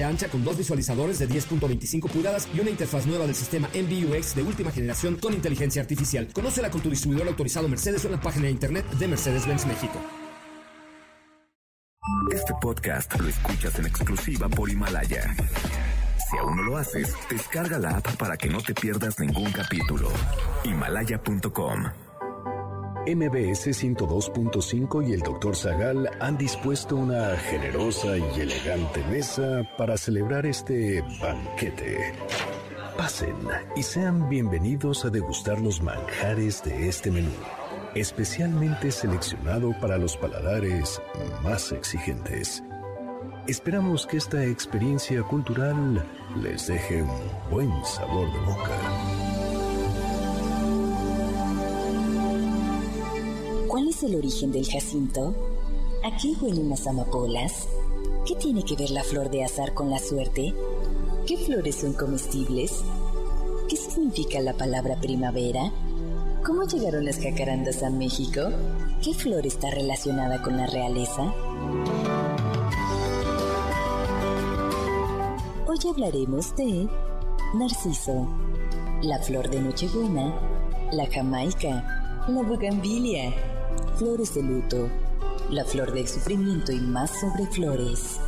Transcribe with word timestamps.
ancha 0.00 0.28
con 0.28 0.42
dos 0.44 0.56
visualizadores 0.56 1.18
de 1.18 1.28
10.25 1.28 2.08
pulgadas 2.08 2.48
y 2.54 2.60
una 2.60 2.70
interfaz 2.70 3.04
nueva 3.06 3.26
del 3.26 3.34
sistema 3.34 3.68
MBUX 3.74 4.34
de 4.34 4.42
última 4.42 4.70
generación 4.70 5.16
con 5.16 5.34
inteligencia 5.34 5.82
artificial. 5.82 6.28
Conócela 6.32 6.70
con 6.70 6.80
tu 6.80 6.88
distribuidor 6.88 7.28
autorizado 7.28 7.68
Mercedes 7.68 8.04
en 8.06 8.12
la 8.12 8.20
página 8.20 8.46
de 8.46 8.52
internet 8.52 8.88
de 8.92 9.08
Mercedes-Benz 9.08 9.66
México. 9.66 10.00
Este 12.32 12.54
podcast 12.60 13.20
lo 13.20 13.28
escuchas 13.28 13.78
en 13.78 13.86
exclusiva 13.86 14.48
por 14.48 14.70
Himalaya. 14.70 15.34
Si 16.30 16.38
aún 16.38 16.56
no 16.56 16.62
lo 16.62 16.76
haces, 16.78 17.14
descarga 17.28 17.78
la 17.78 17.98
app 17.98 18.16
para 18.16 18.38
que 18.38 18.48
no 18.48 18.60
te 18.62 18.74
pierdas 18.74 19.20
ningún 19.20 19.52
capítulo. 19.52 20.10
Himalaya.com 20.64 21.84
MBS 23.04 23.66
102.5 23.66 25.08
y 25.08 25.12
el 25.12 25.20
Dr. 25.22 25.56
Zagal 25.56 26.08
han 26.20 26.38
dispuesto 26.38 26.94
una 26.94 27.36
generosa 27.36 28.16
y 28.16 28.40
elegante 28.40 29.02
mesa 29.10 29.68
para 29.76 29.96
celebrar 29.96 30.46
este 30.46 31.02
banquete. 31.20 32.14
Pasen 32.96 33.34
y 33.74 33.82
sean 33.82 34.28
bienvenidos 34.28 35.04
a 35.04 35.10
degustar 35.10 35.60
los 35.60 35.82
manjares 35.82 36.62
de 36.62 36.88
este 36.88 37.10
menú, 37.10 37.32
especialmente 37.96 38.92
seleccionado 38.92 39.74
para 39.80 39.98
los 39.98 40.16
paladares 40.16 41.02
más 41.42 41.72
exigentes. 41.72 42.62
Esperamos 43.48 44.06
que 44.06 44.18
esta 44.18 44.44
experiencia 44.44 45.24
cultural 45.24 46.06
les 46.40 46.68
deje 46.68 47.02
un 47.02 47.10
buen 47.50 47.84
sabor 47.84 48.32
de 48.32 48.38
boca. 48.46 49.21
¿Cuál 53.72 53.88
es 53.88 54.02
el 54.02 54.16
origen 54.16 54.52
del 54.52 54.68
jacinto? 54.68 55.34
¿A 56.04 56.14
qué 56.18 56.34
huelen 56.42 56.68
las 56.68 56.86
amapolas? 56.86 57.66
¿Qué 58.26 58.34
tiene 58.34 58.62
que 58.62 58.76
ver 58.76 58.90
la 58.90 59.02
flor 59.02 59.30
de 59.30 59.44
azar 59.44 59.72
con 59.72 59.88
la 59.88 59.98
suerte? 59.98 60.52
¿Qué 61.26 61.38
flores 61.38 61.76
son 61.76 61.94
comestibles? 61.94 62.82
¿Qué 63.70 63.76
significa 63.76 64.40
la 64.40 64.52
palabra 64.52 65.00
primavera? 65.00 65.72
¿Cómo 66.44 66.64
llegaron 66.64 67.06
las 67.06 67.18
jacarandas 67.18 67.82
a 67.82 67.88
México? 67.88 68.42
¿Qué 69.02 69.14
flor 69.14 69.46
está 69.46 69.70
relacionada 69.70 70.42
con 70.42 70.58
la 70.58 70.66
realeza? 70.66 71.32
Hoy 75.66 75.78
hablaremos 75.90 76.54
de 76.56 76.90
Narciso, 77.54 78.28
la 79.00 79.18
flor 79.20 79.48
de 79.48 79.62
Nochebuena, 79.62 80.38
la 80.92 81.06
Jamaica, 81.06 82.26
la 82.28 82.42
bugambilia 82.42 83.32
Flores 83.96 84.34
de 84.34 84.42
luto, 84.42 84.88
la 85.50 85.64
flor 85.64 85.92
del 85.92 86.08
sufrimiento 86.08 86.72
y 86.72 86.80
más 86.80 87.10
sobre 87.20 87.46
flores. 87.46 88.18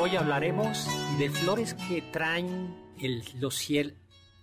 Hoy 0.00 0.16
hablaremos 0.16 0.88
de 1.18 1.30
flores 1.30 1.74
que 1.74 2.00
traen 2.00 2.76
el, 3.00 3.24
los 3.40 3.56
cielos. 3.56 3.94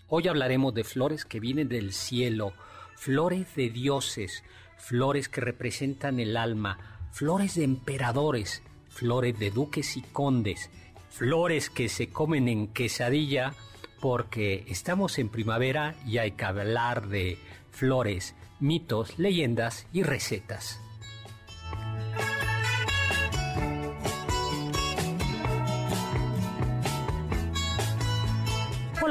Hoy 0.10 0.28
hablaremos 0.28 0.74
de 0.74 0.84
flores 0.84 1.24
que 1.24 1.40
vienen 1.40 1.70
del 1.70 1.94
cielo, 1.94 2.52
flores 2.98 3.48
de 3.56 3.70
dioses, 3.70 4.44
flores 4.78 5.30
que 5.30 5.40
representan 5.40 6.20
el 6.20 6.36
alma, 6.36 7.08
flores 7.14 7.56
de 7.56 7.64
emperadores, 7.64 8.62
flores 8.90 9.40
de 9.40 9.52
duques 9.52 9.96
y 9.96 10.02
condes, 10.02 10.70
flores 11.10 11.70
que 11.70 11.88
se 11.88 12.10
comen 12.10 12.50
en 12.50 12.68
quesadilla 12.68 13.54
porque 14.02 14.66
estamos 14.68 15.18
en 15.18 15.30
primavera 15.30 15.96
y 16.06 16.18
hay 16.18 16.32
que 16.32 16.44
hablar 16.44 17.08
de 17.08 17.38
flores, 17.72 18.36
mitos, 18.60 19.18
leyendas 19.18 19.88
y 19.94 20.04
recetas. 20.04 20.82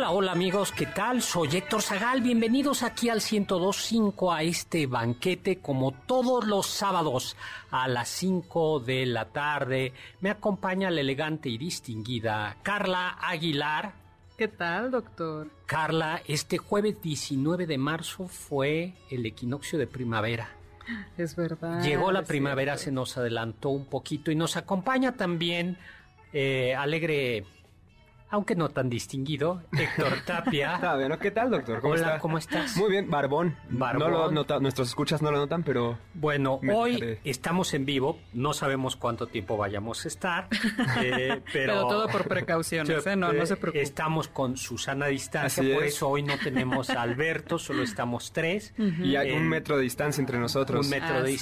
Hola, 0.05 0.13
hola 0.13 0.33
amigos, 0.33 0.71
¿qué 0.71 0.85
tal? 0.85 1.23
Soy 1.23 1.49
Héctor 1.57 1.81
Zagal, 1.81 2.21
bienvenidos 2.21 2.83
aquí 2.83 3.09
al 3.09 3.23
1025 3.23 4.35
a 4.35 4.43
este 4.43 4.87
banquete 4.87 5.61
como 5.61 5.93
todos 5.93 6.47
los 6.47 6.67
sábados 6.67 7.39
a 7.71 7.89
las 7.89 8.11
5 8.11 8.81
de 8.81 9.07
la 9.07 9.25
tarde. 9.33 9.95
Me 10.21 10.29
acompaña 10.29 10.91
la 10.91 11.01
elegante 11.01 11.49
y 11.49 11.57
distinguida 11.57 12.59
Carla 12.63 13.17
Aguilar. 13.19 13.95
¿Qué 14.37 14.47
tal, 14.47 14.91
doctor? 14.91 15.49
Carla, 15.65 16.21
este 16.29 16.59
jueves 16.59 17.01
19 17.01 17.67
de 17.67 17.79
marzo 17.79 18.29
fue 18.29 18.93
el 19.09 19.25
equinoccio 19.25 19.79
de 19.79 19.87
primavera. 19.87 20.51
Es 21.17 21.35
verdad. 21.35 21.83
Llegó 21.83 22.13
la 22.13 22.25
primavera, 22.25 22.77
cierto. 22.77 22.85
se 22.85 22.93
nos 22.93 23.17
adelantó 23.17 23.71
un 23.71 23.87
poquito 23.87 24.31
y 24.31 24.35
nos 24.35 24.59
acompaña 24.59 25.13
también 25.13 25.79
eh, 26.35 26.75
alegre, 26.75 27.47
aunque 28.31 28.57
no 28.57 28.69
tan 28.69 28.91
distinguido, 28.91 29.63
Héctor 29.73 30.21
Tapia. 30.27 30.79
¿no? 31.09 31.19
¿Qué 31.19 31.31
tal, 31.31 31.51
doctor? 31.51 31.81
¿Cómo 31.81 31.95
Hola, 31.95 32.07
está? 32.07 32.19
¿cómo 32.19 32.39
estás? 32.39 32.77
Muy 32.77 32.91
bien, 32.91 33.09
barbón. 33.11 33.57
Barbón. 33.69 34.11
No 34.11 34.19
lo 34.19 34.31
nota, 34.31 34.59
nuestros 34.59 34.89
escuchas 34.89 35.23
no 35.23 35.31
lo 35.31 35.39
notan, 35.39 35.63
pero 35.63 35.99
Bueno, 36.15 36.61
hoy 36.73 36.95
dejaré. 36.95 37.21
estamos 37.25 37.75
en 37.75 37.85
vivo, 37.85 38.19
no 38.33 38.53
sabemos 38.53 38.97
cuánto 38.97 39.27
tiempo 39.29 39.57
vayamos 39.57 40.05
a 40.05 40.09
estar, 40.09 40.49
eh, 41.03 41.41
pero, 41.53 41.73
Pero 41.75 41.87
todo 41.87 42.09
por 42.09 42.27
precauciones, 42.27 43.07
¿eh? 43.07 43.17
No, 43.17 43.33
no 43.33 43.47
se 43.47 43.57
preocupe. 43.57 43.83
Estamos 43.83 44.29
con 44.29 44.57
Susana 44.57 45.07
a 45.07 45.09
distancia, 45.09 45.63
Así 45.63 45.73
por 45.73 45.85
es. 45.85 45.95
eso 45.95 46.09
hoy 46.09 46.23
no 46.23 46.37
tenemos 46.39 46.91
a 46.91 47.03
Alberto, 47.03 47.59
solo 47.59 47.83
estamos 47.83 48.33
tres, 48.33 48.75
y 48.79 49.17
hay 49.17 49.33
un 49.33 49.49
metro 49.49 49.77
de 49.77 49.83
distancia 49.85 50.21
entre 50.21 50.39
nosotros. 50.39 50.87
un 50.87 50.91
metro 50.91 51.23
de 51.23 51.31
es. 51.33 51.41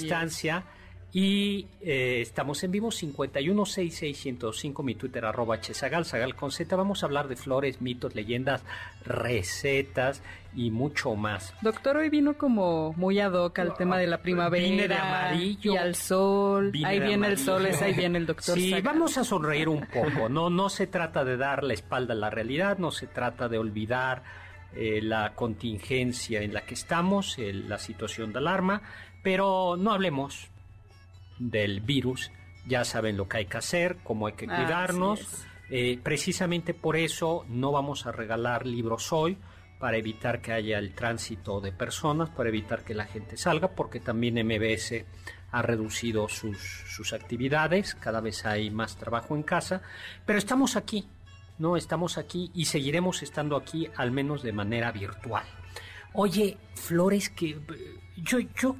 Y 1.15 1.67
eh, 1.83 2.21
estamos 2.23 2.65
en 2.65 2.71
vivo 2.71 2.89
5166105, 2.91 4.83
mi 4.83 4.95
Twitter 4.95 5.25
arroba 5.27 5.61
chesagal, 5.61 6.07
sagal 6.07 6.35
con 6.35 6.51
Z. 6.51 6.75
Vamos 6.75 7.03
a 7.03 7.07
hablar 7.07 7.29
de 7.29 7.37
flores, 7.37 7.83
mitos, 7.83 8.15
leyendas, 8.15 8.65
recetas 9.05 10.23
y 10.55 10.71
mucho 10.71 11.15
más. 11.15 11.53
Doctor, 11.61 11.99
hoy 11.99 12.09
vino 12.09 12.39
como 12.39 12.95
muy 12.97 13.21
ad 13.21 13.33
hoc 13.35 13.59
al 13.59 13.75
tema 13.75 13.99
de 13.99 14.07
la 14.07 14.23
primavera. 14.23 14.65
Vine 14.65 14.89
de 14.89 14.95
amarillo. 14.95 15.75
Y 15.75 15.77
al 15.77 15.95
sol. 15.95 16.71
Vine 16.71 16.89
ahí 16.89 17.01
viene 17.01 17.27
el 17.27 17.37
sol, 17.37 17.67
es 17.67 17.83
ahí 17.83 17.93
viene 17.93 18.17
el 18.19 18.25
doctor. 18.33 18.55
Sí, 18.59 18.73
vamos 18.83 19.19
a 19.19 19.25
sonreír 19.25 19.69
un 19.69 19.87
poco, 19.87 20.31
¿no? 20.31 20.49
No 20.49 20.71
se 20.71 20.87
trata 20.87 21.25
de 21.27 21.37
dar 21.37 21.63
la 21.63 21.75
espalda 21.75 22.15
a 22.15 22.17
la 22.17 22.31
realidad, 22.31 22.79
no 22.79 22.91
se 22.91 23.07
trata 23.07 23.51
de 23.51 23.59
olvidar 23.59 24.23
eh, 24.75 25.01
la 25.03 25.35
contingencia 25.35 26.41
en 26.41 26.55
la 26.55 26.63
que 26.63 26.73
estamos, 26.73 27.37
el- 27.39 27.69
la 27.69 27.79
situación 27.79 28.33
de 28.33 28.39
alarma, 28.39 28.81
pero 29.23 29.77
no 29.77 29.93
hablemos 29.93 30.49
del 31.51 31.81
virus, 31.81 32.31
ya 32.67 32.85
saben 32.85 33.17
lo 33.17 33.29
que 33.29 33.39
hay 33.39 33.47
que 33.47 33.59
hacer, 33.59 33.99
cómo 34.03 34.27
hay 34.27 34.35
que 34.35 34.47
cuidarnos. 34.47 35.47
Eh, 35.71 35.99
precisamente 36.03 36.75
por 36.75 36.97
eso 36.97 37.45
no 37.49 37.73
vamos 37.73 38.07
a 38.07 38.13
regalar 38.13 38.67
libros 38.67 39.13
hoy, 39.13 39.39
para 39.79 39.97
evitar 39.97 40.41
que 40.41 40.53
haya 40.53 40.79
el 40.79 40.95
tránsito 40.95 41.61
de 41.61 41.73
personas, 41.73 42.31
para 42.31 42.51
evitar 42.51 42.85
que 42.85 42.95
la 42.95 43.07
gente 43.07 43.37
salga, 43.37 43.69
porque 43.69 43.99
también 43.99 44.35
MBS 44.47 45.05
ha 45.51 45.61
reducido 45.63 46.29
sus, 46.29 46.59
sus 46.59 47.13
actividades, 47.13 47.97
cada 47.97 48.21
vez 48.21 48.47
hay 48.47 48.71
más 48.71 48.97
trabajo 48.97 49.35
en 49.35 49.43
casa, 49.43 49.83
pero 50.25 50.39
estamos 50.39 50.77
aquí, 50.77 51.09
¿no? 51.59 51.77
Estamos 51.77 52.17
aquí 52.17 52.51
y 52.55 52.67
seguiremos 52.67 53.23
estando 53.23 53.57
aquí 53.57 53.89
al 53.97 54.13
menos 54.13 54.43
de 54.43 54.53
manera 54.53 54.93
virtual. 54.93 55.45
Oye, 56.13 56.59
flores 56.75 57.29
que... 57.31 57.59
Yo, 58.17 58.39
yo 58.39 58.77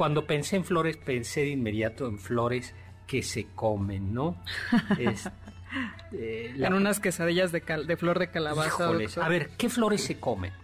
cuando 0.00 0.26
pensé 0.26 0.56
en 0.56 0.64
flores, 0.64 0.96
pensé 0.96 1.40
de 1.42 1.48
inmediato 1.50 2.06
en 2.08 2.18
flores 2.18 2.74
que 3.06 3.22
se 3.22 3.48
comen, 3.54 4.14
¿no? 4.14 4.42
Es- 4.98 5.28
eh, 6.12 6.54
la- 6.56 6.68
En 6.68 6.72
unas 6.72 7.00
quesadillas 7.00 7.52
de, 7.52 7.60
cal- 7.60 7.86
de 7.86 7.98
flor 7.98 8.18
de 8.18 8.30
calabaza. 8.30 8.84
Híjoles, 8.86 9.18
a 9.18 9.28
ver, 9.28 9.50
¿qué 9.58 9.68
flores 9.68 10.02
se 10.02 10.18
comen? 10.18 10.54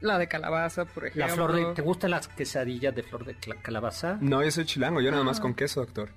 La 0.00 0.18
de 0.18 0.28
calabaza, 0.28 0.84
por 0.84 1.06
ejemplo. 1.06 1.26
La 1.26 1.34
flor 1.34 1.52
de, 1.52 1.74
¿Te 1.74 1.82
gustan 1.82 2.12
las 2.12 2.28
quesadillas 2.28 2.94
de 2.94 3.02
flor 3.02 3.24
de 3.24 3.34
calabaza? 3.60 4.18
No, 4.20 4.40
yo 4.44 4.52
soy 4.52 4.66
chilango, 4.66 5.00
yo 5.00 5.10
nada 5.10 5.24
Ah. 5.24 5.26
más 5.26 5.40
con 5.40 5.52
queso, 5.54 5.80
doctor. 5.80 6.10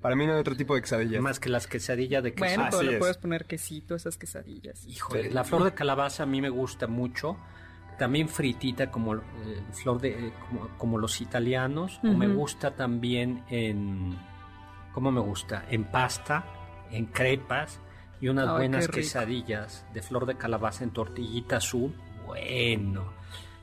Para 0.00 0.16
mí 0.16 0.26
no 0.26 0.32
hay 0.34 0.40
otro 0.40 0.56
tipo 0.56 0.74
de 0.74 0.80
quesadillas. 0.80 1.22
Más 1.22 1.38
que 1.38 1.50
las 1.50 1.68
quesadillas 1.68 2.24
de 2.24 2.34
queso. 2.34 2.44
Bueno, 2.56 2.66
pero 2.68 2.82
le 2.82 2.92
es. 2.94 2.98
puedes 2.98 3.16
poner 3.18 3.44
quesito 3.44 3.94
a 3.94 3.96
esas 3.98 4.18
quesadillas. 4.18 4.84
Híjole, 4.88 5.30
la 5.30 5.44
flor 5.44 5.62
de 5.62 5.72
calabaza 5.72 6.24
a 6.24 6.26
mí 6.26 6.40
me 6.42 6.48
gusta 6.50 6.88
mucho. 6.88 7.38
También 7.98 8.28
fritita 8.28 8.90
como 8.90 9.14
eh, 9.16 9.20
flor 9.72 10.00
de 10.00 10.28
eh, 10.28 10.32
como, 10.48 10.68
como 10.78 10.98
los 10.98 11.20
italianos. 11.20 12.00
O 12.02 12.08
me 12.08 12.26
gusta 12.28 12.74
también 12.74 13.44
en 13.48 14.18
¿cómo 14.92 15.10
me 15.12 15.20
gusta? 15.20 15.64
En 15.70 15.84
pasta, 15.84 16.44
en 16.90 17.06
crepas 17.06 17.80
y 18.20 18.28
unas 18.28 18.50
buenas 18.50 18.88
quesadillas 18.88 19.86
de 19.92 20.02
flor 20.02 20.26
de 20.26 20.36
calabaza 20.36 20.84
en 20.84 20.90
tortillita 20.90 21.56
azul. 21.56 21.94
Bueno. 22.26 23.12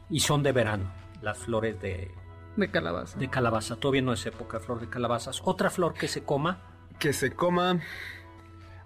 Y 0.10 0.20
son 0.22 0.42
de 0.44 0.52
verano, 0.52 0.92
las 1.22 1.38
flores 1.38 1.80
de, 1.82 2.12
De 2.58 2.70
calabaza. 2.72 3.18
de 3.20 3.30
calabaza. 3.30 3.76
Todavía 3.76 4.02
no 4.02 4.14
es 4.14 4.26
época 4.26 4.60
flor 4.60 4.80
de 4.80 4.90
calabazas. 4.90 5.42
Otra 5.46 5.70
flor 5.70 5.94
que 5.94 6.08
se 6.08 6.24
coma, 6.24 6.60
Que 6.98 7.14
se 7.14 7.32
coma... 7.32 7.80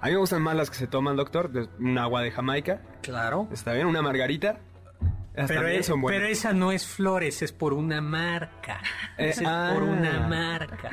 A 0.02 0.08
mí 0.08 0.12
me 0.12 0.18
gustan 0.18 0.42
más 0.42 0.56
las 0.56 0.70
que 0.70 0.76
se 0.76 0.86
toman, 0.88 1.16
doctor. 1.16 1.50
de- 1.50 1.70
Un 1.80 1.98
agua 1.98 2.22
de 2.22 2.32
Jamaica. 2.32 2.82
claro. 3.02 3.48
¿Está 3.54 3.72
bien? 3.72 3.88
Una 3.88 4.02
margarita. 4.02 4.60
Pero, 5.36 5.48
también 5.48 5.80
es- 5.80 5.86
son 5.88 6.02
buenas. 6.02 6.20
pero 6.20 6.32
esa 6.32 6.54
no 6.54 6.72
es 6.72 6.86
flores, 6.86 7.42
es 7.42 7.52
por 7.52 7.74
una 7.74 8.02
marca. 8.02 8.82
Eh, 9.18 9.30
Esa 9.30 9.42
es 9.42 9.48
ah. 9.50 9.72
por 9.74 9.84
una 9.84 10.28
marca. 10.28 10.90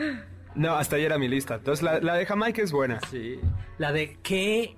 No, 0.54 0.74
hasta 0.74 0.96
ahí 0.96 1.04
era 1.04 1.18
mi 1.18 1.28
lista. 1.28 1.56
Entonces 1.56 1.82
la, 1.82 2.00
la 2.00 2.14
de 2.14 2.26
Jamaica 2.26 2.62
es 2.62 2.72
buena. 2.72 2.98
Sí. 3.10 3.38
La 3.78 3.92
de 3.92 4.18
que 4.22 4.76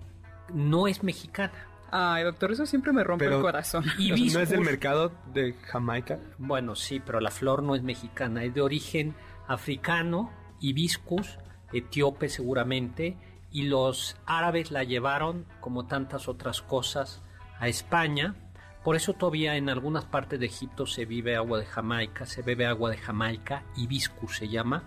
no 0.53 0.87
es 0.88 1.03
mexicana. 1.03 1.53
Ay, 1.91 2.25
doctor, 2.25 2.50
eso 2.53 2.64
siempre 2.67 2.93
me 2.93 3.05
rompe 3.05 3.25
Pero- 3.26 3.37
el 3.37 3.43
corazón. 3.43 3.85
Y 3.99 4.11
¿No 4.32 4.41
es 4.41 4.49
del 4.50 4.62
mercado 4.62 5.12
de 5.32 5.55
Jamaica? 5.64 6.19
Bueno, 6.38 6.75
sí, 6.75 7.00
pero 7.05 7.20
la 7.20 7.31
flor 7.31 7.62
no 7.62 7.75
es 7.75 7.82
mexicana, 7.82 8.44
es 8.44 8.55
de 8.55 8.62
origen 8.62 9.14
africano, 9.47 10.31
hibiscus, 10.61 11.38
etíope 11.73 12.29
seguramente, 12.29 13.17
y 13.50 13.64
los 13.64 14.17
árabes 14.26 14.70
la 14.70 14.85
llevaron, 14.85 15.44
como 15.61 15.87
tantas 15.87 16.29
otras 16.29 16.62
cosas, 16.62 17.23
a 17.61 17.69
España. 17.69 18.35
Por 18.84 18.96
eso 18.96 19.12
todavía 19.14 19.56
en 19.56 19.69
algunas 19.69 20.05
partes 20.05 20.40
de 20.40 20.46
Egipto 20.46 20.87
se 20.87 21.05
vive 21.05 21.37
agua 21.37 21.61
de 21.61 21.67
Jamaica, 21.67 22.26
se 22.26 22.43
bebe 22.43 22.67
agua 22.67 22.90
de 22.90 22.96
Jamaica, 22.96 23.64
hibiscus 23.76 24.38
se 24.38 24.49
llama, 24.49 24.84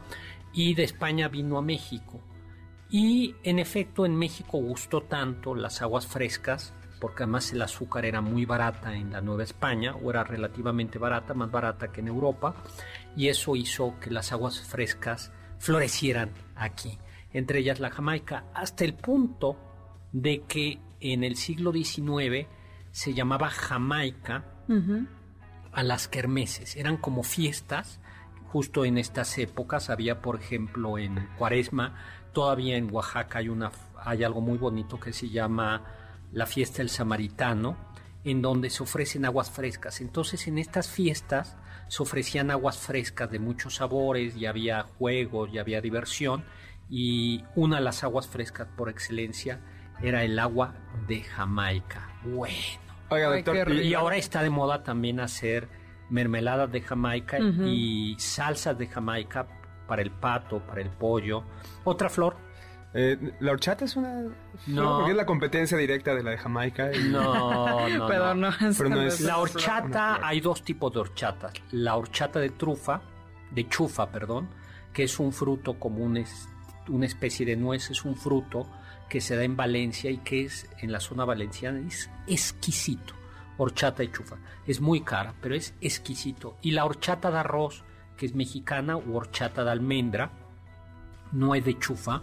y 0.51 0.73
de 0.73 0.83
España 0.83 1.29
vino 1.29 1.57
a 1.57 1.61
México. 1.61 2.21
Y 2.89 3.35
en 3.43 3.57
efecto 3.57 4.05
en 4.05 4.15
México 4.15 4.57
gustó 4.57 5.01
tanto 5.01 5.55
las 5.55 5.81
aguas 5.81 6.07
frescas, 6.07 6.73
porque 6.99 7.23
además 7.23 7.53
el 7.53 7.61
azúcar 7.61 8.05
era 8.05 8.19
muy 8.19 8.45
barata 8.45 8.95
en 8.95 9.11
la 9.11 9.21
Nueva 9.21 9.43
España, 9.43 9.95
o 9.95 10.09
era 10.09 10.25
relativamente 10.25 10.99
barata, 10.99 11.33
más 11.33 11.49
barata 11.49 11.91
que 11.91 12.01
en 12.01 12.09
Europa, 12.09 12.53
y 13.15 13.29
eso 13.29 13.55
hizo 13.55 13.97
que 14.01 14.11
las 14.11 14.33
aguas 14.33 14.59
frescas 14.59 15.31
florecieran 15.57 16.31
aquí, 16.55 16.99
entre 17.31 17.59
ellas 17.59 17.79
la 17.79 17.91
Jamaica, 17.91 18.45
hasta 18.53 18.83
el 18.83 18.93
punto 18.93 19.57
de 20.11 20.43
que 20.43 20.79
en 20.99 21.23
el 21.23 21.37
siglo 21.37 21.71
XIX 21.71 22.47
se 22.95 23.13
llamaba 23.13 23.49
Jamaica 23.49 24.45
a 25.73 25.83
las 25.83 26.07
kermeses. 26.07 26.77
Eran 26.77 26.95
como 26.95 27.23
fiestas. 27.23 27.99
Justo 28.53 28.85
en 28.85 28.97
estas 28.97 29.37
épocas 29.37 29.89
había, 29.89 30.21
por 30.21 30.39
ejemplo, 30.39 30.97
en 30.97 31.27
Cuaresma, 31.37 31.93
todavía 32.31 32.77
en 32.77 32.89
Oaxaca 32.89 33.39
hay, 33.39 33.49
una, 33.49 33.69
hay 33.97 34.23
algo 34.23 34.39
muy 34.39 34.57
bonito 34.57 34.97
que 34.97 35.11
se 35.11 35.27
llama 35.27 35.83
la 36.31 36.45
fiesta 36.45 36.77
del 36.77 36.89
Samaritano, 36.89 37.75
en 38.23 38.41
donde 38.41 38.69
se 38.69 38.81
ofrecen 38.81 39.25
aguas 39.25 39.51
frescas. 39.51 39.99
Entonces, 39.99 40.47
en 40.47 40.57
estas 40.57 40.87
fiestas 40.87 41.57
se 41.89 42.01
ofrecían 42.01 42.49
aguas 42.49 42.77
frescas 42.77 43.29
de 43.29 43.39
muchos 43.39 43.75
sabores, 43.75 44.37
y 44.37 44.45
había 44.45 44.83
juegos, 44.83 45.49
y 45.51 45.57
había 45.57 45.81
diversión, 45.81 46.45
y 46.89 47.43
una 47.55 47.75
de 47.75 47.83
las 47.83 48.05
aguas 48.05 48.25
frescas 48.25 48.69
por 48.77 48.87
excelencia 48.87 49.59
era 50.01 50.23
el 50.23 50.39
agua 50.39 50.75
de 51.09 51.23
Jamaica. 51.23 52.07
Bueno. 52.23 52.84
Oiga, 53.15 53.29
doctor, 53.35 53.71
y- 53.73 53.93
ahora 53.93 54.17
está 54.17 54.41
de 54.43 54.49
moda 54.49 54.83
también 54.83 55.19
hacer 55.19 55.67
mermeladas 56.09 56.71
de 56.71 56.81
Jamaica 56.81 57.39
y 57.39 58.15
salsas 58.19 58.77
de 58.77 58.87
Jamaica 58.87 59.47
para 59.87 60.01
el 60.01 60.11
pato, 60.11 60.59
para 60.65 60.81
el 60.81 60.89
pollo. 60.89 61.43
Otra 61.83 62.09
flor. 62.09 62.37
eh, 62.97 63.17
¿la 63.41 63.51
horchata 63.51 63.83
es 63.83 63.97
una...? 63.97 64.23
No. 64.67 64.97
Porque 64.99 65.11
es 65.11 65.17
la 65.17 65.25
competencia 65.25 65.77
directa 65.77 66.15
de 66.15 66.23
la 66.23 66.31
de 66.31 66.37
Jamaica. 66.37 66.91
y- 66.95 67.09
No, 67.09 67.89
no, 67.89 68.07
Pero 68.07 68.33
no. 68.35 68.49
no, 68.51 68.55
Pero 68.77 68.89
no 68.89 69.01
es- 69.01 69.19
La 69.19 69.37
horchata, 69.39 70.15
flor. 70.15 70.19
hay 70.23 70.39
dos 70.39 70.63
tipos 70.63 70.93
de 70.93 70.99
horchatas. 71.01 71.51
La 71.71 71.97
horchata 71.97 72.39
de 72.39 72.51
trufa, 72.51 73.01
de 73.51 73.67
chufa, 73.67 74.09
perdón, 74.09 74.47
que 74.93 75.03
es 75.03 75.19
un 75.19 75.33
fruto 75.33 75.77
como 75.77 76.05
un 76.05 76.15
es- 76.17 76.47
una 76.87 77.05
especie 77.05 77.45
de 77.45 77.57
nuez, 77.57 77.89
es 77.91 78.05
un 78.05 78.15
fruto 78.15 78.65
que 79.09 79.21
se 79.21 79.35
da 79.35 79.43
en 79.43 79.55
Valencia 79.55 80.09
y 80.11 80.17
que 80.17 80.43
es 80.45 80.69
en 80.79 80.91
la 80.91 80.99
zona 80.99 81.25
valenciana, 81.25 81.79
es 81.87 82.09
exquisito. 82.27 83.13
Horchata 83.57 84.03
y 84.03 84.11
chufa. 84.11 84.37
Es 84.67 84.81
muy 84.81 85.01
cara, 85.01 85.33
pero 85.41 85.55
es 85.55 85.73
exquisito. 85.79 86.57
Y 86.61 86.71
la 86.71 86.85
horchata 86.85 87.31
de 87.31 87.37
arroz, 87.37 87.83
que 88.17 88.25
es 88.25 88.35
mexicana, 88.35 88.97
u 88.97 89.15
horchata 89.15 89.63
de 89.63 89.71
almendra, 89.71 90.31
no 91.31 91.55
es 91.55 91.63
de 91.63 91.77
chufa. 91.79 92.21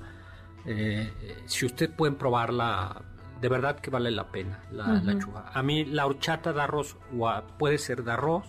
Eh, 0.66 1.10
si 1.46 1.64
usted 1.66 1.90
pueden 1.94 2.16
probarla, 2.16 3.02
de 3.40 3.48
verdad 3.48 3.78
que 3.80 3.90
vale 3.90 4.10
la 4.10 4.30
pena 4.30 4.60
la, 4.70 4.88
la 5.02 5.18
chufa. 5.18 5.50
A 5.52 5.62
mí 5.62 5.84
la 5.84 6.06
horchata 6.06 6.52
de 6.52 6.60
arroz 6.62 6.96
o 7.16 7.28
a- 7.28 7.46
puede 7.58 7.78
ser 7.78 8.04
de 8.04 8.12
arroz, 8.12 8.46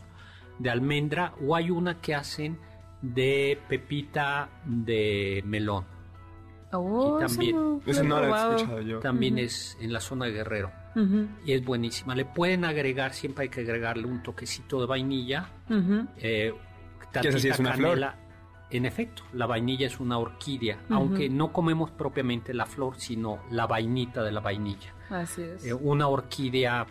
de 0.60 0.70
almendra, 0.70 1.34
o 1.46 1.56
hay 1.56 1.72
una 1.72 2.02
que 2.02 2.14
hacen 2.16 2.60
de 3.02 3.60
pepita 3.70 4.50
de 4.66 5.42
melón. 5.46 5.86
Oh, 6.80 7.18
Y 7.20 7.26
también- 7.26 7.56
no, 7.56 7.82
Eso 7.86 8.02
he 8.02 8.04
no 8.08 8.16
lo 8.18 8.22
he 8.22 8.28
probado. 8.28 8.56
escuchado 8.56 8.82
yo. 8.82 9.00
También 9.00 9.38
es 9.40 9.78
en 9.82 9.94
la 9.94 10.00
zona 10.00 10.26
de 10.26 10.32
Guerrero. 10.32 10.72
Y 11.46 11.54
es 11.54 11.66
buenísima. 11.66 12.14
Le 12.16 12.26
pueden 12.26 12.66
agregar, 12.66 13.14
siempre 13.14 13.44
hay 13.44 13.50
que 13.50 13.62
agregarle 13.62 14.06
un 14.08 14.22
toquecito 14.22 14.80
de 14.80 14.86
vainilla. 14.88 15.50
ujú. 15.70 16.08
Eh, 16.18 16.54
Que 17.12 17.28
esa 17.30 17.38
sí 17.40 17.48
es 17.50 17.58
tantita 17.58 17.62
una 17.62 17.74
flor. 17.74 17.90
canela. 17.92 18.16
En 18.70 18.86
efecto, 18.88 19.22
la 19.34 19.46
vainilla 19.46 19.86
es 19.86 20.00
una 20.00 20.18
orquídea, 20.18 20.80
aunque 20.90 21.30
no 21.30 21.52
comemos 21.54 21.92
propiamente 21.92 22.54
la 22.56 22.66
flor, 22.66 22.96
sino 22.98 23.40
la 23.52 23.68
vainita 23.68 24.24
de 24.24 24.32
la 24.32 24.40
vainilla. 24.40 24.94
Así 25.12 25.44
es. 25.44 25.64
Eh, 25.66 25.74
una 25.76 26.08
orquídea 26.08 26.88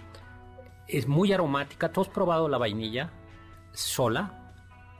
es 0.86 1.08
muy 1.08 1.32
aromática. 1.32 1.90
¿Tú 1.90 2.00
has 2.02 2.08
probado 2.08 2.48
la 2.48 2.58
vainilla 2.58 3.10
sola? 3.72 4.41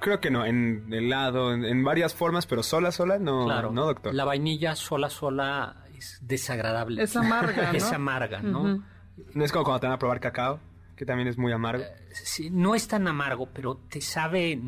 Creo 0.03 0.21
que 0.21 0.31
no, 0.31 0.45
en 0.45 0.93
helado, 0.93 1.55
en, 1.55 1.65
en 1.65 1.83
varias 1.85 2.13
formas, 2.15 2.47
pero 2.47 2.63
sola, 2.63 2.93
sola, 2.93 3.19
no, 3.19 3.45
claro. 3.47 3.71
no, 3.73 3.87
doctor. 3.87 4.15
La 4.15 4.25
vainilla 4.25 4.75
sola, 4.77 5.09
sola 5.09 5.77
es 5.97 6.19
desagradable. 6.23 7.03
Es 7.03 7.17
amarga, 7.17 7.69
¿no? 7.73 7.79
es 7.79 7.93
amarga, 7.93 8.41
¿no? 8.43 8.83
No 9.35 9.45
es 9.45 9.53
como 9.53 9.65
cuando 9.65 9.81
te 9.81 9.87
van 9.87 9.95
a 9.95 9.99
probar 9.99 10.21
cacao, 10.21 10.59
que 10.97 11.07
también 11.07 11.29
es 11.29 11.39
muy 11.39 11.53
amargo. 11.53 11.85
Sí, 12.13 12.51
no 12.51 12.75
es 12.75 12.89
tan 12.89 13.07
amargo, 13.09 13.49
pero 13.53 13.77
te 13.89 14.01
sabe, 14.01 14.61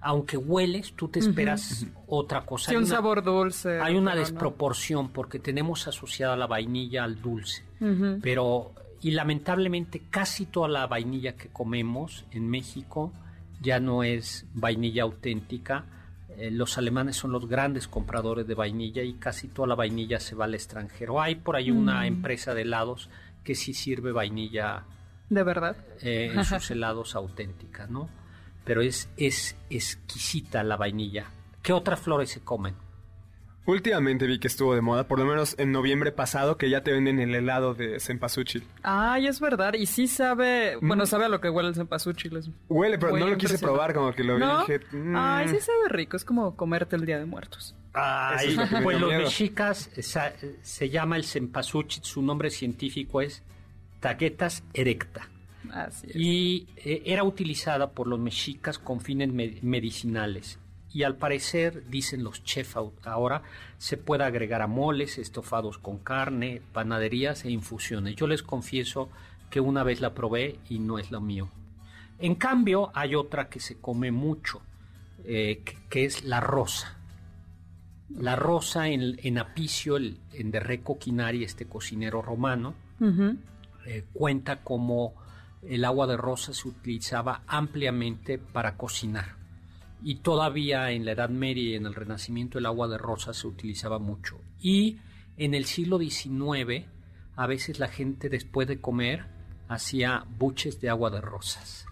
aunque 0.00 0.36
hueles, 0.38 0.94
tú 0.94 1.08
te 1.08 1.18
esperas 1.18 1.86
otra 2.06 2.46
cosa. 2.46 2.66
Sí, 2.66 2.70
Hay 2.70 2.76
un 2.78 2.84
una- 2.84 2.94
sabor 2.94 3.22
dulce. 3.22 3.80
Hay 3.80 3.96
una 3.96 4.14
no. 4.14 4.20
desproporción 4.20 5.10
porque 5.10 5.38
tenemos 5.38 5.86
asociada 5.88 6.36
la 6.36 6.46
vainilla 6.46 7.04
al 7.04 7.20
dulce, 7.20 7.64
pero 8.22 8.72
y 9.02 9.10
lamentablemente 9.12 10.02
casi 10.10 10.46
toda 10.46 10.68
la 10.68 10.86
vainilla 10.86 11.34
que 11.36 11.48
comemos 11.48 12.24
en 12.32 12.48
México 12.48 13.12
ya 13.60 13.80
no 13.80 14.02
es 14.02 14.46
vainilla 14.54 15.02
auténtica. 15.04 15.84
Eh, 16.36 16.50
los 16.50 16.78
alemanes 16.78 17.16
son 17.16 17.32
los 17.32 17.46
grandes 17.48 17.86
compradores 17.88 18.46
de 18.46 18.54
vainilla 18.54 19.02
y 19.02 19.14
casi 19.14 19.48
toda 19.48 19.68
la 19.68 19.74
vainilla 19.74 20.20
se 20.20 20.34
va 20.34 20.46
al 20.46 20.54
extranjero. 20.54 21.20
Hay 21.20 21.34
por 21.36 21.56
ahí 21.56 21.70
una 21.70 22.06
empresa 22.06 22.54
de 22.54 22.62
helados 22.62 23.10
que 23.44 23.54
sí 23.54 23.74
sirve 23.74 24.12
vainilla 24.12 24.84
De 25.28 25.42
verdad. 25.42 25.76
eh, 26.00 26.32
en 26.34 26.44
sus 26.44 26.70
helados 26.70 27.14
auténtica, 27.14 27.86
¿no? 27.86 28.08
Pero 28.64 28.82
es, 28.82 29.08
es 29.16 29.56
exquisita 29.70 30.62
la 30.62 30.76
vainilla. 30.76 31.26
¿Qué 31.62 31.72
otras 31.72 32.00
flores 32.00 32.30
se 32.30 32.40
comen? 32.40 32.74
Últimamente 33.66 34.26
vi 34.26 34.38
que 34.40 34.48
estuvo 34.48 34.74
de 34.74 34.80
moda, 34.80 35.06
por 35.06 35.18
lo 35.18 35.26
menos 35.26 35.54
en 35.58 35.70
noviembre 35.70 36.12
pasado, 36.12 36.56
que 36.56 36.70
ya 36.70 36.82
te 36.82 36.92
venden 36.92 37.20
el 37.20 37.34
helado 37.34 37.74
de 37.74 38.00
cempasúchil. 38.00 38.64
Ay, 38.82 39.26
es 39.26 39.38
verdad. 39.38 39.74
Y 39.74 39.86
sí 39.86 40.06
sabe. 40.08 40.76
Mm. 40.80 40.88
Bueno, 40.88 41.06
sabe 41.06 41.26
a 41.26 41.28
lo 41.28 41.40
que 41.40 41.50
huele 41.50 41.68
el 41.68 41.74
cempasúchil. 41.74 42.36
es 42.36 42.50
Huele, 42.68 42.98
pero 42.98 43.16
no 43.16 43.26
lo 43.28 43.36
quise 43.36 43.58
probar, 43.58 43.92
como 43.94 44.12
que 44.12 44.24
lo 44.24 44.36
vi 44.36 44.42
y 44.44 44.58
dije... 44.60 44.80
mm, 44.96 45.14
Ay, 45.16 45.48
sí 45.48 45.60
sabe 45.60 45.88
rico. 45.90 46.16
Es 46.16 46.24
como 46.24 46.56
comerte 46.56 46.96
el 46.96 47.04
día 47.04 47.18
de 47.18 47.26
muertos. 47.26 47.74
Ay, 47.92 48.48
es 48.48 48.56
lo 48.56 48.64
que 48.68 48.74
me 48.76 48.82
pues 48.82 49.00
los 49.00 49.10
mexicas 49.12 49.90
esa- 49.96 50.32
se 50.62 50.88
llama 50.90 51.16
el 51.16 51.24
cempasúchil, 51.24 52.02
su 52.04 52.22
nombre 52.22 52.50
científico 52.50 53.20
es 53.20 53.42
Tagetas 53.98 54.62
erecta 54.72 55.28
Así 55.72 56.06
es. 56.08 56.16
y 56.16 56.68
eh, 56.76 57.02
era 57.04 57.24
utilizada 57.24 57.90
por 57.90 58.06
los 58.06 58.18
mexicas 58.20 58.78
con 58.78 59.00
fines 59.00 59.30
me- 59.32 59.58
medicinales. 59.62 60.58
Y 60.92 61.04
al 61.04 61.16
parecer, 61.16 61.88
dicen 61.88 62.24
los 62.24 62.42
chefs 62.42 62.76
ahora, 63.04 63.42
se 63.78 63.96
puede 63.96 64.24
agregar 64.24 64.60
a 64.60 64.66
moles, 64.66 65.18
estofados 65.18 65.78
con 65.78 65.98
carne, 65.98 66.62
panaderías 66.72 67.44
e 67.44 67.50
infusiones. 67.50 68.16
Yo 68.16 68.26
les 68.26 68.42
confieso 68.42 69.08
que 69.50 69.60
una 69.60 69.84
vez 69.84 70.00
la 70.00 70.14
probé 70.14 70.58
y 70.68 70.80
no 70.80 70.98
es 70.98 71.10
lo 71.12 71.20
mío. 71.20 71.48
En 72.18 72.34
cambio, 72.34 72.90
hay 72.94 73.14
otra 73.14 73.48
que 73.48 73.60
se 73.60 73.78
come 73.80 74.10
mucho, 74.10 74.62
eh, 75.24 75.62
que, 75.64 75.76
que 75.88 76.04
es 76.04 76.24
la 76.24 76.40
rosa. 76.40 76.96
La 78.18 78.34
rosa 78.34 78.88
en, 78.88 79.16
en 79.22 79.38
Apicio, 79.38 79.96
el- 79.96 80.18
en 80.32 80.50
de 80.50 80.58
Reco 80.58 80.98
Quinari, 80.98 81.44
este 81.44 81.66
cocinero 81.66 82.20
romano, 82.20 82.74
eh, 83.86 84.04
cuenta 84.12 84.62
cómo 84.62 85.14
el 85.62 85.84
agua 85.84 86.06
de 86.08 86.16
rosa 86.16 86.52
se 86.52 86.66
utilizaba 86.68 87.42
ampliamente 87.46 88.38
para 88.38 88.76
cocinar. 88.76 89.36
Y 90.02 90.16
todavía 90.16 90.90
en 90.92 91.04
la 91.04 91.12
Edad 91.12 91.28
Media 91.28 91.62
y 91.62 91.74
en 91.74 91.86
el 91.86 91.94
Renacimiento 91.94 92.58
el 92.58 92.66
agua 92.66 92.88
de 92.88 92.98
rosa 92.98 93.32
se 93.34 93.46
utilizaba 93.46 93.98
mucho. 93.98 94.40
Y 94.60 94.98
en 95.36 95.54
el 95.54 95.64
siglo 95.66 95.98
XIX, 95.98 96.86
a 97.36 97.46
veces 97.46 97.78
la 97.78 97.88
gente 97.88 98.28
después 98.28 98.66
de 98.68 98.80
comer 98.80 99.26
hacía 99.68 100.24
buches 100.38 100.80
de 100.80 100.88
agua 100.90 101.10
de 101.10 101.20
rosas. 101.20 101.86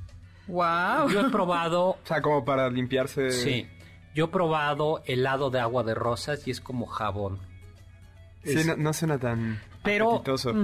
Wow. 0.47 1.09
Yo 1.11 1.21
he 1.27 1.31
probado, 1.31 1.89
O 2.03 2.07
sea, 2.07 2.23
como 2.23 2.45
para 2.45 2.71
limpiarse. 2.71 3.31
sí, 3.31 3.67
yo 4.15 4.25
he 4.27 4.29
probado 4.29 5.03
helado 5.05 5.51
de 5.51 5.61
agua 5.61 5.83
de 5.85 5.95
rosas 5.95 6.47
y 6.49 6.51
es 6.51 6.61
como 6.61 6.87
jabón. 6.87 7.39
Sí, 8.43 8.57
no, 8.67 8.77
no 8.77 8.93
suena 8.95 9.19
tan 9.19 9.61
Pero- 9.83 10.11
apetitoso. 10.15 10.55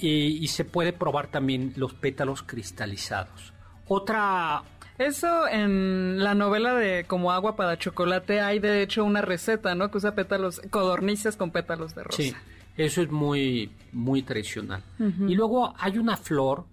Y, 0.00 0.38
y 0.40 0.46
se 0.48 0.64
puede 0.64 0.92
probar 0.92 1.26
también 1.32 1.72
los 1.76 1.92
pétalos 1.94 2.42
cristalizados. 2.44 3.52
Otra, 3.88 4.62
Eso 5.06 5.48
en 5.48 6.22
la 6.22 6.34
novela 6.34 6.74
de 6.74 7.04
Como 7.04 7.32
agua 7.32 7.56
para 7.56 7.78
chocolate 7.78 8.40
hay 8.40 8.58
de 8.58 8.82
hecho 8.82 9.04
una 9.04 9.22
receta, 9.22 9.74
¿no? 9.74 9.90
Que 9.90 9.98
usa 9.98 10.14
pétalos, 10.14 10.60
codornices 10.70 11.36
con 11.36 11.50
pétalos 11.50 11.94
de 11.94 12.04
rosa. 12.04 12.22
sí, 12.22 12.34
eso 12.76 13.02
es 13.02 13.10
muy, 13.10 13.70
muy 13.92 14.22
tradicional. 14.22 14.82
Y 14.98 15.34
luego 15.34 15.74
hay 15.78 15.98
una 15.98 16.16
flor 16.16 16.64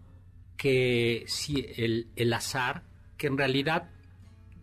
que 0.55 1.23
sí, 1.27 1.65
el, 1.77 2.07
el 2.15 2.33
azar, 2.33 2.83
que 3.17 3.27
en 3.27 3.37
realidad 3.37 3.89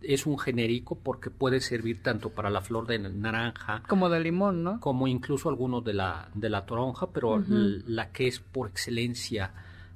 es 0.01 0.25
un 0.25 0.37
genérico 0.37 0.97
porque 0.99 1.29
puede 1.29 1.59
servir 1.59 2.01
tanto 2.03 2.29
para 2.29 2.49
la 2.49 2.61
flor 2.61 2.85
de 2.87 2.99
naranja 2.99 3.83
Como 3.87 4.09
de 4.09 4.19
limón, 4.19 4.63
¿no? 4.63 4.79
como 4.79 5.07
incluso 5.07 5.49
algunos 5.49 5.83
de 5.83 5.93
la, 5.93 6.29
de 6.33 6.49
la 6.49 6.65
toronja, 6.65 7.07
pero 7.11 7.43
la 7.47 8.11
que 8.11 8.27
es 8.27 8.39
por 8.39 8.69
excelencia 8.69 9.53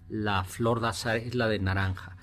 la 0.09 0.43
flor 0.43 0.81
de 0.81 0.87
azar 0.89 1.17
es 1.17 1.35
la 1.35 1.47
de 1.47 1.59
naranja. 1.59 2.17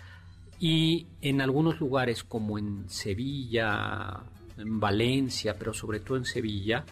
Y 0.60 1.06
en 1.20 1.40
algunos 1.40 1.78
lugares 1.80 2.24
como 2.24 2.58
en 2.58 2.88
Sevilla, 2.88 4.20
en 4.56 4.80
Valencia, 4.80 5.54
pero 5.58 5.72
sobre 5.72 6.00
todo 6.00 6.16
en 6.16 6.24
Sevilla, 6.24 6.84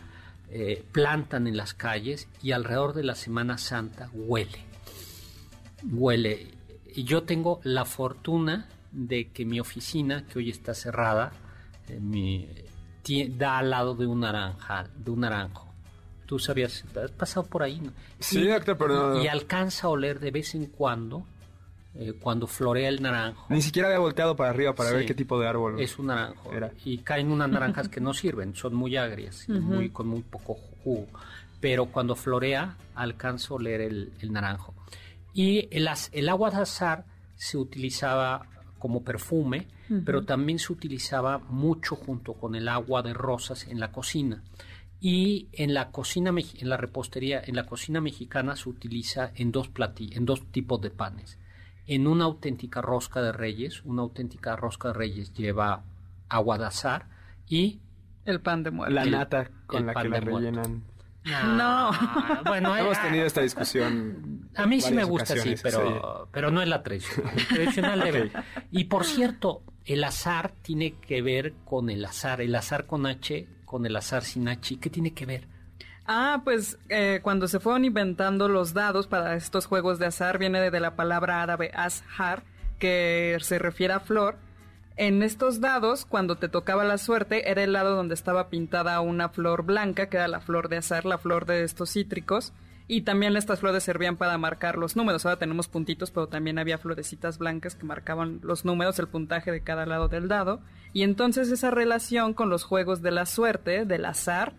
eh, 0.48 0.84
plantan 0.92 1.46
en 1.48 1.56
las 1.56 1.74
calles 1.74 2.28
y 2.42 2.52
alrededor 2.52 2.94
de 2.94 3.02
la 3.04 3.14
Semana 3.16 3.58
Santa 3.58 4.08
huele. 4.12 4.64
Huele. 5.90 6.46
Y 6.94 7.04
yo 7.04 7.24
tengo 7.24 7.60
la 7.64 7.84
fortuna 7.84 8.68
de 8.92 9.28
que 9.28 9.44
mi 9.44 9.60
oficina, 9.60 10.24
que 10.26 10.38
hoy 10.38 10.50
está 10.50 10.74
cerrada, 10.74 11.32
eh, 11.88 11.98
mi- 12.00 12.48
da 13.36 13.58
al 13.58 13.70
lado 13.70 13.94
de 13.94 14.04
un 14.06 14.20
naranja, 14.20 14.88
de 14.96 15.10
un 15.12 15.20
naranjo. 15.20 15.72
Tú 16.26 16.40
sabías, 16.40 16.84
has 17.00 17.10
pasado 17.12 17.46
por 17.46 17.62
ahí, 17.62 17.80
¿no? 17.80 17.92
Sí, 18.18 18.40
Y- 18.40 18.46
doctor, 18.48 18.76
pero 18.76 19.22
Y 19.22 19.28
alcanza 19.28 19.86
a 19.86 19.90
oler 19.90 20.18
de 20.18 20.32
vez 20.32 20.56
en 20.56 20.66
cuando, 20.66 21.24
eh, 21.98 22.12
cuando 22.20 22.46
florea 22.46 22.88
el 22.88 23.00
naranjo. 23.02 23.46
Ni 23.48 23.62
siquiera 23.62 23.88
había 23.88 23.98
volteado 24.00 24.36
para 24.36 24.50
arriba 24.50 24.74
para 24.74 24.90
Sí. 24.90 24.96
ver 24.96 25.06
qué 25.06 25.14
tipo 25.14 25.38
de 25.40 25.48
árbol. 25.48 25.80
Es 25.80 25.98
un 25.98 26.06
naranjo. 26.06 26.52
Era. 26.52 26.72
Y 26.84 26.98
caen 26.98 27.30
unas 27.30 27.48
naranjas 27.48 27.88
que 27.88 28.00
no 28.00 28.12
sirven, 28.14 28.54
son 28.54 28.74
muy 28.74 28.96
agrias, 28.96 29.48
muy, 29.48 29.90
con 29.90 30.06
muy 30.08 30.22
poco 30.22 30.54
jugo. 30.82 31.06
Pero 31.60 31.86
cuando 31.86 32.14
florea, 32.14 32.76
alcanzo 32.94 33.54
a 33.54 33.56
oler 33.56 33.80
el, 33.80 34.12
el 34.20 34.32
naranjo. 34.32 34.74
Y 35.32 35.68
el, 35.70 35.88
el 36.12 36.28
agua 36.28 36.50
de 36.50 36.58
azar 36.58 37.04
se 37.34 37.56
utilizaba 37.58 38.46
como 38.78 39.02
perfume, 39.02 39.66
pero 40.04 40.24
también 40.24 40.58
se 40.58 40.72
utilizaba 40.72 41.38
mucho 41.38 41.96
junto 41.96 42.34
con 42.34 42.54
el 42.54 42.68
agua 42.68 43.02
de 43.02 43.14
rosas 43.14 43.66
en 43.68 43.80
la 43.80 43.90
cocina. 43.92 44.42
Y 45.00 45.48
en 45.52 45.74
la 45.74 45.90
cocina, 45.90 46.30
en 46.30 46.68
la 46.68 46.76
repostería, 46.76 47.42
en 47.44 47.54
la 47.56 47.66
cocina 47.66 48.00
mexicana 48.00 48.56
se 48.56 48.68
utiliza 48.68 49.30
en 49.34 49.52
dos 49.52 49.70
plati- 49.72 50.16
en 50.16 50.24
dos 50.24 50.46
tipos 50.50 50.80
de 50.80 50.90
panes. 50.90 51.38
En 51.86 52.06
una 52.06 52.24
auténtica 52.24 52.80
rosca 52.82 53.22
de 53.22 53.32
reyes, 53.32 53.82
una 53.84 54.02
auténtica 54.02 54.56
rosca 54.56 54.88
de 54.88 54.94
reyes 54.94 55.32
lleva 55.34 55.84
agua 56.28 56.58
de 56.58 56.66
azar 56.66 57.06
y 57.48 57.80
El 58.24 58.40
pan 58.40 58.62
de 58.64 58.70
muerto. 58.72 58.94
La 58.94 59.02
el- 59.04 59.10
nata 59.12 59.50
con 59.66 59.86
la 59.86 59.94
que 59.94 60.08
la 60.08 60.20
rellenan. 60.20 60.82
No. 61.56 61.90
bueno, 62.46 62.76
Hemos 62.76 62.96
eh, 62.98 63.00
tenido 63.02 63.26
esta 63.26 63.40
discusión. 63.40 64.48
a 64.54 64.64
mí 64.66 64.80
sí 64.80 64.94
me 64.94 65.02
gusta 65.04 65.34
así, 65.34 65.40
ocasiones, 65.50 65.62
pero, 65.62 66.28
pero 66.32 66.50
no 66.52 66.62
es 66.62 66.68
la 66.68 66.82
tradicional. 66.82 67.34
Tradicional 67.48 68.00
debe. 68.00 68.32
Y 68.70 68.84
por 68.84 69.04
cierto, 69.04 69.62
el 69.84 70.04
azar 70.04 70.52
tiene 70.62 70.92
que 70.94 71.22
ver 71.22 71.54
con 71.64 71.90
el 71.90 72.04
azar. 72.04 72.40
El 72.40 72.54
azar 72.54 72.86
con 72.86 73.06
H, 73.06 73.48
con 73.64 73.86
el 73.86 73.96
azar 73.96 74.22
sin 74.22 74.48
H. 74.48 74.74
¿Y 74.74 74.76
¿Qué 74.76 74.88
tiene 74.90 75.14
que 75.14 75.26
ver? 75.26 75.48
Ah, 76.08 76.42
pues 76.44 76.78
eh, 76.88 77.20
cuando 77.22 77.48
se 77.48 77.58
fueron 77.58 77.84
inventando 77.84 78.48
los 78.48 78.74
dados 78.74 79.08
para 79.08 79.34
estos 79.34 79.66
juegos 79.66 79.98
de 79.98 80.06
azar, 80.06 80.38
viene 80.38 80.60
de, 80.60 80.70
de 80.70 80.80
la 80.80 80.94
palabra 80.94 81.42
árabe 81.42 81.72
azhar, 81.74 82.44
que 82.78 83.36
se 83.40 83.58
refiere 83.58 83.94
a 83.94 84.00
flor. 84.00 84.36
En 84.96 85.22
estos 85.22 85.60
dados, 85.60 86.06
cuando 86.06 86.36
te 86.36 86.48
tocaba 86.48 86.84
la 86.84 86.96
suerte, 86.96 87.50
era 87.50 87.62
el 87.62 87.72
lado 87.72 87.96
donde 87.96 88.14
estaba 88.14 88.48
pintada 88.48 89.00
una 89.00 89.28
flor 89.28 89.64
blanca, 89.64 90.08
que 90.08 90.16
era 90.16 90.28
la 90.28 90.40
flor 90.40 90.68
de 90.68 90.78
azar, 90.78 91.04
la 91.04 91.18
flor 91.18 91.44
de 91.44 91.64
estos 91.64 91.90
cítricos. 91.90 92.52
Y 92.88 93.02
también 93.02 93.36
estas 93.36 93.58
flores 93.58 93.82
servían 93.82 94.16
para 94.16 94.38
marcar 94.38 94.78
los 94.78 94.94
números. 94.94 95.26
Ahora 95.26 95.40
tenemos 95.40 95.66
puntitos, 95.66 96.12
pero 96.12 96.28
también 96.28 96.58
había 96.58 96.78
florecitas 96.78 97.36
blancas 97.36 97.74
que 97.74 97.84
marcaban 97.84 98.38
los 98.42 98.64
números, 98.64 98.98
el 99.00 99.08
puntaje 99.08 99.50
de 99.50 99.60
cada 99.60 99.86
lado 99.86 100.08
del 100.08 100.28
dado. 100.28 100.60
Y 100.92 101.02
entonces 101.02 101.50
esa 101.50 101.72
relación 101.72 102.32
con 102.32 102.48
los 102.48 102.62
juegos 102.62 103.02
de 103.02 103.10
la 103.10 103.26
suerte, 103.26 103.84
del 103.84 104.04
azar, 104.04 104.54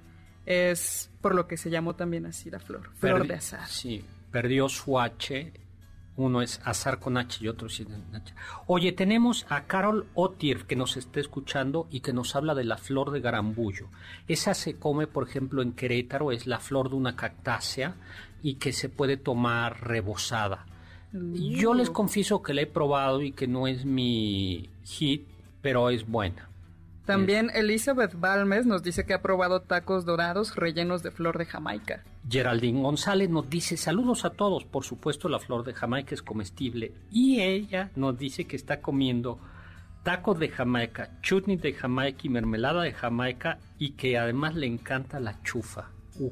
es 0.48 1.12
por 1.22 1.36
lo 1.36 1.46
que 1.48 1.58
se 1.58 1.70
llamó 1.70 1.96
también 1.96 2.25
así 2.25 2.50
la 2.50 2.60
flor, 2.60 2.89
flor 2.96 3.24
Perdi- 3.24 3.27
de 3.27 3.34
azar. 3.36 3.68
Sí, 3.68 4.04
perdió 4.32 4.68
su 4.70 5.00
H. 5.00 5.51
Uno 6.16 6.42
es 6.42 6.60
azar 6.63 7.00
con 7.00 7.16
H 7.18 7.44
y 7.44 7.48
otro 7.48 7.70
sin 7.70 7.89
H. 7.94 8.34
Oye, 8.66 8.92
tenemos 8.92 9.46
a 9.50 9.66
Carol 9.66 10.08
Otir 10.16 10.66
que 10.66 10.75
nos 10.75 10.98
está 10.98 11.20
escuchando 11.20 11.88
y 11.92 12.00
que 12.00 12.12
nos 12.12 12.36
habla 12.36 12.56
de 12.56 12.63
la 12.63 12.77
flor 12.77 13.12
de 13.12 13.20
garambullo. 13.22 13.89
Esa 14.27 14.56
se 14.56 14.77
come, 14.80 15.06
por 15.06 15.27
ejemplo, 15.30 15.62
en 15.62 15.74
Querétaro, 15.74 16.32
es 16.32 16.48
la 16.48 16.58
flor 16.60 16.89
de 16.89 16.96
una 16.96 17.16
cactácea 17.16 17.96
y 18.42 18.56
que 18.56 18.74
se 18.74 18.89
puede 18.89 19.18
tomar 19.18 19.86
rebosada. 19.88 20.66
Yo 21.13 21.74
les 21.75 21.89
confieso 21.92 22.42
que 22.42 22.54
la 22.56 22.62
he 22.62 22.68
probado 22.68 23.22
y 23.22 23.32
que 23.32 23.48
no 23.48 23.68
es 23.68 23.86
mi 23.86 24.70
hit, 24.86 25.27
pero 25.62 25.89
es 25.92 26.08
buena. 26.08 26.47
También 27.08 27.50
Elizabeth 27.56 28.20
Balmes 28.20 28.66
nos 28.66 28.84
dice 28.84 29.06
que 29.06 29.14
ha 29.14 29.22
probado 29.22 29.62
tacos 29.62 30.04
dorados 30.04 30.58
rellenos 30.58 31.04
de 31.04 31.12
flor 31.12 31.38
de 31.38 31.46
Jamaica. 31.46 32.04
Geraldine 32.30 32.82
González 32.82 33.30
nos 33.30 33.50
dice 33.50 33.78
saludos 33.78 34.26
a 34.26 34.32
todos, 34.32 34.66
por 34.66 34.84
supuesto 34.84 35.30
la 35.30 35.40
flor 35.40 35.64
de 35.64 35.74
Jamaica 35.74 36.14
es 36.14 36.22
comestible 36.22 36.92
y 37.10 37.40
ella 37.40 37.92
nos 37.96 38.18
dice 38.18 38.44
que 38.44 38.58
está 38.58 38.82
comiendo 38.82 39.40
tacos 40.04 40.38
de 40.38 40.50
Jamaica, 40.50 41.12
chutney 41.22 41.56
de 41.56 41.72
Jamaica 41.72 42.20
y 42.24 42.30
mermelada 42.30 42.84
de 42.84 42.92
Jamaica 42.92 43.60
y 43.80 43.92
que 43.92 44.18
además 44.18 44.56
le 44.56 44.68
encanta 44.68 45.22
la 45.22 45.42
chufa. 45.44 45.92
Uh, 46.20 46.32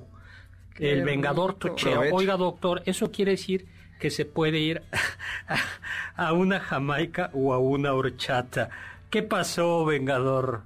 el 0.78 1.06
vengador 1.06 1.54
tochero. 1.54 2.02
Oiga 2.12 2.36
doctor, 2.36 2.82
eso 2.86 3.12
quiere 3.12 3.32
decir 3.32 3.66
que 3.98 4.10
se 4.10 4.26
puede 4.26 4.60
ir 4.60 4.82
a 6.18 6.34
una 6.34 6.60
Jamaica 6.60 7.32
o 7.34 7.54
a 7.54 7.60
una 7.60 7.94
horchata. 7.94 8.70
¿Qué 9.10 9.24
pasó, 9.24 9.86
vengador? 9.86 10.62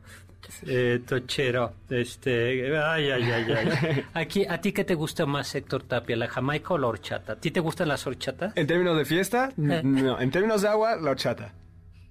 Eh, 0.65 1.01
tochero, 1.08 1.74
este, 1.89 2.75
ay, 2.75 3.10
ay, 3.12 3.24
ay, 3.31 3.46
ay. 3.53 4.05
Aquí, 4.15 4.46
¿A 4.48 4.60
ti 4.60 4.72
qué 4.72 4.84
te 4.84 4.96
gusta 4.96 5.25
más, 5.27 5.53
Héctor 5.53 5.84
Tapia, 5.84 6.15
la 6.17 6.27
jamaica 6.27 6.74
o 6.74 6.77
la 6.79 6.88
horchata? 6.88 7.34
¿A 7.34 7.36
ti 7.36 7.51
te 7.51 7.60
gustan 7.60 7.88
las 7.88 8.08
horchatas? 8.08 8.53
En 8.58 8.65
términos 8.65 8.98
de 8.98 9.05
fiesta, 9.05 9.50
Eh. 9.58 9.81
no. 9.84 10.19
En 10.19 10.31
términos 10.31 10.63
de 10.63 10.69
agua, 10.69 10.96
la 10.96 11.12
horchata. 11.12 11.53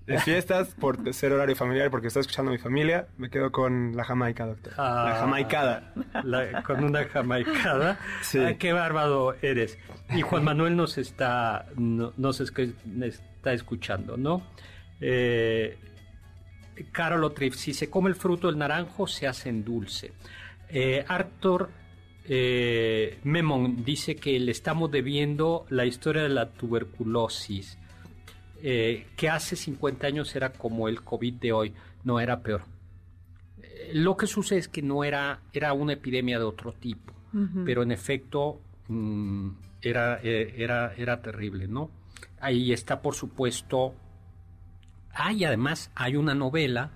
De 0.06 0.18
fiestas, 0.20 0.68
por 0.80 1.12
ser 1.12 1.32
horario 1.32 1.54
familiar, 1.54 1.90
porque 1.90 2.06
estoy 2.06 2.20
escuchando 2.23 2.50
a 2.50 2.52
mi 2.52 2.58
familia, 2.58 3.08
me 3.18 3.28
quedo 3.28 3.52
con 3.52 3.94
la 3.94 4.04
jamaica, 4.04 4.47
doctor. 4.47 4.73
Ah. 4.78 5.04
La 5.11 5.14
jamaicada. 5.16 5.92
La- 6.25 6.62
con 6.62 6.82
una 6.85 7.04
jamaicada. 7.04 7.99
Sí. 8.23 8.38
Ah, 8.38 8.54
qué 8.56 8.73
bárbaro 8.73 9.35
eres. 9.42 9.76
Y 10.14 10.23
Juan 10.23 10.44
Manuel 10.44 10.76
nos 10.76 10.97
está, 10.97 11.66
no- 11.76 12.14
nos 12.16 12.40
está 12.40 13.52
escuchando, 13.52 14.16
¿no? 14.16 14.42
Eh, 15.00 15.76
Carol 16.92 17.25
Otrif, 17.25 17.54
si 17.54 17.75
se 17.75 17.90
come 17.90 18.08
el 18.08 18.14
fruto 18.14 18.49
del 18.49 18.58
naranjo, 18.58 19.06
se 19.06 19.26
hace 19.26 19.49
en 19.49 19.64
dulce. 19.64 20.12
Eh, 20.68 21.04
Arthur 21.06 21.70
eh, 22.25 23.18
Memon 23.25 23.85
dice 23.85 24.16
que 24.16 24.38
le 24.38 24.52
estamos 24.52 24.90
debiendo 24.90 25.66
la 25.70 25.87
historia 25.87 26.23
de 26.23 26.28
la 26.28 26.50
tuberculosis, 26.50 27.78
eh, 28.62 29.06
que 29.16 29.28
hace 29.28 29.56
50 29.56 30.06
años 30.06 30.35
era 30.37 30.52
como 30.52 30.88
el 30.88 31.02
COVID 31.02 31.35
de 31.35 31.52
hoy, 31.52 31.73
no 32.04 32.20
era 32.20 32.40
peor. 32.42 32.62
Lo 33.94 34.16
que 34.16 34.26
sucede 34.26 34.58
es 34.58 34.68
que 34.68 34.82
no 34.82 35.04
era, 35.04 35.40
era 35.52 35.73
una 35.73 35.94
epidemia 35.94 36.38
de 36.38 36.44
otro 36.44 36.73
tipo, 36.73 37.14
pero 37.64 37.82
en 37.82 37.92
efecto 37.92 38.61
mm, 38.88 39.50
era, 39.80 40.20
era, 40.20 40.92
era 40.94 41.23
terrible, 41.23 41.66
¿no? 41.68 41.90
Ahí 42.40 42.73
está, 42.73 43.00
por 43.00 43.14
supuesto, 43.14 43.94
Hay 45.20 45.44
además, 45.44 45.90
hay 45.96 46.14
una 46.16 46.34
novela 46.34 46.90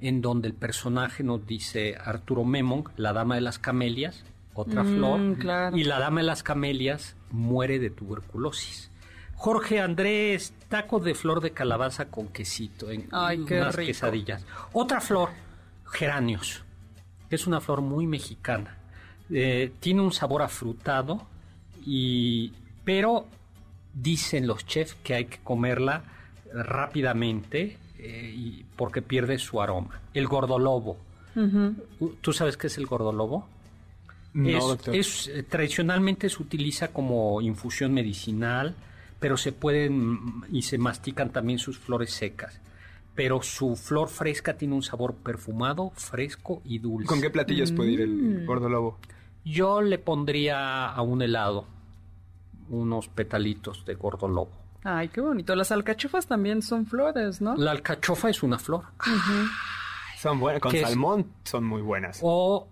en 0.00 0.20
donde 0.22 0.48
el 0.48 0.54
personaje 0.54 1.22
nos 1.22 1.46
dice 1.46 1.94
Arturo 2.02 2.44
Memong, 2.44 2.88
la 2.96 3.12
dama 3.12 3.36
de 3.36 3.42
las 3.42 3.58
camelias, 3.60 4.24
otra 4.54 4.82
Mm, 4.82 4.94
flor, 4.96 5.38
claro. 5.38 5.76
y 5.76 5.84
la 5.84 5.98
dama 6.00 6.20
de 6.20 6.26
las 6.26 6.42
camelias 6.42 7.14
muere 7.30 7.78
de 7.78 7.90
tuberculosis. 7.90 8.90
Jorge 9.36 9.80
Andrés, 9.80 10.52
tacos 10.68 11.04
de 11.04 11.14
flor 11.14 11.40
de 11.40 11.52
calabaza 11.52 12.06
con 12.10 12.28
quesito 12.28 12.90
en 12.90 13.08
Ay, 13.12 13.44
qué 13.46 13.60
unas 13.60 13.76
rico. 13.76 13.86
quesadillas. 13.86 14.44
Otra 14.72 15.00
flor, 15.00 15.30
geranios. 15.86 16.64
Es 17.30 17.46
una 17.46 17.60
flor 17.60 17.80
muy 17.82 18.06
mexicana. 18.06 18.76
Eh, 19.30 19.72
tiene 19.78 20.00
un 20.00 20.12
sabor 20.12 20.42
afrutado, 20.42 21.24
y, 21.86 22.52
pero 22.84 23.26
dicen 23.94 24.46
los 24.46 24.66
chefs 24.66 24.96
que 25.04 25.14
hay 25.14 25.24
que 25.26 25.38
comerla 25.38 26.02
rápidamente 26.52 27.76
eh, 27.98 28.32
y- 28.34 28.64
porque 28.76 29.02
pierde 29.02 29.38
su 29.38 29.60
aroma. 29.60 30.00
El 30.14 30.26
gordolobo. 30.26 30.96
¿Tú 32.20 32.32
sabes 32.32 32.56
qué 32.56 32.66
es 32.66 32.76
el 32.78 32.86
gordolobo? 32.86 33.46
No, 34.34 34.48
es, 34.48 34.64
doctor. 34.64 34.94
es, 34.96 35.28
eh, 35.28 35.42
tradicionalmente 35.42 36.28
se 36.28 36.42
utiliza 36.42 36.88
como 36.88 37.40
infusión 37.40 37.92
medicinal, 37.92 38.74
pero 39.18 39.36
se 39.36 39.52
pueden 39.52 40.12
mm, 40.12 40.44
y 40.52 40.62
se 40.62 40.78
mastican 40.78 41.30
también 41.30 41.58
sus 41.58 41.78
flores 41.78 42.12
secas. 42.12 42.60
Pero 43.14 43.42
su 43.42 43.76
flor 43.76 44.08
fresca 44.08 44.54
tiene 44.54 44.74
un 44.74 44.82
sabor 44.82 45.14
perfumado, 45.14 45.90
fresco 45.94 46.62
y 46.64 46.78
dulce. 46.78 47.06
¿Con 47.08 47.20
qué 47.20 47.30
platillos 47.30 47.72
puede 47.72 47.90
ir 47.92 48.06
Mm. 48.08 48.36
el 48.40 48.46
gordo 48.46 48.68
lobo? 48.68 48.98
Yo 49.44 49.82
le 49.82 49.98
pondría 49.98 50.86
a 50.88 51.02
un 51.02 51.22
helado 51.22 51.66
unos 52.68 53.08
petalitos 53.08 53.84
de 53.84 53.94
gordolobo. 53.94 54.50
Ay, 54.84 55.08
qué 55.08 55.20
bonito. 55.20 55.54
Las 55.54 55.72
alcachofas 55.72 56.26
también 56.26 56.62
son 56.62 56.86
flores, 56.86 57.40
¿no? 57.40 57.54
La 57.56 57.70
alcachofa 57.72 58.30
es 58.30 58.42
una 58.42 58.58
flor. 58.58 58.84
Son 60.18 60.38
buenas. 60.40 60.60
Con 60.62 60.72
salmón 60.86 61.26
son 61.44 61.64
muy 61.64 61.82
buenas. 61.82 62.20
O 62.22 62.68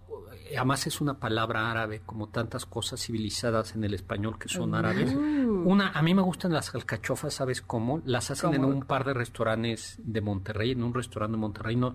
eh, 0.51 0.57
además 0.57 0.87
es 0.87 1.01
una 1.01 1.15
palabra 1.15 1.71
árabe, 1.71 2.01
como 2.05 2.29
tantas 2.29 2.65
cosas 2.67 3.01
civilizadas 3.01 3.75
en 3.75 3.85
el 3.85 3.95
español 3.95 4.39
que 4.39 4.49
son 4.49 4.75
árabes. 4.75 5.15
Una, 5.15 5.89
a 5.91 6.03
mí 6.03 6.15
me 6.15 6.23
gustan 6.23 6.53
las 6.53 6.75
alcachofas, 6.75 7.35
¿sabes 7.35 7.61
cómo? 7.63 8.01
Las 8.05 8.31
hacen 8.31 8.51
en 8.55 8.65
un 8.65 8.83
par 8.85 9.05
de 9.05 9.15
restaurantes 9.15 9.97
de 9.99 10.21
Monterrey, 10.21 10.73
en 10.73 10.83
un 10.83 10.95
restaurante 10.95 11.33
de 11.37 11.41
Monterrey, 11.41 11.77
no, 11.77 11.95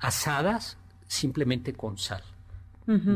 asadas 0.00 0.78
simplemente 1.06 1.72
con 1.74 1.98
sal, 1.98 2.22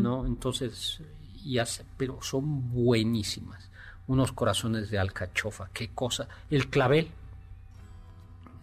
¿no? 0.03 0.27
Entonces, 0.27 1.01
y 1.45 1.59
hace- 1.59 1.85
pero 1.97 2.21
son 2.23 2.71
buenísimas. 2.73 3.71
Unos 4.09 4.33
corazones 4.33 4.91
de 4.91 4.99
alcachofa, 4.99 5.71
qué 5.73 5.89
cosa. 5.89 6.29
El 6.51 6.69
clavel, 6.69 7.09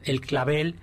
el 0.03 0.21
clavel 0.21 0.75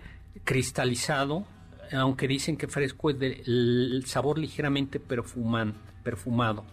cristalizado, 0.45 1.45
aunque 1.93 2.29
dicen 2.29 2.57
que 2.57 2.69
fresco 2.69 3.11
es 3.11 3.19
de 3.19 3.43
el 3.47 4.05
sabor 4.07 4.39
ligeramente 4.39 5.01
perfuman, 5.01 5.75
perfumado 6.03 6.65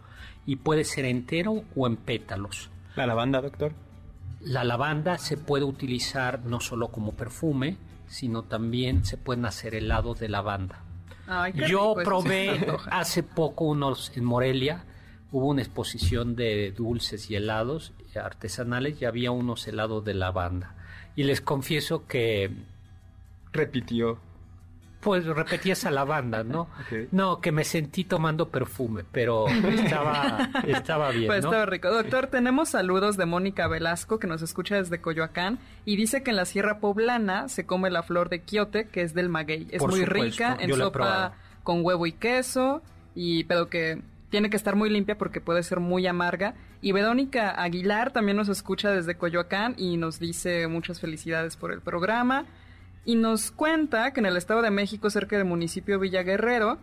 y 0.46 0.56
puede 0.56 0.86
ser 0.86 1.06
entero 1.06 1.64
o 1.76 1.88
en 1.88 1.98
pétalos. 1.98 2.70
La 2.96 3.06
lavanda, 3.06 3.42
doctor. 3.42 3.74
La 4.42 4.64
lavanda 4.64 5.18
se 5.18 5.38
puede 5.38 5.66
utilizar 5.66 6.46
no 6.46 6.60
solo 6.60 6.88
como 6.88 7.14
perfume, 7.14 7.78
sino 8.08 8.44
también 8.44 9.06
se 9.06 9.18
pueden 9.18 9.46
hacer 9.46 9.76
helados 9.76 10.20
de 10.20 10.30
lavanda. 10.30 10.82
Ay, 11.28 11.52
qué 11.54 11.68
Yo 11.68 11.96
probé 12.04 12.66
hace 12.90 13.24
poco 13.24 13.66
unos 13.66 14.16
en 14.16 14.24
Morelia, 14.24 14.86
hubo 15.32 15.48
una 15.48 15.62
exposición 15.62 16.36
de 16.36 16.72
dulces 16.72 17.30
y 17.30 17.36
helados 17.36 17.94
artesanales 18.16 19.02
y 19.02 19.06
había 19.06 19.32
unos 19.32 19.68
helados 19.68 20.04
de 20.04 20.14
lavanda. 20.14 20.74
Y 21.16 21.24
les 21.24 21.42
confieso 21.42 22.08
que 22.08 22.52
Repitió. 23.54 24.20
pues 25.00 25.26
repetí 25.26 25.72
esa 25.72 25.90
lavanda, 25.92 26.44
¿no? 26.44 26.68
No, 27.12 27.40
que 27.42 27.52
me 27.52 27.64
sentí 27.64 28.04
tomando 28.04 28.50
perfume, 28.50 29.04
pero 29.12 29.48
estaba, 29.48 30.50
estaba 30.68 31.12
bien, 31.12 31.28
Pues 31.28 31.44
¿no? 31.44 31.50
estaba 31.50 31.66
rico. 31.66 31.90
Doctor, 31.90 32.28
tenemos 32.28 32.70
saludos 32.70 33.16
de 33.18 33.26
Mónica 33.26 33.68
Velasco, 33.68 34.20
que 34.20 34.28
nos 34.28 34.42
escucha 34.42 34.76
desde 34.76 35.00
Coyoacán, 35.00 35.60
y 35.86 35.96
dice 35.96 36.24
que 36.24 36.32
en 36.32 36.36
la 36.36 36.46
Sierra 36.46 36.80
Poblana 36.80 37.48
se 37.48 37.66
come 37.66 37.90
la 37.90 38.04
flor 38.04 38.30
de 38.30 38.42
quiote, 38.42 38.88
que 38.90 39.02
es 39.02 39.14
del 39.14 39.30
maguey. 39.30 39.68
Es 39.72 39.80
Por 39.80 39.92
muy 39.92 40.02
supuesto, 40.02 40.24
rica, 40.24 40.58
en 40.60 40.74
sopa 40.76 41.34
con 41.64 41.84
huevo 41.86 42.06
y 42.06 42.12
queso, 42.14 42.82
y 43.16 43.44
pero 43.46 43.70
que 43.70 44.02
tiene 44.30 44.50
que 44.50 44.58
estar 44.58 44.76
muy 44.76 44.90
limpia 44.90 45.18
porque 45.18 45.42
puede 45.42 45.64
ser 45.64 45.80
muy 45.80 46.06
amarga. 46.08 46.54
Y 46.82 46.92
Verónica 46.92 47.52
Aguilar 47.62 48.12
también 48.12 48.38
nos 48.38 48.50
escucha 48.50 48.92
desde 48.92 49.16
Coyoacán 49.16 49.74
y 49.78 49.98
nos 49.98 50.20
dice 50.20 50.68
muchas 50.68 51.00
felicidades 51.00 51.56
por 51.58 51.72
el 51.72 51.82
programa. 51.82 52.46
Y 53.06 53.16
nos 53.16 53.52
cuenta 53.52 54.12
que 54.12 54.20
en 54.20 54.26
el 54.26 54.36
Estado 54.38 54.62
de 54.62 54.70
México, 54.72 55.10
cerca 55.10 55.38
del 55.38 55.46
municipio 55.46 55.98
Villa 55.98 56.24
Guerrero, 56.24 56.78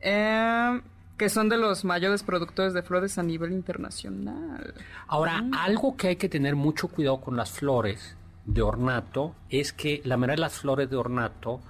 eh, 0.00 0.80
que 1.16 1.28
son 1.28 1.48
de 1.48 1.56
los 1.56 1.84
mayores 1.84 2.22
productores 2.22 2.74
de 2.74 2.82
flores 2.82 3.16
a 3.18 3.22
nivel 3.22 3.52
internacional. 3.52 4.74
Ahora, 5.06 5.40
Mm. 5.42 5.54
algo 5.54 5.96
que 5.96 6.08
hay 6.08 6.16
que 6.16 6.28
tener 6.28 6.56
mucho 6.56 6.88
cuidado 6.88 7.20
con 7.20 7.36
las 7.36 7.50
flores 7.52 8.16
de 8.44 8.60
ornato 8.62 9.34
es 9.48 9.72
que 9.72 10.02
la 10.04 10.16
mayoría 10.16 10.34
de 10.36 10.40
las 10.40 10.58
flores 10.58 10.90
de 10.90 10.96
ornato 10.96 11.60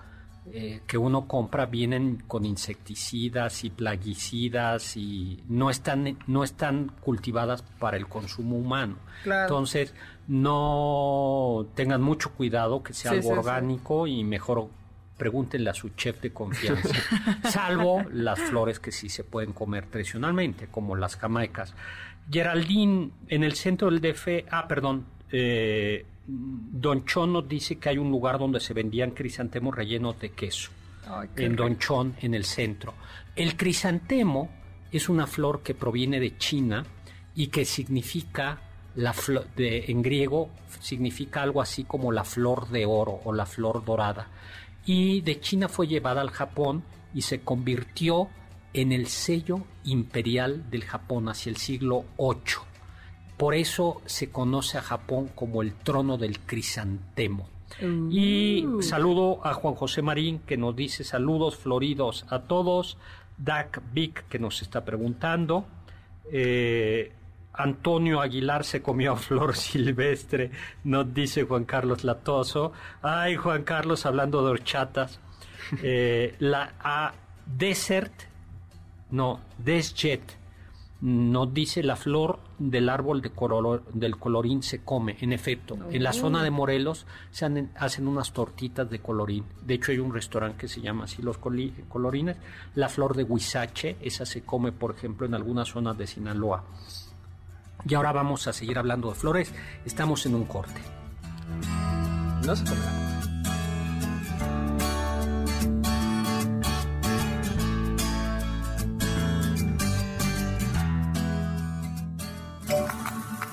eh, 0.51 0.81
que 0.87 0.99
uno 0.99 1.29
compra 1.29 1.67
vienen 1.67 2.23
con 2.27 2.45
insecticidas 2.45 3.63
y 3.65 3.71
plaguicidas 3.71 4.97
y 4.97 5.43
no 5.49 5.71
están, 5.71 6.19
no 6.27 6.43
están 6.43 6.91
cultivadas 7.01 7.63
para 7.63 7.97
el 7.97 8.09
consumo 8.09 8.57
humano. 8.57 8.97
Claro. 9.23 9.43
Entonces, 9.43 9.95
no 10.27 11.67
tengan 11.75 12.03
mucho 12.03 12.33
cuidado 12.33 12.83
que 12.83 12.93
sea 12.93 13.13
Sí, 13.13 13.17
algo 13.19 13.29
sí, 13.31 13.35
sí. 13.35 13.39
orgánico 13.39 14.07
y 14.07 14.25
mejor 14.25 14.69
pregúntenle 15.17 15.71
a 15.71 15.75
su 15.75 15.91
chef 15.91 16.21
de 16.21 16.33
confianza. 16.33 16.89
Salvo 17.49 18.03
las 18.13 18.41
flores 18.41 18.81
que 18.81 18.91
sí 18.91 19.09
se 19.09 19.23
pueden 19.25 19.53
comer 19.53 19.87
tradicionalmente, 19.87 20.67
como 20.67 20.97
las 20.97 21.17
jamaicas. 21.17 21.75
Geraldine, 22.31 23.11
en 23.29 23.45
el 23.45 23.53
centro 23.55 23.91
del 23.91 24.01
DF, 24.01 24.47
ah, 24.51 24.67
perdón, 24.67 25.07
eh, 25.31 26.07
Don 26.27 27.05
Chon 27.05 27.33
nos 27.33 27.49
dice 27.49 27.77
que 27.77 27.89
hay 27.89 27.99
un 27.99 28.11
lugar 28.11 28.39
donde 28.39 28.61
se 28.61 28.75
vendían 28.75 29.11
crisantemos 29.11 29.75
rellenos 29.75 30.19
de 30.21 30.31
queso. 30.31 30.71
Ay, 31.07 31.29
en 31.37 31.57
Don. 31.57 31.79
Chon, 31.79 32.15
en 32.21 32.35
el 32.35 32.45
centro. 32.45 32.95
El 33.35 33.57
crisantemo 33.57 34.51
es 34.93 35.09
una 35.09 35.27
flor 35.27 35.63
que 35.63 35.75
proviene 35.75 36.21
de 36.21 36.37
China 36.39 36.85
y 37.35 37.49
que 37.49 37.65
significa 37.65 38.61
la 38.95 39.13
flo- 39.15 39.45
de, 39.57 39.87
en 39.89 40.03
griego 40.03 40.51
significa 40.81 41.43
algo 41.43 41.61
así 41.63 41.85
como 41.85 42.13
la 42.13 42.25
flor 42.25 42.69
de 42.69 42.85
oro 42.87 43.21
o 43.25 43.33
la 43.33 43.47
flor 43.47 43.85
dorada. 43.85 44.29
Y 44.85 45.23
de 45.23 45.41
China 45.41 45.69
fue 45.69 45.87
llevada 45.89 46.21
al 46.21 46.31
Japón 46.31 46.85
y 47.15 47.23
se 47.23 47.41
convirtió 47.41 48.29
en 48.75 48.93
el 48.93 49.07
sello 49.07 49.65
imperial 49.85 50.71
del 50.71 50.85
Japón 50.85 51.29
hacia 51.29 51.51
el 51.51 51.57
siglo 51.57 52.05
VIII. 52.19 52.72
Por 53.43 53.57
eso 53.57 54.01
se 54.07 54.31
conoce 54.31 54.79
a 54.79 54.83
Japón 54.83 55.29
como 55.35 55.63
el 55.63 55.75
trono 55.75 56.17
del 56.17 56.39
crisantemo. 56.39 57.49
Y 58.09 58.65
saludo 58.83 59.45
a 59.45 59.53
Juan 59.55 59.75
José 59.75 60.01
Marín 60.01 60.39
que 60.47 60.57
nos 60.57 60.77
dice 60.77 61.03
saludos 61.03 61.57
floridos 61.57 62.25
a 62.29 62.43
todos. 62.43 62.99
Dak 63.37 63.83
Vic 63.93 64.29
que 64.29 64.39
nos 64.39 64.63
está 64.63 64.85
preguntando. 64.85 65.67
Eh, 66.31 67.11
Antonio 67.53 68.21
Aguilar 68.21 68.63
se 68.63 68.81
comió 68.81 69.15
a 69.15 69.17
flor 69.17 69.57
silvestre, 69.57 70.53
nos 70.85 71.13
dice 71.13 71.43
Juan 71.43 71.65
Carlos 71.65 72.05
Latoso. 72.05 72.71
Ay, 73.03 73.35
Juan 73.35 73.65
Carlos, 73.65 74.07
hablando 74.07 74.45
de 74.45 74.51
horchatas. 74.53 75.19
Eh, 75.83 76.37
la 76.39 76.75
a 76.79 77.13
Desert, 77.45 78.13
no, 79.11 79.41
Desjet, 79.59 80.23
nos 81.01 81.53
dice 81.53 81.83
la 81.83 81.97
flor 81.97 82.39
del 82.71 82.89
árbol 82.89 83.23
de 83.23 83.31
color- 83.31 83.85
del 83.93 84.17
colorín 84.19 84.63
se 84.63 84.83
come. 84.85 85.17
En 85.21 85.33
efecto, 85.33 85.77
en 85.91 86.03
la 86.03 86.13
zona 86.13 86.43
de 86.43 86.51
Morelos 86.51 87.07
se 87.31 87.45
han- 87.45 87.71
hacen 87.77 88.07
unas 88.09 88.33
tortitas 88.33 88.89
de 88.91 89.01
colorín. 89.01 89.45
De 89.65 89.75
hecho, 89.75 89.93
hay 89.93 89.99
un 89.99 90.13
restaurante 90.15 90.59
que 90.59 90.69
se 90.69 90.81
llama 90.81 91.05
así 91.05 91.23
Los 91.23 91.39
Coli- 91.41 91.73
Colorines. 91.89 92.37
La 92.75 92.89
flor 92.89 93.17
de 93.17 93.25
huizache, 93.25 93.97
esa 94.01 94.25
se 94.27 94.43
come, 94.43 94.73
por 94.73 94.93
ejemplo, 94.95 95.27
en 95.27 95.35
algunas 95.35 95.69
zonas 95.69 95.97
de 95.99 96.07
Sinaloa. 96.07 96.65
Y 97.87 97.95
ahora 97.95 98.13
vamos 98.13 98.47
a 98.47 98.53
seguir 98.53 98.79
hablando 98.79 99.09
de 99.09 99.15
flores. 99.17 99.53
Estamos 99.85 100.25
en 100.27 100.35
un 100.37 100.45
corte. 100.45 100.81
No 102.47 102.55
se 102.57 102.65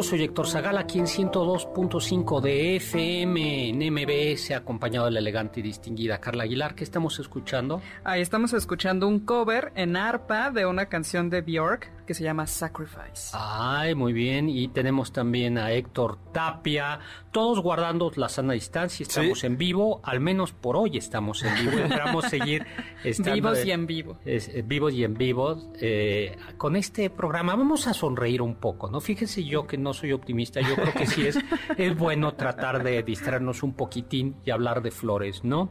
Soy 0.00 0.22
Héctor 0.22 0.48
Zagal, 0.48 0.78
aquí 0.78 0.98
en 0.98 1.04
102.5 1.04 2.40
de 2.40 2.76
FM 2.76 3.68
en 3.68 3.92
MBS, 3.92 4.52
acompañado 4.52 5.04
de 5.04 5.12
la 5.12 5.18
elegante 5.18 5.60
y 5.60 5.62
distinguida 5.62 6.18
Carla 6.18 6.44
Aguilar. 6.44 6.74
¿Qué 6.74 6.82
estamos 6.82 7.18
escuchando? 7.18 7.82
Ahí 8.02 8.22
estamos 8.22 8.54
escuchando 8.54 9.06
un 9.06 9.20
cover 9.20 9.70
en 9.74 9.96
arpa 9.96 10.50
de 10.50 10.64
una 10.64 10.86
canción 10.86 11.28
de 11.28 11.42
Bjork 11.42 11.90
que 12.02 12.14
se 12.14 12.24
llama 12.24 12.46
Sacrifice. 12.46 13.30
Ay, 13.32 13.94
muy 13.94 14.12
bien. 14.12 14.48
Y 14.48 14.68
tenemos 14.68 15.12
también 15.12 15.58
a 15.58 15.72
Héctor 15.72 16.18
Tapia, 16.32 17.00
todos 17.30 17.60
guardando 17.60 18.10
la 18.16 18.28
sana 18.28 18.52
distancia. 18.54 19.04
Estamos 19.04 19.44
en 19.44 19.56
vivo, 19.56 20.00
al 20.02 20.20
menos 20.20 20.52
por 20.52 20.76
hoy 20.76 20.96
estamos 20.96 21.42
en 21.42 21.54
vivo. 21.54 21.78
Esperamos 21.82 22.24
seguir 22.26 22.66
estando 23.04 23.34
vivos 23.34 23.64
y 23.64 23.70
en 23.70 23.86
vivo. 23.86 24.18
Eh, 24.24 24.62
vivos 24.66 24.92
y 24.92 25.04
en 25.04 25.14
vivo. 25.14 25.72
Eh, 25.80 26.36
con 26.56 26.76
este 26.76 27.10
programa 27.10 27.54
vamos 27.54 27.86
a 27.86 27.94
sonreír 27.94 28.42
un 28.42 28.56
poco, 28.56 28.90
¿no? 28.90 29.00
Fíjense 29.00 29.44
yo 29.44 29.66
que 29.66 29.78
no 29.78 29.92
soy 29.92 30.12
optimista. 30.12 30.60
Yo 30.60 30.74
creo 30.74 30.92
que 30.92 31.06
sí 31.06 31.26
es, 31.26 31.38
es 31.76 31.96
bueno 31.96 32.34
tratar 32.34 32.82
de 32.82 33.02
distraernos 33.02 33.62
un 33.62 33.74
poquitín 33.74 34.36
y 34.44 34.50
hablar 34.50 34.82
de 34.82 34.90
flores, 34.90 35.44
¿no? 35.44 35.70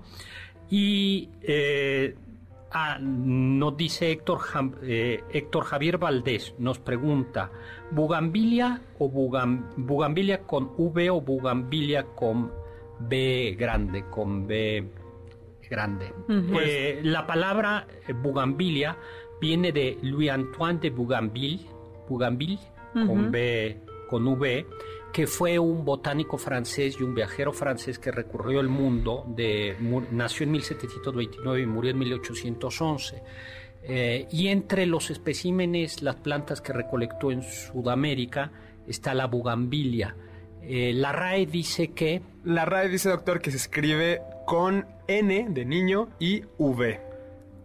Y 0.69 1.29
eh, 1.41 2.15
Ah, 2.73 2.97
nos 3.01 3.75
dice 3.75 4.11
Héctor, 4.11 4.39
eh, 4.83 5.23
Héctor 5.29 5.65
Javier 5.65 5.97
Valdés, 5.97 6.55
nos 6.57 6.79
pregunta, 6.79 7.51
¿bugambilia 7.91 8.81
o 8.97 9.09
bugambilia 9.09 10.43
con 10.43 10.71
V 10.77 11.09
o 11.09 11.19
bugambilia 11.19 12.05
con 12.15 12.49
B 12.99 13.55
grande, 13.59 14.05
con 14.09 14.47
B 14.47 14.89
grande? 15.69 16.13
Eh, 16.29 17.01
la 17.03 17.27
palabra 17.27 17.87
eh, 18.07 18.13
bugambilia 18.13 18.97
viene 19.41 19.73
de 19.73 19.97
Louis 20.03 20.29
Antoine 20.29 20.79
de 20.79 20.91
Bougainville, 20.91 21.65
Bougainville 22.07 22.59
con 22.93 23.31
B, 23.31 23.77
con 24.09 24.27
V, 24.27 24.65
que 25.11 25.27
fue 25.27 25.59
un 25.59 25.83
botánico 25.83 26.37
francés 26.37 26.97
y 26.99 27.03
un 27.03 27.13
viajero 27.13 27.53
francés 27.53 27.99
que 27.99 28.11
recorrió 28.11 28.59
el 28.59 28.69
mundo, 28.69 29.25
de, 29.27 29.75
nació 30.11 30.45
en 30.45 30.51
1729 30.51 31.61
y 31.61 31.65
murió 31.65 31.91
en 31.91 31.99
1811. 31.99 33.23
Eh, 33.83 34.27
y 34.31 34.47
entre 34.47 34.85
los 34.85 35.09
especímenes, 35.09 36.01
las 36.01 36.15
plantas 36.15 36.61
que 36.61 36.73
recolectó 36.73 37.31
en 37.31 37.41
Sudamérica, 37.41 38.51
está 38.87 39.13
la 39.13 39.27
bugambilia. 39.27 40.15
Eh, 40.61 40.93
la 40.93 41.11
RAE 41.11 41.45
dice 41.47 41.89
que... 41.89 42.21
La 42.43 42.65
RAE 42.65 42.89
dice, 42.89 43.09
doctor, 43.09 43.41
que 43.41 43.51
se 43.51 43.57
escribe 43.57 44.21
con 44.45 44.85
N 45.07 45.47
de 45.49 45.65
niño 45.65 46.09
y 46.19 46.43
V. 46.57 46.99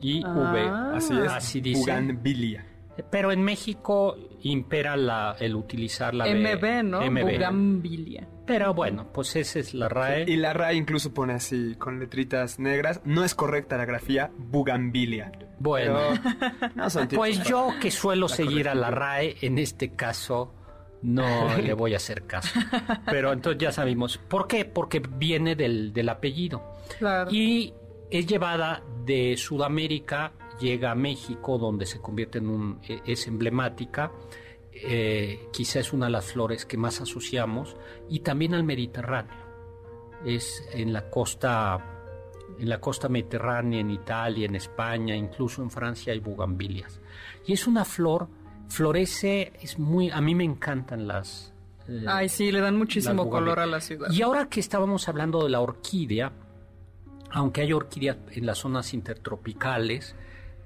Y 0.01 0.25
V. 0.25 0.69
Así 0.95 1.15
es. 1.19 1.33
Así 1.33 1.61
dice. 1.61 1.81
Bugambilia. 1.81 2.67
Pero 3.11 3.31
en 3.31 3.43
México 3.43 4.17
impera 4.51 4.97
la, 4.97 5.37
el 5.39 5.55
utilizar 5.55 6.15
la 6.15 6.27
MB, 6.27 6.85
¿no? 6.85 7.01
Bugambilia. 7.11 8.29
Pero 8.47 8.75
bueno, 8.75 9.09
pues 9.13 9.35
esa 9.35 9.59
es 9.59 9.75
la 9.75 9.89
RAE. 9.89 10.25
y 10.29 10.37
la 10.37 10.53
RAE 10.53 10.77
incluso 10.77 11.13
pone 11.13 11.35
así, 11.35 11.75
con 11.77 11.99
letritas 11.99 12.59
negras. 12.61 13.01
No 13.05 13.25
es 13.25 13.35
correcta 13.35 13.77
la 13.77 13.85
grafía, 13.85 14.31
Bugambilia. 14.37 15.33
Bueno, 15.59 15.99
pues 17.15 17.43
yo 17.43 17.71
que 17.81 17.91
suelo 17.91 18.29
seguir 18.29 18.69
a 18.69 18.75
la 18.75 18.91
RAE, 18.91 19.37
en 19.41 19.59
este 19.59 19.95
caso 19.95 20.55
no 21.03 21.57
le 21.63 21.73
voy 21.73 21.95
a 21.95 21.97
hacer 21.97 22.25
caso. 22.25 22.59
Pero 23.07 23.33
entonces 23.33 23.61
ya 23.61 23.73
sabemos. 23.73 24.19
¿Por 24.19 24.47
qué? 24.47 24.65
Porque 24.65 25.01
viene 25.01 25.57
del, 25.57 25.93
del 25.93 26.09
apellido. 26.09 26.63
Claro. 26.99 27.31
Y 27.33 27.75
es 28.11 28.27
llevada 28.27 28.83
de 29.05 29.37
Sudamérica 29.37 30.33
llega 30.61 30.91
a 30.91 30.95
México, 30.95 31.59
donde 31.59 31.87
se 31.87 32.01
convierte 32.01 32.39
en 32.39 32.49
un, 32.49 32.81
e, 32.89 33.01
es 33.05 33.27
emblemática, 33.27 34.13
eh, 34.73 35.49
quizá 35.53 35.81
es 35.81 35.93
una 35.93 36.07
de 36.07 36.13
las 36.13 36.33
flores 36.33 36.67
que 36.67 36.77
más 36.77 37.01
asociamos, 37.01 37.77
y 38.09 38.21
también 38.21 38.55
al 38.55 38.65
Mediterráneo. 38.65 39.47
Es 40.25 40.65
en 40.73 40.93
la 40.93 41.11
costa 41.11 41.93
en 42.59 42.69
la 42.69 42.81
costa 42.81 43.09
mediterránea, 43.09 43.81
en 43.81 43.91
Italia, 43.91 44.47
en 44.47 44.57
España, 44.57 45.15
incluso 45.15 45.63
en 45.63 45.71
Francia 45.71 46.13
hay 46.13 46.21
bugambilias. 46.21 47.01
Y 47.47 47.53
es 47.53 47.67
una 47.67 47.85
flor, 47.85 48.29
florece, 48.69 49.53
es 49.61 49.79
muy, 49.79 50.11
a 50.11 50.21
mí 50.21 50.35
me 50.35 50.45
encantan 50.45 51.07
las... 51.07 51.53
Eh, 51.89 52.05
Ay, 52.07 52.29
sí, 52.29 52.51
le 52.51 52.61
dan 52.61 52.77
muchísimo 52.77 53.29
color 53.29 53.61
a 53.61 53.67
la 53.67 53.81
ciudad. 53.81 54.11
Y 54.11 54.23
ahora 54.23 54.49
que 54.49 54.61
estábamos 54.61 55.09
hablando 55.09 55.45
de 55.45 55.51
la 55.51 55.61
orquídea, 55.61 56.33
aunque 57.31 57.61
hay 57.61 57.73
orquídeas 57.73 58.17
en 58.33 58.47
las 58.47 58.59
zonas 58.59 58.95
intertropicales, 58.95 60.17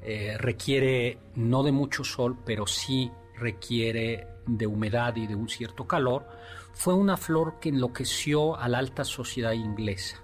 eh, 0.03 0.37
requiere 0.39 1.19
no 1.35 1.63
de 1.63 1.73
mucho 1.73 2.05
sol, 2.05 2.39
pero 2.45 2.67
sí 2.67 3.11
requiere 3.37 4.29
de 4.47 4.67
humedad 4.67 5.17
y 5.17 5.27
de 5.27 5.35
un 5.35 5.49
cierto 5.49 5.87
calor, 5.87 6.27
fue 6.73 6.95
una 6.95 7.17
flor 7.17 7.59
que 7.61 7.69
enloqueció 7.69 8.57
a 8.57 8.69
la 8.69 8.79
alta 8.79 9.05
sociedad 9.05 9.53
inglesa, 9.53 10.23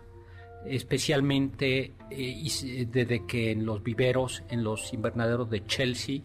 especialmente 0.64 1.94
eh, 2.10 2.86
desde 2.90 3.26
que 3.26 3.50
en 3.50 3.66
los 3.66 3.82
viveros, 3.82 4.42
en 4.48 4.64
los 4.64 4.92
invernaderos 4.92 5.50
de 5.50 5.64
Chelsea, 5.66 6.22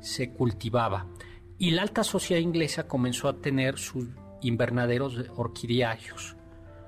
se 0.00 0.30
cultivaba. 0.30 1.06
Y 1.58 1.70
la 1.72 1.82
alta 1.82 2.04
sociedad 2.04 2.40
inglesa 2.40 2.86
comenzó 2.86 3.28
a 3.28 3.36
tener 3.36 3.78
sus 3.78 4.06
invernaderos 4.42 5.18
orquidiarios, 5.36 6.36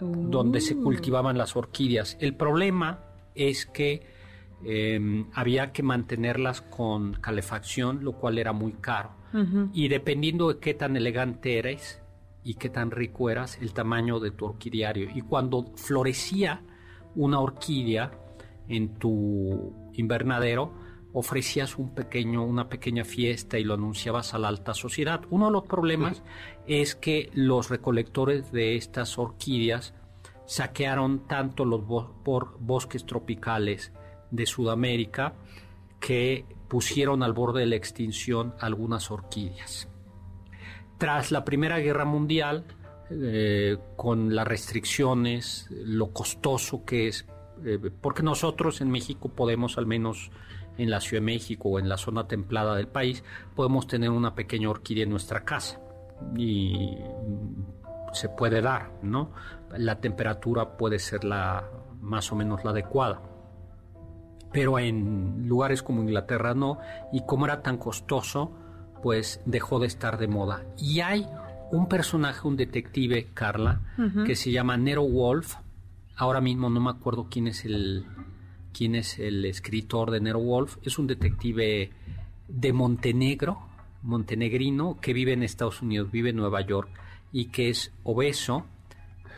donde 0.00 0.60
se 0.60 0.74
uh. 0.74 0.82
cultivaban 0.82 1.38
las 1.38 1.56
orquídeas. 1.56 2.16
El 2.20 2.34
problema 2.34 3.00
es 3.34 3.66
que 3.66 4.15
Em, 4.64 5.26
había 5.34 5.72
que 5.72 5.82
mantenerlas 5.82 6.62
con 6.62 7.14
calefacción, 7.14 8.02
lo 8.02 8.12
cual 8.12 8.38
era 8.38 8.52
muy 8.52 8.72
caro. 8.72 9.10
Y 9.74 9.88
dependiendo 9.88 10.48
de 10.48 10.58
qué 10.60 10.72
tan 10.72 10.96
elegante 10.96 11.58
eres 11.58 12.00
y 12.42 12.54
qué 12.54 12.70
tan 12.70 12.90
rico 12.90 13.28
eras, 13.28 13.58
el 13.60 13.74
tamaño 13.74 14.18
de 14.18 14.30
tu 14.30 14.46
orquidiario. 14.46 15.10
Y 15.14 15.20
cuando 15.20 15.74
florecía 15.76 16.62
una 17.14 17.40
orquídea 17.40 18.12
en 18.66 18.94
tu 18.94 19.74
invernadero, 19.92 20.72
ofrecías 21.12 21.76
un 21.76 21.94
pequeño, 21.94 22.44
una 22.44 22.70
pequeña 22.70 23.04
fiesta 23.04 23.58
y 23.58 23.64
lo 23.64 23.74
anunciabas 23.74 24.32
a 24.32 24.38
la 24.38 24.48
alta 24.48 24.72
sociedad. 24.72 25.20
Uno 25.28 25.46
de 25.46 25.52
los 25.52 25.64
problemas 25.64 26.22
es 26.66 26.94
que 26.94 27.30
los 27.34 27.68
recolectores 27.68 28.52
de 28.52 28.76
estas 28.76 29.18
orquídeas 29.18 29.92
saquearon 30.46 31.26
tanto 31.26 31.64
los 31.64 31.82
bosques 31.86 33.04
tropicales 33.04 33.92
de 34.30 34.46
Sudamérica 34.46 35.34
que 36.00 36.44
pusieron 36.68 37.22
al 37.22 37.32
borde 37.32 37.60
de 37.60 37.66
la 37.66 37.76
extinción 37.76 38.54
algunas 38.60 39.10
orquídeas. 39.10 39.88
Tras 40.98 41.30
la 41.30 41.44
Primera 41.44 41.78
Guerra 41.78 42.04
Mundial, 42.04 42.64
eh, 43.10 43.78
con 43.96 44.34
las 44.34 44.46
restricciones, 44.46 45.68
lo 45.70 46.12
costoso 46.12 46.84
que 46.84 47.08
es, 47.08 47.26
eh, 47.64 47.78
porque 48.00 48.22
nosotros 48.22 48.80
en 48.80 48.90
México 48.90 49.28
podemos, 49.28 49.78
al 49.78 49.86
menos 49.86 50.30
en 50.78 50.90
la 50.90 51.00
Ciudad 51.00 51.22
de 51.22 51.26
México 51.26 51.68
o 51.68 51.78
en 51.78 51.88
la 51.88 51.96
zona 51.96 52.26
templada 52.26 52.74
del 52.74 52.88
país, 52.88 53.22
podemos 53.54 53.86
tener 53.86 54.10
una 54.10 54.34
pequeña 54.34 54.70
orquídea 54.70 55.04
en 55.04 55.10
nuestra 55.10 55.44
casa 55.44 55.80
y 56.36 56.96
se 58.12 58.28
puede 58.30 58.60
dar, 58.60 58.92
¿no? 59.02 59.32
La 59.76 60.00
temperatura 60.00 60.76
puede 60.76 60.98
ser 60.98 61.24
la 61.24 61.68
más 62.00 62.30
o 62.32 62.36
menos 62.36 62.64
la 62.64 62.70
adecuada 62.70 63.20
pero 64.56 64.78
en 64.78 65.46
lugares 65.46 65.82
como 65.82 66.00
Inglaterra 66.00 66.54
no, 66.54 66.78
y 67.12 67.20
como 67.26 67.44
era 67.44 67.60
tan 67.60 67.76
costoso, 67.76 68.52
pues 69.02 69.42
dejó 69.44 69.78
de 69.78 69.86
estar 69.86 70.16
de 70.16 70.28
moda. 70.28 70.64
Y 70.78 71.00
hay 71.00 71.26
un 71.70 71.90
personaje, 71.90 72.48
un 72.48 72.56
detective, 72.56 73.28
Carla, 73.34 73.82
que 74.24 74.34
se 74.34 74.50
llama 74.50 74.78
Nero 74.78 75.02
Wolf. 75.02 75.56
Ahora 76.16 76.40
mismo 76.40 76.70
no 76.70 76.80
me 76.80 76.88
acuerdo 76.88 77.26
quién 77.30 77.48
es 77.48 77.66
el 77.66 78.06
quién 78.72 78.94
es 78.94 79.18
el 79.18 79.44
escritor 79.44 80.10
de 80.10 80.22
Nero 80.22 80.38
Wolf. 80.38 80.78
Es 80.82 80.98
un 80.98 81.06
detective 81.06 81.90
de 82.48 82.72
Montenegro, 82.72 83.58
montenegrino 84.04 84.98
que 85.02 85.12
vive 85.12 85.34
en 85.34 85.42
Estados 85.42 85.82
Unidos, 85.82 86.10
vive 86.10 86.30
en 86.30 86.36
Nueva 86.36 86.62
York 86.62 86.88
y 87.30 87.48
que 87.48 87.68
es 87.68 87.92
obeso 88.04 88.64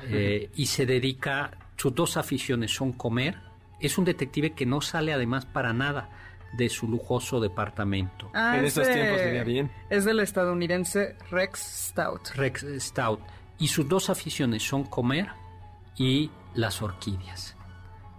eh, 0.04 0.48
y 0.54 0.66
se 0.66 0.86
dedica, 0.86 1.50
sus 1.76 1.92
dos 1.92 2.16
aficiones 2.16 2.72
son 2.72 2.92
comer. 2.92 3.47
Es 3.80 3.98
un 3.98 4.04
detective 4.04 4.52
que 4.52 4.66
no 4.66 4.80
sale 4.80 5.12
además 5.12 5.46
para 5.46 5.72
nada 5.72 6.08
de 6.52 6.68
su 6.68 6.88
lujoso 6.88 7.40
departamento. 7.40 8.30
Ah, 8.34 8.56
En 8.58 8.64
es 8.64 8.68
estos 8.76 8.86
de- 8.88 8.94
tiempos 8.94 9.46
bien. 9.46 9.70
Es 9.90 10.04
del 10.04 10.20
estadounidense 10.20 11.16
Rex 11.30 11.60
Stout. 11.90 12.28
Rex 12.34 12.64
Stout. 12.78 13.20
Y 13.58 13.68
sus 13.68 13.88
dos 13.88 14.08
aficiones 14.10 14.62
son 14.66 14.84
comer 14.84 15.28
y 15.96 16.30
las 16.54 16.80
orquídeas. 16.80 17.56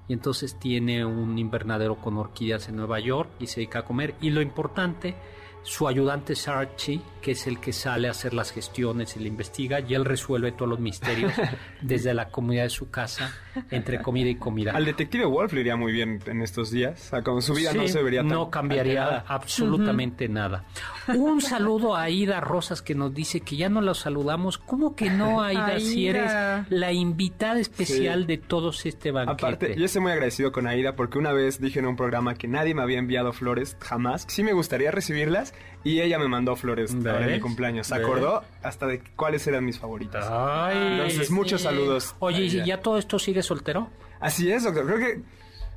Y 0.07 0.13
entonces 0.13 0.57
tiene 0.59 1.05
un 1.05 1.37
invernadero 1.37 1.95
con 1.97 2.17
orquídeas 2.17 2.67
en 2.69 2.75
Nueva 2.75 2.99
York 2.99 3.29
y 3.39 3.47
se 3.47 3.57
dedica 3.61 3.79
a 3.79 3.85
comer. 3.85 4.15
Y 4.21 4.29
lo 4.31 4.41
importante, 4.41 5.15
su 5.63 5.87
ayudante 5.87 6.33
es 6.33 6.47
Archie, 6.47 7.01
que 7.21 7.31
es 7.31 7.47
el 7.47 7.59
que 7.59 7.73
sale 7.73 8.07
a 8.07 8.11
hacer 8.11 8.33
las 8.33 8.51
gestiones 8.51 9.15
y 9.15 9.19
le 9.19 9.27
investiga, 9.27 9.79
y 9.79 9.93
él 9.93 10.05
resuelve 10.05 10.51
todos 10.51 10.69
los 10.69 10.79
misterios 10.79 11.33
desde 11.81 12.13
la 12.13 12.29
comunidad 12.29 12.63
de 12.63 12.69
su 12.69 12.89
casa, 12.89 13.33
entre 13.71 14.01
comida 14.01 14.29
y 14.29 14.35
comida. 14.35 14.71
Al 14.71 14.85
detective 14.85 15.25
Wolf 15.25 15.53
le 15.53 15.61
iría 15.61 15.75
muy 15.75 15.91
bien 15.91 16.19
en 16.25 16.41
estos 16.41 16.71
días. 16.71 17.07
O 17.07 17.09
sea, 17.09 17.21
con 17.23 17.41
su 17.41 17.53
vida 17.53 17.73
no 17.73 17.87
se 17.87 18.01
vería 18.01 18.21
tan 18.21 18.29
no 18.29 18.49
cambiaría 18.49 19.23
absolutamente 19.27 20.27
nada. 20.29 20.65
Un 21.07 21.41
saludo 21.41 21.95
a 21.95 22.03
Aida 22.03 22.39
Rosas 22.39 22.81
que 22.81 22.95
nos 22.95 23.13
dice 23.13 23.41
que 23.41 23.57
ya 23.57 23.69
no 23.69 23.81
la 23.81 23.93
saludamos. 23.93 24.57
¿Cómo 24.57 24.95
que 24.95 25.09
no, 25.09 25.41
Aida? 25.41 25.79
Si 25.79 26.07
eres 26.07 26.31
la 26.69 26.91
invitada 26.91 27.59
especial 27.59 28.21
Sí. 28.21 28.25
de 28.27 28.37
todos 28.37 28.85
este 28.85 29.11
banquete. 29.11 29.45
Aparte, 29.45 29.75
yo 29.77 29.85
estoy 29.85 30.01
muy 30.01 30.11
agradecido 30.11 30.51
con 30.51 30.67
Aida 30.67 30.95
porque 30.95 31.17
una 31.17 31.31
vez 31.33 31.59
dije 31.59 31.79
en 31.79 31.85
un 31.87 31.95
programa 31.95 32.35
que 32.35 32.47
nadie 32.47 32.73
me 32.73 32.81
había 32.81 32.99
enviado 32.99 33.33
flores 33.33 33.75
jamás. 33.79 34.25
Sí 34.29 34.43
me 34.43 34.53
gustaría 34.53 34.91
recibirlas 34.91 35.53
y 35.83 36.01
ella 36.01 36.19
me 36.19 36.27
mandó 36.27 36.55
flores 36.55 36.91
en 36.91 37.03
mi 37.31 37.39
cumpleaños. 37.39 37.87
Se 37.87 37.95
acordó 37.95 38.43
hasta 38.63 38.87
de 38.87 39.01
cuáles 39.15 39.45
eran 39.47 39.65
mis 39.65 39.79
favoritas. 39.79 40.25
Ay, 40.29 40.77
Entonces, 40.93 41.31
muchos 41.31 41.61
saludos. 41.61 42.15
Oye, 42.19 42.43
¿y 42.45 42.65
ya 42.65 42.81
todo 42.81 42.97
esto 42.97 43.17
sigue 43.19 43.41
soltero? 43.43 43.89
Así 44.19 44.51
es, 44.51 44.63
doctor. 44.63 44.85
Creo 44.85 44.97
que... 44.97 45.21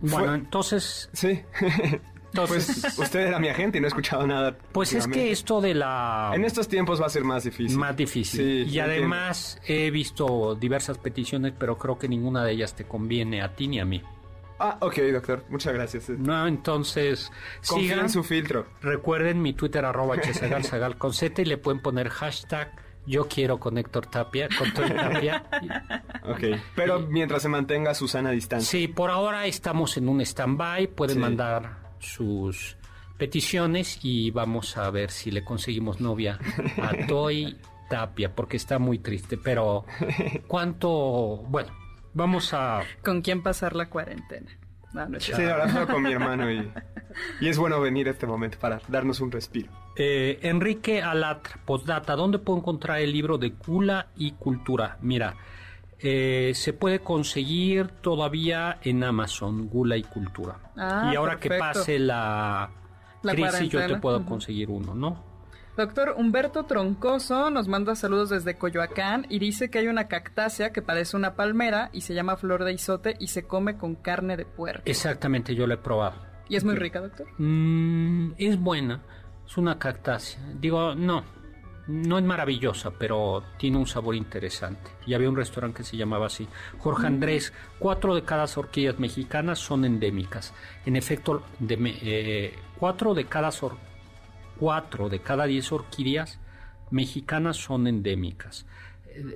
Bueno, 0.00 0.26
fue- 0.26 0.34
entonces, 0.34 1.08
Sí. 1.12 1.40
entonces 2.32 2.80
pues 2.82 2.98
usted 2.98 3.20
era 3.28 3.38
mi 3.38 3.48
agente 3.48 3.78
y 3.78 3.80
no 3.80 3.86
he 3.86 3.88
escuchado 3.88 4.26
nada. 4.26 4.56
pues 4.72 4.92
es 4.94 5.06
que 5.06 5.30
esto 5.30 5.60
de 5.60 5.74
la... 5.74 6.32
En 6.34 6.44
estos 6.44 6.66
tiempos 6.66 7.00
va 7.00 7.06
a 7.06 7.10
ser 7.10 7.22
más 7.24 7.44
difícil. 7.44 7.78
Más 7.78 7.96
difícil. 7.96 8.40
Sí, 8.40 8.44
y 8.44 8.62
entiendo. 8.78 8.90
además 8.90 9.60
he 9.66 9.90
visto 9.92 10.54
diversas 10.56 10.98
peticiones, 10.98 11.52
pero 11.56 11.78
creo 11.78 11.98
que 11.98 12.08
ninguna 12.08 12.42
de 12.44 12.52
ellas 12.52 12.74
te 12.74 12.84
conviene 12.84 13.42
a 13.42 13.54
ti 13.54 13.68
ni 13.68 13.78
a 13.80 13.84
mí. 13.84 14.02
Ah, 14.64 14.76
ok, 14.80 14.96
doctor. 15.12 15.44
Muchas 15.48 15.72
gracias. 15.74 16.08
No, 16.10 16.46
entonces 16.46 17.32
sigan. 17.62 17.98
en 18.00 18.08
su 18.10 18.22
filtro. 18.22 18.66
Recuerden 18.80 19.42
mi 19.42 19.54
Twitter 19.54 19.84
arroba 19.84 20.20
chesagal 20.20 20.62
sagal 20.64 20.96
con 20.96 21.12
Z 21.12 21.42
y 21.42 21.44
le 21.46 21.58
pueden 21.58 21.80
poner 21.82 22.08
hashtag 22.10 22.70
yo 23.04 23.26
quiero 23.26 23.58
con 23.58 23.76
Héctor 23.78 24.06
Tapia, 24.06 24.48
con 24.56 24.72
Tony 24.72 24.90
Tapia. 24.94 25.42
Ok. 26.22 26.56
Pero 26.76 27.00
mientras 27.00 27.42
se 27.42 27.48
mantenga 27.48 27.92
su 27.94 28.06
sana 28.06 28.30
distancia. 28.30 28.70
Sí, 28.70 28.86
por 28.86 29.10
ahora 29.10 29.46
estamos 29.46 29.96
en 29.96 30.08
un 30.08 30.20
stand-by, 30.20 30.86
pueden 30.86 31.16
Sí. 31.16 31.20
mandar 31.20 31.78
sus 31.98 32.76
peticiones 33.18 33.98
y 34.04 34.30
vamos 34.30 34.76
a 34.76 34.88
ver 34.90 35.10
si 35.10 35.32
le 35.32 35.42
conseguimos 35.42 36.00
novia 36.00 36.38
a 36.80 36.92
Toy 37.08 37.56
Tapia, 37.90 38.32
porque 38.36 38.56
está 38.56 38.78
muy 38.78 39.00
triste, 39.00 39.36
pero 39.36 39.84
cuánto, 40.46 41.38
bueno, 41.48 41.72
vamos 42.14 42.52
a... 42.54 42.80
¿Con 43.04 43.22
quién 43.22 43.42
pasar 43.42 43.74
la 43.74 43.88
cuarentena? 43.88 44.50
No, 44.92 45.08
no 45.08 45.18
es 45.18 45.24
Sí, 45.24 45.42
hablando 45.42 45.86
con 45.86 46.02
mi 46.02 46.12
hermano 46.12 46.50
y, 46.50 46.70
y 47.40 47.48
es 47.48 47.58
bueno 47.58 47.80
venir 47.80 48.08
a 48.08 48.12
este 48.12 48.26
momento 48.26 48.58
para 48.58 48.80
darnos 48.88 49.20
un 49.20 49.30
respiro. 49.30 49.70
Eh, 49.96 50.38
Enrique 50.42 51.02
Alatra, 51.02 51.58
postdata, 51.64 52.16
¿dónde 52.16 52.38
puedo 52.38 52.58
encontrar 52.58 53.00
el 53.00 53.12
libro 53.12 53.38
de 53.38 53.50
Gula 53.50 54.08
y 54.16 54.32
Cultura? 54.32 54.98
Mira, 55.02 55.36
eh, 55.98 56.52
se 56.54 56.72
puede 56.72 57.00
conseguir 57.00 57.88
todavía 57.88 58.78
en 58.82 59.04
Amazon, 59.04 59.68
Gula 59.68 59.96
y 59.96 60.02
Cultura. 60.02 60.58
Ah, 60.76 61.10
y 61.12 61.16
ahora 61.16 61.38
que 61.38 61.50
pase 61.50 61.98
la, 61.98 62.70
La 63.22 63.32
crisis, 63.34 63.68
yo 63.68 63.86
te 63.86 63.96
puedo 63.96 64.24
conseguir 64.24 64.70
uno, 64.70 64.94
¿no? 64.94 65.31
Doctor 65.74 66.14
Humberto 66.18 66.64
Troncoso 66.64 67.50
nos 67.50 67.66
manda 67.66 67.94
saludos 67.94 68.28
desde 68.28 68.58
Coyoacán 68.58 69.24
y 69.30 69.38
dice 69.38 69.70
que 69.70 69.78
hay 69.78 69.88
una 69.88 70.06
cactácea 70.06 70.70
que 70.70 70.82
parece 70.82 71.16
una 71.16 71.34
palmera 71.34 71.88
y 71.94 72.02
se 72.02 72.12
llama 72.12 72.36
flor 72.36 72.64
de 72.64 72.74
isote 72.74 73.16
y 73.18 73.28
se 73.28 73.46
come 73.46 73.78
con 73.78 73.94
carne 73.94 74.36
de 74.36 74.44
puerco. 74.44 74.82
Exactamente, 74.84 75.54
yo 75.54 75.66
lo 75.66 75.72
he 75.72 75.78
probado. 75.78 76.16
Y 76.46 76.56
es 76.56 76.64
muy 76.64 76.74
rica, 76.74 77.00
doctor. 77.00 77.26
Mm, 77.38 78.32
es 78.36 78.60
buena, 78.60 79.00
es 79.46 79.56
una 79.56 79.78
cactácea. 79.78 80.38
Digo, 80.60 80.94
no, 80.94 81.24
no 81.86 82.18
es 82.18 82.24
maravillosa, 82.24 82.90
pero 82.90 83.42
tiene 83.56 83.78
un 83.78 83.86
sabor 83.86 84.14
interesante. 84.14 84.90
Y 85.06 85.14
había 85.14 85.30
un 85.30 85.36
restaurante 85.36 85.78
que 85.78 85.84
se 85.84 85.96
llamaba 85.96 86.26
así. 86.26 86.46
Jorge 86.80 87.06
Andrés, 87.06 87.54
cuatro 87.78 88.14
de 88.14 88.24
cada 88.24 88.44
orquídeas 88.56 88.98
mexicanas 88.98 89.58
son 89.58 89.86
endémicas. 89.86 90.52
En 90.84 90.96
efecto, 90.96 91.42
de 91.60 91.78
eh, 92.02 92.58
cuatro 92.78 93.14
de 93.14 93.24
cada 93.24 93.50
cuatro 94.62 95.08
de 95.08 95.18
cada 95.18 95.46
diez 95.46 95.72
orquídeas 95.72 96.38
mexicanas 96.92 97.56
son 97.56 97.88
endémicas. 97.88 98.64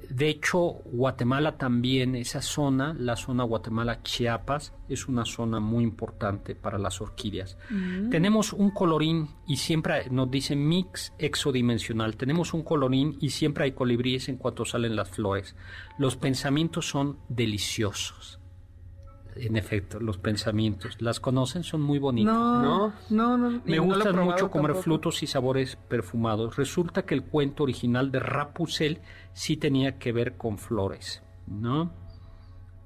De 0.08 0.28
hecho, 0.28 0.60
Guatemala 0.84 1.58
también, 1.58 2.14
esa 2.14 2.40
zona, 2.40 2.94
la 2.96 3.16
zona 3.16 3.42
Guatemala-Chiapas, 3.42 4.72
es 4.88 5.08
una 5.08 5.24
zona 5.24 5.58
muy 5.58 5.82
importante 5.82 6.54
para 6.54 6.78
las 6.78 7.00
orquídeas. 7.00 7.58
Tenemos 8.08 8.52
un 8.52 8.70
colorín 8.70 9.28
y 9.48 9.56
siempre 9.56 10.08
nos 10.10 10.30
dicen 10.30 10.64
mix 10.68 11.12
exodimensional. 11.18 12.16
Tenemos 12.16 12.54
un 12.54 12.62
colorín 12.62 13.18
y 13.20 13.30
siempre 13.30 13.64
hay 13.64 13.72
colibríes 13.72 14.28
en 14.28 14.36
cuanto 14.36 14.64
salen 14.64 14.94
las 14.94 15.10
flores. 15.10 15.56
Los 15.98 16.16
pensamientos 16.16 16.88
son 16.88 17.18
deliciosos. 17.28 18.38
En 19.38 19.56
efecto, 19.56 20.00
los 20.00 20.18
pensamientos. 20.18 20.96
¿Las 21.00 21.20
conocen? 21.20 21.62
Son 21.62 21.82
muy 21.82 21.98
bonitas. 21.98 22.34
No, 22.34 22.92
¿No? 23.10 23.36
no, 23.36 23.38
Me 23.38 23.58
no 23.58 23.62
lo 23.66 23.74
he 23.74 23.78
gusta 23.78 24.04
probado 24.04 24.24
mucho 24.30 24.50
comer 24.50 24.66
tampoco. 24.68 24.82
frutos 24.82 25.22
y 25.22 25.26
sabores 25.26 25.76
perfumados. 25.88 26.56
Resulta 26.56 27.02
que 27.04 27.14
el 27.14 27.22
cuento 27.24 27.62
original 27.64 28.10
de 28.10 28.20
Rapunzel 28.20 29.00
sí 29.34 29.56
tenía 29.56 29.98
que 29.98 30.12
ver 30.12 30.36
con 30.36 30.56
flores, 30.58 31.22
¿no? 31.46 31.92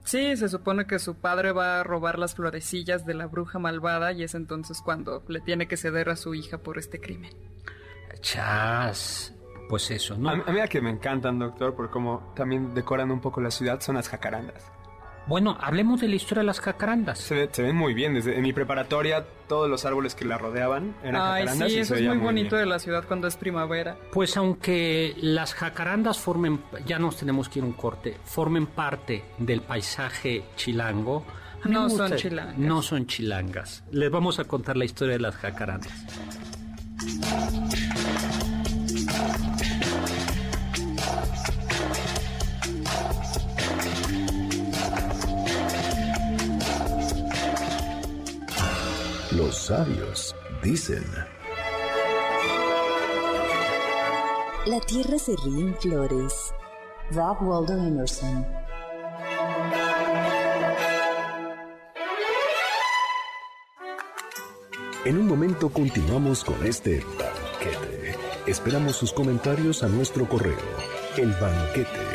Sí, 0.03 0.37
se 0.37 0.49
supone 0.49 0.87
que 0.87 0.99
su 0.99 1.15
padre 1.17 1.53
va 1.53 1.81
a 1.81 1.85
robar 1.85 2.19
las 2.19 2.35
florecillas 2.35 3.05
de 3.07 3.15
la 3.15 3.27
bruja 3.27 3.59
malvada 3.59 4.13
y 4.13 4.23
es 4.25 4.35
entonces 4.35 4.81
cuando 4.83 5.23
le 5.29 5.41
tiene 5.41 5.69
que 5.69 5.77
ceder 5.77 6.09
a 6.09 6.17
su 6.17 6.35
hija 6.35 6.59
por 6.59 6.79
este 6.79 7.01
crimen. 7.01 7.31
Chas, 8.21 9.35
pues 9.69 9.91
eso, 9.91 10.17
¿no? 10.17 10.31
A, 10.31 10.33
a 10.33 10.53
mí 10.53 10.59
la 10.59 10.69
que 10.69 10.81
me 10.81 10.91
encantan, 10.91 11.39
doctor, 11.39 11.75
por 11.75 11.91
cómo 11.91 12.33
también 12.35 12.75
decoran 12.75 13.11
un 13.11 13.21
poco 13.21 13.41
la 13.41 13.51
ciudad, 13.51 13.81
son 13.81 13.95
las 13.97 14.09
jacarandas. 14.09 14.71
Bueno, 15.31 15.57
hablemos 15.61 16.01
de 16.01 16.09
la 16.09 16.17
historia 16.17 16.41
de 16.41 16.47
las 16.47 16.59
jacarandas. 16.59 17.21
Se, 17.21 17.37
ve- 17.37 17.49
se 17.53 17.63
ven 17.63 17.77
muy 17.77 17.95
bien. 17.95 18.15
Desde 18.15 18.35
en 18.35 18.43
mi 18.43 18.53
preparatoria, 18.53 19.25
todos 19.49 19.71
los 19.71 19.85
árboles 19.85 20.17
que 20.17 20.25
la 20.25 20.39
rodeaban 20.39 20.97
eran 21.05 21.23
Ay, 21.23 21.43
jacarandas 21.45 21.69
sí, 21.71 21.77
y 21.77 21.79
eso 21.79 21.95
se 21.95 22.01
es 22.03 22.09
muy 22.09 22.17
bonito 22.19 22.57
bien. 22.57 22.61
de 22.63 22.67
la 22.67 22.79
ciudad 22.81 23.05
cuando 23.07 23.29
es 23.29 23.37
primavera. 23.37 23.97
Pues 24.13 24.37
aunque 24.37 25.15
las 25.21 25.55
jacarandas 25.55 26.19
formen, 26.19 26.61
ya 26.85 26.99
nos 26.99 27.17
tenemos 27.17 27.49
que 27.49 27.61
ir 27.61 27.65
un 27.65 27.75
corte, 27.75 28.17
formen 28.25 28.67
parte 28.67 29.23
del 29.39 29.61
paisaje 29.63 30.43
chilango. 30.57 31.25
No 31.65 31.89
son 31.89 32.17
chilangas. 32.17 32.59
No 32.59 32.83
son 32.83 33.07
chilangas. 33.07 33.85
Les 33.93 34.11
vamos 34.11 34.41
a 34.41 34.45
contar 34.47 34.77
la 34.77 34.85
historia 34.85 35.13
de 35.13 35.21
las 35.21 35.37
jacarandas. 35.37 35.93
Los 49.51 49.67
sabios 49.67 50.37
dicen, 50.63 51.05
La 54.65 54.79
tierra 54.87 55.19
se 55.19 55.35
ríe 55.45 55.63
en 55.63 55.75
flores. 55.75 56.55
Rob 57.11 57.37
Waldo 57.43 57.73
Emerson. 57.73 58.47
en 65.05 65.19
un 65.19 65.27
momento 65.27 65.69
continuamos 65.69 66.45
con 66.45 66.65
este 66.65 67.05
banquete. 67.19 68.17
Esperamos 68.47 68.95
sus 68.95 69.13
comentarios 69.13 69.83
a 69.83 69.89
nuestro 69.89 70.29
correo, 70.29 70.55
elbanquete 71.17 72.11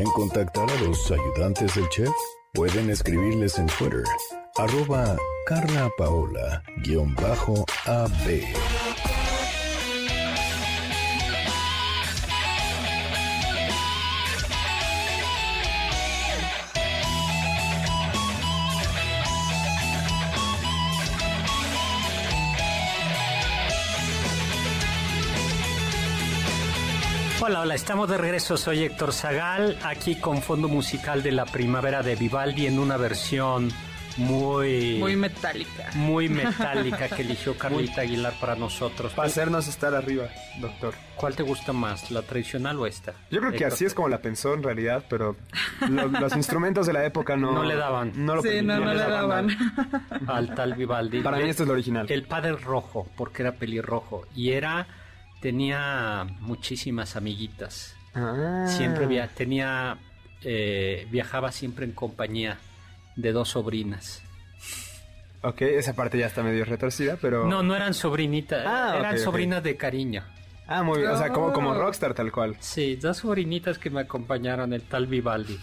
¿Quieren 0.00 0.14
contactar 0.14 0.70
a 0.70 0.80
los 0.80 1.10
ayudantes 1.10 1.74
del 1.74 1.86
chef? 1.90 2.08
Pueden 2.54 2.88
escribirles 2.88 3.58
en 3.58 3.66
Twitter, 3.66 4.04
arroba 4.56 5.14
Carla 5.44 5.90
Hola, 27.50 27.62
hola, 27.62 27.74
estamos 27.74 28.08
de 28.08 28.16
regreso. 28.16 28.56
Soy 28.56 28.84
Héctor 28.84 29.12
Zagal, 29.12 29.76
aquí 29.82 30.14
con 30.14 30.40
fondo 30.40 30.68
musical 30.68 31.20
de 31.24 31.32
la 31.32 31.44
primavera 31.46 32.00
de 32.00 32.14
Vivaldi 32.14 32.66
en 32.68 32.78
una 32.78 32.96
versión 32.96 33.70
muy... 34.18 34.98
Muy 35.00 35.16
metálica. 35.16 35.90
Muy 35.94 36.28
metálica 36.28 37.08
que 37.08 37.22
eligió 37.22 37.58
Carlita 37.58 38.02
Aguilar 38.02 38.34
para 38.40 38.54
nosotros. 38.54 39.12
Para 39.14 39.26
hacernos 39.26 39.66
estar 39.66 39.96
arriba, 39.96 40.28
doctor. 40.60 40.94
¿Cuál 41.16 41.34
te 41.34 41.42
gusta 41.42 41.72
más, 41.72 42.12
la 42.12 42.22
tradicional 42.22 42.78
o 42.78 42.86
esta? 42.86 43.14
Yo 43.32 43.40
creo 43.40 43.52
que 43.52 43.64
así 43.64 43.84
es 43.84 43.94
como 43.94 44.08
la 44.08 44.18
pensó 44.18 44.54
en 44.54 44.62
realidad, 44.62 45.04
pero 45.10 45.36
lo- 45.88 46.06
los 46.06 46.36
instrumentos 46.36 46.86
de 46.86 46.92
la 46.92 47.04
época 47.04 47.36
no... 47.36 47.50
No 47.52 47.64
le 47.64 47.74
daban. 47.74 48.12
No 48.14 48.36
lo 48.36 48.42
Sí, 48.42 48.62
no, 48.62 48.78
le 48.78 48.94
daban. 48.94 49.48
Al 50.28 50.54
tal 50.54 50.74
Vivaldi. 50.74 51.20
Para 51.20 51.38
mí 51.38 51.48
esto 51.48 51.64
es 51.64 51.66
lo 51.66 51.72
original. 51.74 52.06
El 52.08 52.22
padre 52.28 52.52
rojo, 52.52 53.08
porque 53.16 53.42
era 53.42 53.52
pelirrojo. 53.52 54.24
Y 54.36 54.50
era... 54.52 54.86
Tenía 55.40 56.26
muchísimas 56.40 57.16
amiguitas. 57.16 57.94
Ah. 58.14 58.64
Siempre 58.68 59.06
via- 59.06 59.28
tenía... 59.28 59.98
eh, 60.42 61.06
viajaba 61.10 61.52
siempre 61.52 61.84
en 61.84 61.92
compañía 61.92 62.58
de 63.16 63.32
dos 63.32 63.50
sobrinas. 63.50 64.22
Ok, 65.42 65.62
esa 65.62 65.94
parte 65.94 66.18
ya 66.18 66.26
está 66.26 66.42
medio 66.42 66.64
retorcida, 66.66 67.16
pero... 67.20 67.46
No, 67.46 67.62
no 67.62 67.74
eran 67.74 67.94
sobrinitas, 67.94 68.62
Ah, 68.66 68.96
eran 68.98 69.18
sobrinas 69.18 69.62
de 69.62 69.76
cariño. 69.76 70.22
Ah, 70.66 70.82
muy 70.82 70.98
bien. 71.00 71.10
O 71.10 71.16
sea, 71.16 71.30
como, 71.30 71.52
como 71.52 71.70
Oh. 71.70 71.74
rockstar 71.78 72.12
tal 72.14 72.30
cual. 72.30 72.56
Sí, 72.60 72.96
dos 72.96 73.16
sobrinitas 73.18 73.78
que 73.78 73.88
me 73.90 74.00
acompañaron, 74.02 74.72
el 74.74 74.82
tal 74.82 75.06
Vivaldi. 75.06 75.58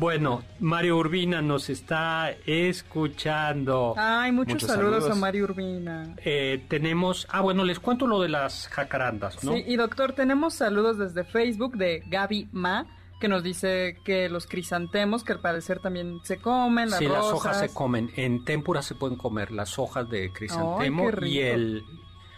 Bueno, 0.00 0.44
Mario 0.60 0.96
Urbina 0.96 1.42
nos 1.42 1.68
está 1.70 2.30
escuchando. 2.46 3.94
Ay, 3.96 4.30
muchos, 4.30 4.54
Muchos 4.54 4.70
saludos, 4.70 5.02
saludos. 5.02 5.16
a 5.18 5.20
Mario 5.20 5.42
Urbina. 5.44 6.14
Eh, 6.24 6.64
tenemos, 6.68 7.26
ah, 7.30 7.40
bueno, 7.40 7.64
les 7.64 7.80
cuento 7.80 8.06
lo 8.06 8.20
de 8.20 8.28
las 8.28 8.68
jacarandas, 8.68 9.42
¿no? 9.42 9.54
Sí, 9.54 9.64
y 9.66 9.74
doctor, 9.74 10.12
tenemos 10.12 10.54
saludos 10.54 10.98
desde 10.98 11.24
Facebook 11.24 11.76
de 11.76 12.04
Gaby 12.06 12.48
Ma, 12.52 12.86
que 13.20 13.26
nos 13.26 13.42
dice 13.42 13.96
que 14.04 14.28
los 14.28 14.46
crisantemos, 14.46 15.24
que 15.24 15.32
al 15.32 15.40
parecer 15.40 15.80
también 15.80 16.20
se 16.22 16.36
comen, 16.38 16.90
las 16.90 17.00
Sí, 17.00 17.08
las 17.08 17.24
hojas 17.24 17.58
se 17.58 17.68
comen. 17.74 18.12
En 18.14 18.44
tempura 18.44 18.82
se 18.82 18.94
pueden 18.94 19.16
comer 19.16 19.50
las 19.50 19.80
hojas 19.80 20.08
de 20.08 20.30
crisantemo 20.32 21.02
Ay, 21.02 21.10
qué 21.10 21.16
rico. 21.16 21.26
y 21.26 21.38
el 21.40 21.82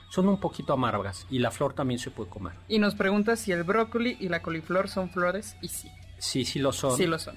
son 0.09 0.29
un 0.29 0.41
poquito 0.41 0.73
amargas 0.73 1.27
y 1.31 1.39
la 1.41 1.51
flor 1.51 1.75
también 1.75 2.01
se 2.01 2.11
puede 2.11 2.31
comer. 2.31 2.55
Y 2.69 2.79
nos 2.79 2.95
pregunta 2.95 3.37
si 3.37 3.53
el 3.53 3.65
brócoli 3.65 4.17
y 4.19 4.31
la 4.31 4.41
coliflor 4.41 4.89
son 4.89 5.11
flores, 5.11 5.57
y 5.61 5.69
sí, 5.69 5.91
Sí, 6.17 6.45
sí 6.47 6.59
lo 6.59 6.73
son. 6.73 6.97
sí 6.97 7.07
lo 7.07 7.19
son. 7.19 7.37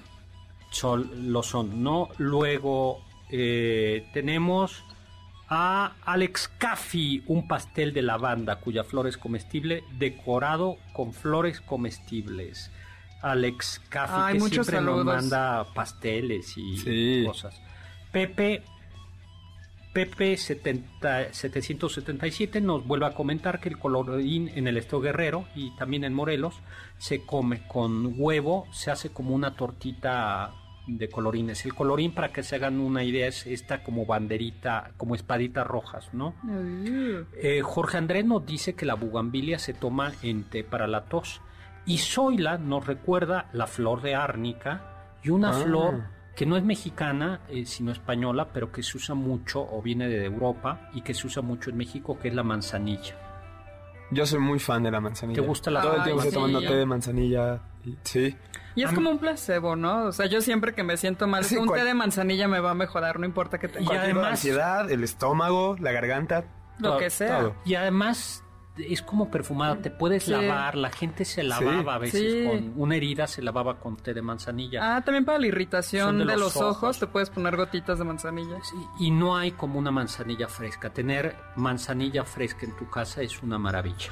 Son, 0.74 1.32
lo 1.32 1.42
son, 1.42 1.82
¿no? 1.82 2.08
Luego 2.18 3.02
eh, 3.30 4.08
tenemos 4.12 4.84
a 5.48 5.92
Alex 6.04 6.50
Caffi, 6.58 7.22
un 7.26 7.46
pastel 7.46 7.92
de 7.92 8.02
lavanda 8.02 8.56
cuya 8.60 8.82
flor 8.84 9.06
es 9.06 9.16
comestible, 9.16 9.84
decorado 9.98 10.76
con 10.92 11.12
flores 11.12 11.60
comestibles. 11.60 12.70
Alex 13.22 13.80
Caffi, 13.88 14.12
Ay, 14.16 14.34
que 14.34 14.40
siempre 14.48 14.80
nos 14.80 14.84
saludos. 14.96 15.04
manda 15.06 15.64
pasteles 15.74 16.56
y 16.56 16.76
Sí. 16.78 17.22
cosas. 17.26 17.60
Pepe, 18.12 18.62
Pepe 19.92 20.36
70 20.36 21.32
777 21.32 22.60
nos 22.60 22.84
vuelve 22.84 23.06
a 23.06 23.14
comentar 23.14 23.60
que 23.60 23.68
el 23.68 23.78
colorín 23.78 24.50
en 24.54 24.66
el 24.66 24.76
Estado 24.76 25.02
Guerrero 25.02 25.46
y 25.54 25.70
también 25.76 26.02
en 26.04 26.12
Morelos 26.12 26.54
se 26.98 27.24
come 27.24 27.66
con 27.68 28.14
huevo, 28.16 28.66
se 28.72 28.90
hace 28.90 29.10
como 29.10 29.34
una 29.34 29.54
tortita 29.54 30.52
de 30.86 31.08
colorines. 31.08 31.64
El 31.64 31.74
colorín, 31.74 32.12
para 32.14 32.32
que 32.32 32.42
se 32.42 32.56
hagan 32.56 32.78
una 32.80 33.02
idea, 33.04 33.26
es 33.26 33.46
esta 33.46 33.82
como 33.82 34.04
banderita, 34.06 34.90
como 34.96 35.14
espaditas 35.14 35.66
rojas, 35.66 36.10
¿no? 36.12 36.34
Uh, 36.44 37.24
Eh, 37.40 37.60
Jorge 37.62 37.98
Andrés 37.98 38.24
nos 38.24 38.44
dice 38.44 38.74
que 38.74 38.84
la 38.86 38.94
bugambilia 38.94 39.58
se 39.58 39.74
toma 39.74 40.12
en 40.22 40.44
té 40.44 40.62
para 40.64 40.86
la 40.86 41.04
tos. 41.04 41.40
Y 41.86 41.98
Zoila 41.98 42.58
nos 42.58 42.86
recuerda 42.86 43.48
la 43.52 43.66
flor 43.66 44.00
de 44.02 44.14
árnica 44.14 44.82
y 45.22 45.30
una 45.30 45.50
Ah. 45.50 45.52
flor 45.52 46.04
que 46.34 46.46
no 46.46 46.56
es 46.56 46.64
mexicana, 46.64 47.40
eh, 47.48 47.64
sino 47.64 47.92
española, 47.92 48.48
pero 48.52 48.72
que 48.72 48.82
se 48.82 48.96
usa 48.96 49.14
mucho 49.14 49.60
o 49.62 49.80
viene 49.82 50.08
de 50.08 50.24
Europa 50.24 50.90
y 50.94 51.02
que 51.02 51.14
se 51.14 51.26
usa 51.26 51.42
mucho 51.42 51.70
en 51.70 51.76
México, 51.76 52.18
que 52.18 52.28
es 52.28 52.34
la 52.34 52.42
manzanilla. 52.42 53.14
Yo 54.10 54.26
soy 54.26 54.40
muy 54.40 54.58
fan 54.58 54.82
de 54.82 54.90
la 54.90 55.00
manzanilla. 55.00 55.40
¿Te 55.40 55.46
gusta 55.46 55.70
la 55.70 55.80
Todo 55.82 55.94
el 55.94 56.00
Ay, 56.00 56.04
tiempo 56.04 56.22
estoy 56.22 56.34
tomando 56.34 56.60
té 56.60 56.74
de 56.76 56.86
manzanilla. 56.86 57.60
sí. 58.02 58.34
Y 58.76 58.82
es 58.82 58.92
como 58.92 59.10
un 59.10 59.18
placebo, 59.18 59.76
¿no? 59.76 60.06
O 60.06 60.12
sea, 60.12 60.26
yo 60.26 60.40
siempre 60.40 60.74
que 60.74 60.82
me 60.82 60.96
siento 60.96 61.26
mal, 61.26 61.44
Sí, 61.44 61.56
un 61.56 61.66
cual- 61.68 61.80
té 61.80 61.86
de 61.86 61.94
manzanilla 61.94 62.48
me 62.48 62.58
va 62.60 62.72
a 62.72 62.74
mejorar, 62.74 63.18
no 63.20 63.26
importa 63.26 63.58
que 63.58 63.68
tenga. 63.68 63.94
Y 63.94 63.96
además- 63.96 64.26
ansiedad, 64.30 64.90
el 64.90 65.04
estómago, 65.04 65.76
la 65.78 65.92
garganta. 65.92 66.44
Lo 66.78 66.90
todo- 66.90 66.98
que 66.98 67.10
sea. 67.10 67.38
todo. 67.38 67.54
Y 67.64 67.76
además 67.76 68.40
es 68.76 69.00
como 69.02 69.30
perfumada, 69.30 69.76
te 69.76 69.88
puedes 69.92 70.24
Sí. 70.24 70.32
lavar, 70.32 70.74
la 70.74 70.90
gente 70.90 71.24
se 71.24 71.44
lavaba 71.44 71.94
a 71.94 71.98
veces 71.98 72.20
Sí. 72.20 72.44
con 72.48 72.72
una 72.82 72.96
herida, 72.96 73.28
se 73.28 73.40
lavaba 73.42 73.78
con 73.78 73.96
té 73.96 74.12
de 74.12 74.22
manzanilla. 74.22 74.96
Ah, 74.96 75.00
también 75.04 75.24
para 75.24 75.38
la 75.38 75.46
irritación 75.46 76.06
Son 76.08 76.18
de, 76.18 76.24
de 76.24 76.32
los, 76.32 76.40
los 76.40 76.56
ojos. 76.56 76.76
ojos. 76.78 76.98
te 76.98 77.06
puedes 77.06 77.30
poner 77.30 77.56
gotitas 77.56 78.00
de 78.00 78.04
manzanilla. 78.04 78.56
Sí, 78.64 78.74
y 78.98 79.12
no 79.12 79.36
hay 79.36 79.52
como 79.52 79.78
una 79.78 79.92
manzanilla 79.92 80.48
fresca. 80.48 80.90
Tener 80.90 81.36
manzanilla 81.54 82.24
fresca 82.24 82.66
en 82.66 82.76
tu 82.76 82.90
casa 82.90 83.22
es 83.22 83.40
una 83.44 83.56
maravilla. 83.58 84.10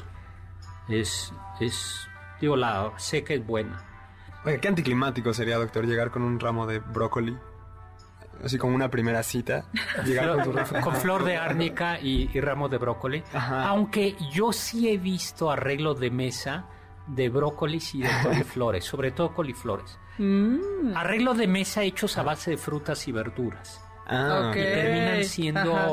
Es, 0.89 1.33
es, 1.59 2.07
digo, 2.41 2.55
la 2.57 2.93
seca 2.99 3.35
es 3.35 3.45
buena. 3.45 3.85
Oye, 4.45 4.59
qué 4.61 4.69
anticlimático 4.69 5.33
sería, 5.33 5.57
doctor, 5.57 5.87
llegar 5.87 6.11
con 6.11 6.23
un 6.23 6.41
ramo 6.41 6.67
de 6.67 6.79
brócoli. 6.81 7.37
Así 8.45 8.59
como 8.59 8.75
una 8.75 8.89
primera 8.91 9.23
cita. 9.23 9.67
Llegar 10.05 10.31
con 10.35 10.43
tu 10.45 10.51
Flor- 10.53 10.73
ramo. 10.73 10.85
con 10.85 10.97
flor 10.97 11.25
de 11.25 11.37
árnica 11.37 12.01
y, 12.01 12.29
y 12.35 12.41
ramos 12.41 12.71
de 12.73 12.79
brócoli. 12.79 13.23
Ajá. 13.33 13.69
Aunque 13.69 14.17
yo 14.33 14.53
sí 14.53 14.89
he 14.89 14.99
visto 14.99 15.49
arreglos 15.51 16.01
de 16.01 16.11
mesa 16.11 16.65
de 17.07 17.29
brócolis 17.29 17.95
y 17.95 18.03
de 18.03 18.11
coliflores, 18.25 18.85
sobre 18.85 19.13
todo 19.13 19.33
coliflores. 19.33 19.97
Mm, 20.19 20.97
Arreglos 20.97 21.39
de 21.39 21.47
mesa 21.47 21.83
hechos 21.85 22.19
a 22.19 22.23
base 22.25 22.53
de 22.53 22.57
frutas 22.57 23.07
y 23.07 23.13
verduras. 23.13 23.81
Ah, 24.09 24.47
Ok. 24.49 24.57
Y 24.57 24.61
terminan 24.61 25.25
siendo 25.25 25.77
Ajá. 25.77 25.89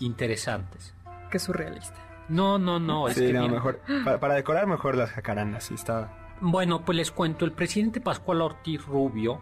interesantes. 0.00 0.94
qué 1.30 1.38
surrealista. 1.38 1.96
No, 2.28 2.58
no, 2.58 2.78
no. 2.78 3.08
es 3.08 3.14
sí, 3.16 3.26
que 3.28 3.32
no, 3.32 3.42
mira, 3.42 3.54
mejor. 3.54 3.80
Para, 4.04 4.20
para 4.20 4.34
decorar 4.34 4.66
mejor 4.66 4.96
las 4.96 5.10
jacarandas, 5.10 5.64
sí, 5.64 5.74
está. 5.74 6.10
Bueno, 6.40 6.84
pues 6.84 6.96
les 6.96 7.10
cuento, 7.10 7.44
el 7.44 7.52
presidente 7.52 8.00
Pascual 8.00 8.42
Ortiz 8.42 8.84
Rubio, 8.86 9.40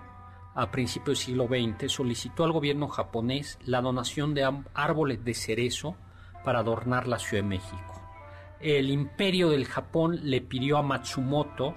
a 0.54 0.70
principios 0.70 1.18
del 1.18 1.26
siglo 1.26 1.46
XX, 1.46 1.92
solicitó 1.92 2.44
al 2.44 2.52
gobierno 2.52 2.88
japonés 2.88 3.58
la 3.66 3.82
donación 3.82 4.32
de 4.32 4.50
árboles 4.72 5.22
de 5.22 5.34
cerezo 5.34 5.94
para 6.42 6.60
adornar 6.60 7.06
la 7.06 7.18
Ciudad 7.18 7.42
de 7.42 7.50
México. 7.50 8.00
El 8.60 8.88
imperio 8.88 9.50
del 9.50 9.66
Japón 9.66 10.20
le 10.22 10.40
pidió 10.40 10.78
a 10.78 10.82
Matsumoto, 10.82 11.74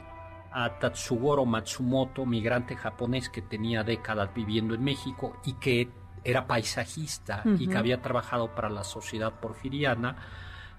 a 0.54 0.80
Tatsugoro 0.80 1.46
Matsumoto, 1.46 2.26
migrante 2.26 2.78
japonés 2.78 3.30
que 3.30 3.42
tenía 3.42 3.84
décadas 3.84 4.34
viviendo 4.34 4.74
en 4.74 4.86
México 4.86 5.36
y 5.44 5.54
que 5.56 5.90
era 6.24 6.48
paisajista 6.48 7.44
y 7.58 7.68
que 7.68 7.78
había 7.78 8.02
trabajado 8.02 8.56
para 8.56 8.70
la 8.70 8.86
sociedad 8.86 9.34
porfiriana, 9.42 10.16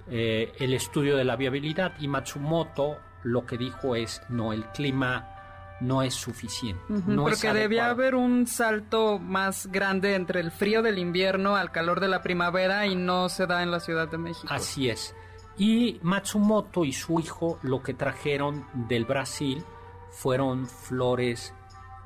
eh, 0.08 0.52
el 0.58 0.72
estudio 0.72 1.16
de 1.18 1.24
la 1.24 1.36
viabilidad 1.36 1.92
y 2.00 2.08
Matsumoto 2.08 2.96
lo 3.22 3.46
que 3.46 3.58
dijo 3.58 3.94
es 3.96 4.22
no, 4.28 4.52
el 4.52 4.64
clima 4.66 5.36
no 5.80 6.02
es 6.02 6.14
suficiente. 6.14 6.82
Ujú, 6.92 7.10
no 7.10 7.28
es 7.28 7.40
porque 7.40 7.58
debía 7.58 7.86
adecuado". 7.86 7.90
haber 7.90 8.14
un 8.14 8.46
salto 8.46 9.18
más 9.18 9.66
grande 9.66 10.14
entre 10.14 10.40
el 10.40 10.50
frío 10.50 10.82
del 10.82 10.98
invierno 10.98 11.56
al 11.56 11.72
calor 11.72 12.00
de 12.00 12.08
la 12.08 12.22
primavera 12.22 12.86
y 12.86 12.94
no 12.94 13.28
se 13.28 13.46
da 13.46 13.62
en 13.62 13.70
la 13.70 13.80
Ciudad 13.80 14.08
de 14.08 14.18
México. 14.18 14.46
Así 14.50 14.88
es. 14.88 15.14
Y 15.56 15.98
Matsumoto 16.02 16.84
y 16.84 16.92
su 16.92 17.18
hijo 17.20 17.58
lo 17.62 17.82
que 17.82 17.94
trajeron 17.94 18.64
del 18.74 19.04
Brasil 19.04 19.64
fueron 20.10 20.66
flores, 20.66 21.54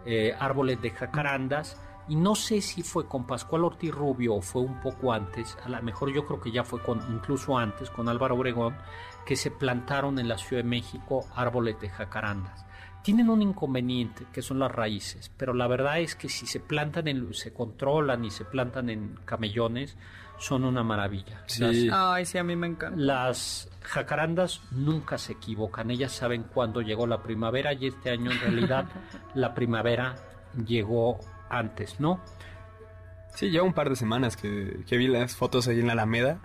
eh, 0.07 0.35
árboles 0.39 0.81
de 0.81 0.91
jacarandas. 0.91 1.81
Y 2.07 2.17
no 2.17 2.35
sé 2.35 2.61
si 2.61 2.83
fue 2.83 3.09
con 3.09 3.27
Pascual 3.27 3.65
Ortiz 3.65 3.93
Rubio 3.95 4.35
o 4.35 4.43
fue 4.43 4.61
un 4.61 4.79
poco 4.81 5.13
antes, 5.13 5.57
a 5.65 5.71
lo 5.71 5.81
mejor 5.83 6.13
yo 6.13 6.27
creo 6.27 6.39
que 6.39 6.53
ya 6.53 6.63
fue 6.63 6.83
con, 6.83 7.01
incluso 7.11 7.57
antes, 7.57 7.89
con 7.89 8.11
Álvaro 8.11 8.35
Obregón, 8.35 8.77
que 9.27 9.37
se 9.37 9.51
plantaron 9.51 10.19
en 10.19 10.29
la 10.29 10.39
Ciudad 10.39 10.63
de 10.63 10.69
México 10.69 11.27
árboles 11.35 11.81
de 11.81 11.89
jacarandas. 11.89 12.65
Tienen 13.03 13.29
un 13.29 13.43
inconveniente, 13.43 14.25
que 14.33 14.41
son 14.41 14.59
las 14.59 14.73
raíces, 14.73 15.31
pero 15.37 15.53
la 15.53 15.67
verdad 15.67 16.01
es 16.01 16.15
que 16.15 16.29
si 16.31 16.47
se 16.47 16.59
plantan, 16.61 17.07
en, 17.09 17.35
se 17.35 17.53
controlan 17.53 18.25
y 18.25 18.31
se 18.31 18.45
plantan 18.47 18.89
en 18.89 19.19
camellones, 19.27 19.97
son 20.39 20.65
una 20.65 20.83
maravilla. 20.83 21.43
Sí. 21.47 21.87
Las- 21.87 21.95
Ay, 22.15 22.25
sí, 22.25 22.39
a 22.39 22.45
mí 22.45 22.57
me 22.57 22.67
encanta. 22.67 22.97
las 22.99 23.71
jacarandas 23.83 24.63
nunca 24.71 25.19
se 25.19 25.33
equivocan, 25.35 25.91
ellas 25.91 26.13
saben 26.13 26.45
cuándo 26.45 26.81
llegó 26.81 27.07
la 27.07 27.23
primavera 27.23 27.75
y 27.75 27.87
este 27.89 28.09
año 28.11 28.31
en 28.33 28.41
realidad 28.41 28.87
la 29.35 29.53
primavera 29.55 30.15
llegó 30.67 31.21
antes, 31.51 32.01
¿no? 32.01 32.21
Sí, 33.35 33.51
lleva 33.51 33.65
un 33.67 33.75
par 33.75 33.91
de 33.91 33.97
semanas 33.97 34.37
que, 34.37 34.83
que 34.87 34.97
vi 34.97 35.09
las 35.09 35.37
fotos 35.37 35.69
ahí 35.69 35.81
en 35.81 35.89
la 35.89 35.93
Alameda. 35.93 36.39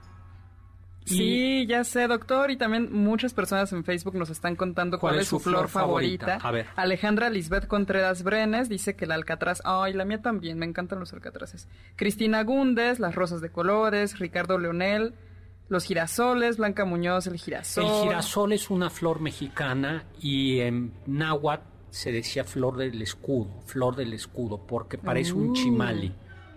Sí, 1.17 1.65
ya 1.67 1.83
sé, 1.83 2.07
doctor, 2.07 2.51
y 2.51 2.57
también 2.57 2.91
muchas 2.93 3.33
personas 3.33 3.71
en 3.73 3.83
Facebook 3.83 4.15
nos 4.15 4.29
están 4.29 4.55
contando 4.55 4.99
cuál, 4.99 5.19
es 5.19 5.27
su 5.27 5.39
flor, 5.39 5.67
favorita. 5.69 6.37
A 6.41 6.51
ver. 6.51 6.67
Alejandra 6.75 7.29
Lisbeth 7.29 7.67
Contreras 7.67 8.23
Brenes 8.23 8.69
dice 8.69 8.95
que 8.95 9.05
el 9.05 9.11
alcatraz, 9.11 9.61
ay, 9.65 9.93
la 9.93 10.05
mía 10.05 10.21
también, 10.21 10.57
me 10.59 10.65
encantan 10.65 10.99
los 10.99 11.13
alcatraces. 11.13 11.67
Cristina 11.95 12.43
Gúndez, 12.43 12.99
las 12.99 13.15
rosas 13.15 13.41
de 13.41 13.49
colores, 13.51 14.19
Ricardo 14.19 14.57
Leonel, 14.57 15.13
los 15.67 15.83
girasoles, 15.83 16.57
Blanca 16.57 16.85
Muñoz, 16.85 17.27
el 17.27 17.37
girasol. 17.37 17.85
El 17.85 17.91
girasol 18.09 18.53
es 18.53 18.69
una 18.69 18.89
flor 18.89 19.19
mexicana 19.21 20.03
y 20.21 20.59
en 20.61 20.93
náhuatl 21.05 21.63
se 21.91 22.11
decía 22.11 22.43
flor 22.43 22.77
del 22.77 23.01
escudo, 23.01 23.49
flor 23.65 23.95
del 23.95 24.13
escudo, 24.13 24.65
porque 24.65 24.97
parece 24.97 25.33
un 25.33 25.49
Uh. 25.49 25.53
chimali. 25.53 26.13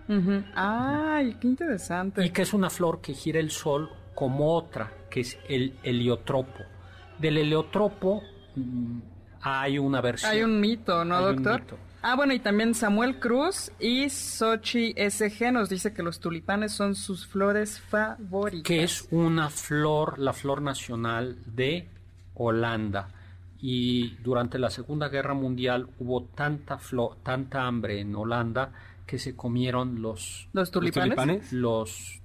Ujú. 0.09 0.43
Ay, 0.55 1.35
qué 1.39 1.47
interesante. 1.47 2.25
Y 2.25 2.31
que 2.31 2.41
es 2.41 2.53
una 2.53 2.69
flor 2.69 3.01
que 3.01 3.13
gira 3.13 3.39
el 3.39 3.51
sol 3.51 3.89
como 4.15 4.53
otra, 4.55 4.91
que 5.09 5.21
es 5.21 5.37
el 5.49 5.73
heliotropo. 5.83 6.63
Del 7.19 7.37
heliotropo 7.37 8.21
mm, 8.55 8.99
hay 9.41 9.77
una 9.79 10.01
versión. 10.01 10.31
Hay 10.31 10.43
un 10.43 10.59
mito, 10.59 11.03
¿no, 11.05 11.17
Hay 11.17 11.23
un 11.35 11.43
doctor? 11.43 11.61
mito. 11.61 11.77
Ah, 12.05 12.15
bueno, 12.17 12.33
y 12.33 12.39
también 12.39 12.75
Samuel 12.75 13.17
Cruz 13.19 13.71
y 13.79 14.09
Sochi 14.09 14.93
SG 14.97 15.53
nos 15.53 15.69
dice 15.69 15.93
que 15.93 16.03
los 16.03 16.19
tulipanes 16.19 16.73
son 16.73 16.95
sus 16.95 17.25
flores 17.25 17.79
favoritas. 17.79 18.63
que 18.67 18.83
es 18.83 19.07
una 19.11 19.49
flor, 19.49 20.19
la 20.19 20.33
flor 20.33 20.61
nacional 20.61 21.37
de 21.45 21.87
Holanda. 22.33 23.07
Y 23.61 24.15
durante 24.17 24.59
la 24.59 24.69
Segunda 24.69 25.07
Guerra 25.07 25.33
Mundial 25.33 25.87
hubo 25.99 26.23
tanta 26.25 26.77
flo- 26.77 27.15
tanta 27.23 27.65
hambre 27.65 28.01
en 28.01 28.13
Holanda 28.13 28.73
que 29.05 29.17
se 29.17 29.37
comieron 29.37 30.01
los 30.01 30.49
¿Los 30.51 30.71
tulipanes? 30.71 31.15
tulipanes? 31.15 31.53
los 31.53 32.19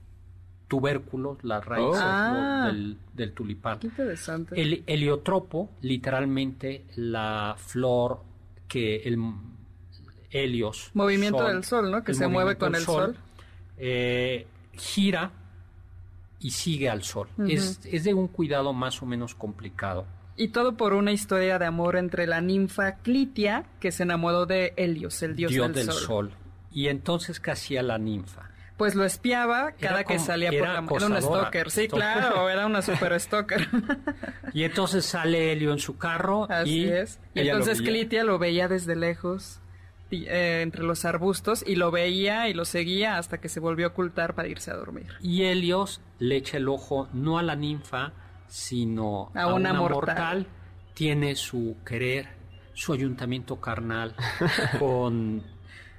tubérculos, 0.68 1.42
las 1.42 1.64
raíces 1.64 2.00
Oh. 2.00 2.04
Ah. 2.04 2.60
lo- 2.62 2.72
del, 2.72 2.96
del 3.14 3.32
tulipán. 3.32 3.78
Qué 3.78 3.86
interesante. 3.88 4.60
El 4.60 4.84
heliotropo, 4.86 5.70
literalmente 5.80 6.84
la 6.96 7.54
flor 7.58 8.20
que 8.68 8.96
el 8.96 9.18
helios. 10.30 10.90
Movimiento 10.94 11.38
sol, 11.38 11.52
del 11.52 11.64
sol, 11.64 11.90
¿no? 11.90 12.04
Que 12.04 12.14
se 12.14 12.28
mueve 12.28 12.56
con 12.56 12.74
el 12.74 12.82
sol. 12.82 13.16
eh, 13.78 14.46
gira 14.72 15.30
y 16.40 16.50
sigue 16.50 16.88
al 16.90 17.02
sol. 17.02 17.28
Es, 17.48 17.80
es 17.84 18.04
de 18.04 18.14
un 18.14 18.28
cuidado 18.28 18.72
más 18.72 19.02
o 19.02 19.06
menos 19.06 19.34
complicado. 19.34 20.04
Y 20.36 20.48
todo 20.48 20.76
por 20.76 20.92
una 20.92 21.10
historia 21.12 21.58
de 21.58 21.64
amor 21.66 21.96
entre 21.96 22.26
la 22.26 22.40
ninfa 22.40 22.96
Clitia, 22.96 23.64
que 23.80 23.90
se 23.90 24.04
enamoró 24.04 24.46
de 24.46 24.72
Helios, 24.76 25.20
el 25.22 25.34
dios, 25.34 25.50
del, 25.52 25.72
del 25.72 25.86
sol. 25.86 25.94
sol. 26.28 26.30
Y 26.70 26.88
entonces, 26.88 27.40
¿qué 27.40 27.50
hacía 27.50 27.82
la 27.82 27.98
ninfa? 27.98 28.50
Pues 28.78 28.94
lo 28.94 29.04
espiaba 29.04 29.72
cada 29.72 30.04
que 30.04 30.18
salía 30.20 30.50
por 30.50 30.60
la 30.60 31.06
Era 31.06 31.06
un 31.06 31.20
stalker, 31.22 31.70
sí, 31.70 31.88
claro, 31.88 32.48
era 32.50 32.64
una 32.64 32.80
super 32.80 33.18
stalker. 33.20 33.68
Y 34.54 34.64
entonces 34.64 35.04
sale 35.04 35.52
Helio 35.52 35.72
en 35.72 35.78
su 35.78 35.98
carro 35.98 36.46
Así 36.50 36.84
y 36.84 36.88
es. 36.88 37.20
Y 37.34 37.42
lo 37.44 37.50
entonces. 37.56 37.82
Clitia 37.82 38.24
lo 38.24 38.38
veía 38.38 38.66
desde 38.66 38.96
lejos, 38.96 39.60
eh, 40.10 40.60
entre 40.62 40.84
los 40.84 41.04
arbustos, 41.04 41.62
y 41.66 41.74
lo 41.74 41.90
veía 41.90 42.48
y 42.48 42.54
lo 42.54 42.64
seguía 42.64 43.18
hasta 43.18 43.38
que 43.38 43.48
se 43.48 43.60
volvió 43.60 43.86
a 43.86 43.88
ocultar 43.90 44.34
para 44.34 44.48
irse 44.48 44.70
a 44.70 44.74
dormir. 44.74 45.08
Y 45.20 45.42
Helios 45.42 46.00
le 46.18 46.36
echa 46.36 46.56
el 46.56 46.68
ojo 46.68 47.08
no 47.12 47.38
a 47.38 47.42
la 47.42 47.56
ninfa, 47.56 48.12
sino 48.46 49.30
A 49.34 49.42
a, 49.42 49.46
una 49.48 49.70
una, 49.70 49.80
mortal. 49.80 50.06
mortal. 50.06 50.46
Tiene 50.94 51.34
su 51.36 51.76
querer, 51.84 52.28
su 52.74 52.92
ayuntamiento 52.92 53.60
carnal 53.60 54.14
con 54.78 55.42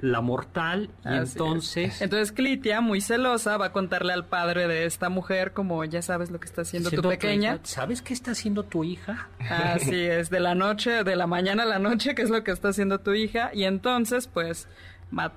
la 0.01 0.21
mortal. 0.21 0.89
Y 1.03 1.07
Así 1.07 1.17
es. 1.17 1.31
entonces, 1.31 2.01
Entonces 2.01 2.31
Clitia, 2.31 2.81
muy 2.81 3.01
celosa, 3.01 3.57
va 3.57 3.67
a 3.67 3.71
contarle 3.71 4.13
al 4.13 4.25
padre 4.25 4.67
de 4.67 4.85
esta 4.85 5.09
mujer 5.09 5.53
como 5.53 5.83
ya 5.85 6.01
sabes 6.01 6.31
lo 6.31 6.39
que 6.39 6.45
está 6.45 6.61
haciendo 6.61 6.89
tu 6.89 7.01
pequeña. 7.01 7.59
¿sabes 7.63 8.01
qué 8.01 8.13
está 8.13 8.31
haciendo 8.31 8.63
tu 8.63 8.83
hija? 8.83 9.29
Así 9.39 9.95
es, 10.05 10.29
de 10.29 10.39
la 10.39 10.55
noche, 10.55 11.03
de 11.03 11.15
la 11.15 11.27
mañana 11.27 11.63
a 11.63 11.65
la 11.65 11.79
noche, 11.79 12.15
que 12.15 12.21
es 12.21 12.29
lo 12.29 12.43
que 12.43 12.51
está 12.51 12.69
haciendo 12.69 12.99
tu 12.99 13.13
hija. 13.13 13.51
Y 13.53 13.65
entonces, 13.65 14.27
pues, 14.27 14.67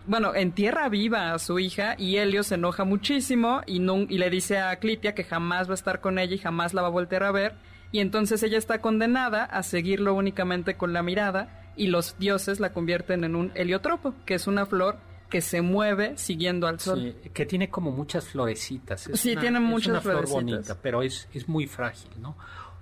bueno, 0.07 0.35
entierra 0.35 0.89
viva 0.89 1.33
a 1.33 1.39
su 1.39 1.59
hija 1.59 1.95
y 1.99 2.17
Helio 2.17 2.43
se 2.43 2.55
enoja 2.57 2.85
muchísimo 2.85 3.63
y, 3.67 3.81
y 3.81 4.19
le 4.19 4.31
dice 4.31 4.59
a 4.59 4.77
Clitia 4.77 5.15
que 5.15 5.25
jamás 5.25 5.69
va 5.69 5.73
a 5.73 5.75
estar 5.75 6.01
con 6.01 6.19
ella 6.19 6.35
y 6.35 6.39
jamás 6.39 6.75
la 6.75 6.83
va 6.83 6.89
a 6.89 6.93
voltear 6.93 7.25
a 7.25 7.33
ver. 7.33 7.55
Y 7.91 8.01
entonces 8.01 8.43
ella 8.43 8.59
está 8.59 8.81
condenada 8.81 9.45
a 9.45 9.63
seguirlo 9.63 10.15
únicamente 10.15 10.77
con 10.77 10.93
la 10.93 11.03
mirada 11.03 11.62
y 11.77 11.87
los 11.89 12.19
dioses 12.19 12.61
la 12.61 12.73
convierten 12.73 13.25
en 13.25 13.35
un 13.37 13.53
heliotropo, 13.55 14.15
que 14.27 14.35
es 14.35 14.47
una 14.47 14.67
flor 14.67 14.99
que 15.31 15.41
se 15.41 15.63
mueve 15.63 16.19
siguiendo 16.19 16.67
al 16.67 16.79
sol. 16.79 17.15
Sí, 17.23 17.31
que 17.31 17.47
tiene 17.47 17.71
como 17.71 17.91
muchas 17.91 18.27
florecitas. 18.29 19.07
Es 19.09 19.21
Sí, 19.21 19.33
una- 19.33 19.41
tiene 19.41 19.59
es 19.59 19.65
muchas 19.65 19.89
una 19.89 20.01
flor 20.03 20.27
florecitas. 20.27 20.43
bonita, 20.45 20.79
pero 20.83 21.03
es, 21.03 21.29
es 21.33 21.49
muy 21.49 21.67
frágil, 21.67 22.11
¿no? 22.21 22.37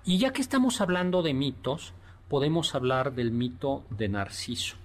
Y 0.04 0.18
ya 0.18 0.32
que 0.32 0.42
estamos 0.42 0.80
hablando 0.80 1.22
de 1.22 1.32
mitos, 1.34 1.94
podemos 2.28 2.74
hablar 2.74 3.12
del 3.14 3.30
mito 3.30 3.84
de 3.90 4.08
Narciso. 4.08 4.76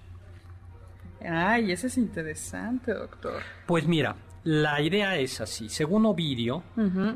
Ay, 1.20 1.72
ese 1.72 1.86
es 1.88 1.96
interesante, 1.96 2.92
doctor. 2.92 3.42
Pues 3.66 3.86
mira, 3.86 4.16
la 4.44 4.80
idea 4.82 5.16
es 5.18 5.40
así. 5.40 5.68
Según 5.68 6.06
Ovidio, 6.06 6.62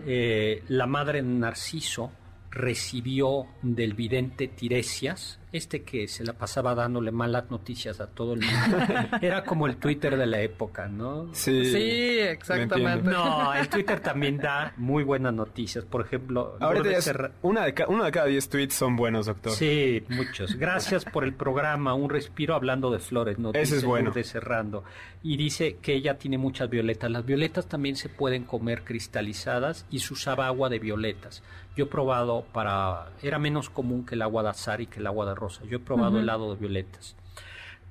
eh, 0.06 0.64
la 0.68 0.86
madre 0.86 1.22
de 1.22 1.28
Narciso 1.28 2.10
recibió 2.50 3.46
del 3.62 3.94
vidente 3.94 4.48
Tiresias, 4.48 5.38
este 5.52 5.82
que 5.82 6.06
se 6.08 6.24
la 6.24 6.32
pasaba 6.32 6.74
dándole 6.74 7.10
malas 7.10 7.50
noticias 7.50 8.00
a 8.00 8.06
todo 8.06 8.34
el 8.34 8.40
mundo. 8.40 8.78
Era 9.20 9.44
como 9.44 9.66
el 9.66 9.76
Twitter 9.76 10.16
de 10.16 10.26
la 10.26 10.40
época, 10.40 10.86
¿no? 10.88 11.28
Sí, 11.32 11.64
Sí, 11.66 11.72
me 11.76 12.30
exactamente. 12.30 13.08
No, 13.10 13.52
el 13.54 13.68
Twitter 13.68 14.00
también 14.00 14.36
da 14.38 14.72
muy 14.76 15.02
buenas 15.04 15.34
noticias. 15.34 15.84
Por 15.84 16.02
ejemplo, 16.06 16.56
Ahorita 16.60 16.84
Lourdes 16.84 16.92
ya 16.92 16.98
es- 16.98 17.04
Serra- 17.04 17.32
una 17.42 17.64
de, 17.64 17.74
uno 17.88 18.04
de 18.04 18.10
cada 18.12 18.26
diez 18.26 18.48
tweets 18.48 18.74
son 18.74 18.96
buenos, 18.96 19.26
doctor. 19.26 19.52
Sí, 19.52 20.04
muchos. 20.08 20.54
Gracias 20.56 21.04
por 21.04 21.24
el 21.24 21.34
programa, 21.34 21.94
un 21.94 22.10
respiro 22.10 22.54
hablando 22.54 22.90
de 22.90 22.98
flores, 23.00 23.38
¿no? 23.38 23.50
Ese 23.52 23.76
es 23.78 23.84
bueno. 23.84 24.06
Lourdes 24.06 24.28
Serrando. 24.28 24.84
Y 25.22 25.36
dice 25.36 25.76
que 25.82 25.94
ella 25.94 26.16
tiene 26.16 26.38
muchas 26.38 26.70
violetas. 26.70 27.10
Las 27.10 27.26
violetas 27.26 27.66
también 27.66 27.96
se 27.96 28.08
pueden 28.08 28.44
comer 28.44 28.82
cristalizadas 28.84 29.84
y 29.90 29.98
se 29.98 30.14
usaba 30.14 30.46
agua 30.46 30.68
de 30.68 30.78
violetas. 30.78 31.42
Yo 31.76 31.84
he 31.84 31.88
probado 31.88 32.44
para... 32.52 33.12
Era 33.22 33.38
menos 33.38 33.70
común 33.70 34.04
que 34.04 34.14
el 34.14 34.22
agua 34.22 34.42
de 34.42 34.48
azar 34.50 34.80
y 34.80 34.86
que 34.86 35.00
el 35.00 35.06
agua 35.06 35.26
de 35.26 35.34
rosa. 35.34 35.62
Yo 35.64 35.76
he 35.76 35.80
probado 35.80 36.18
helado 36.18 36.54
de 36.54 36.60
violetas. 36.60 37.16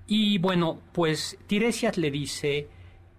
Y 0.08 0.38
bueno, 0.40 0.80
pues 0.92 1.38
Tiresias 1.48 1.98
le 1.98 2.12
dice 2.12 2.68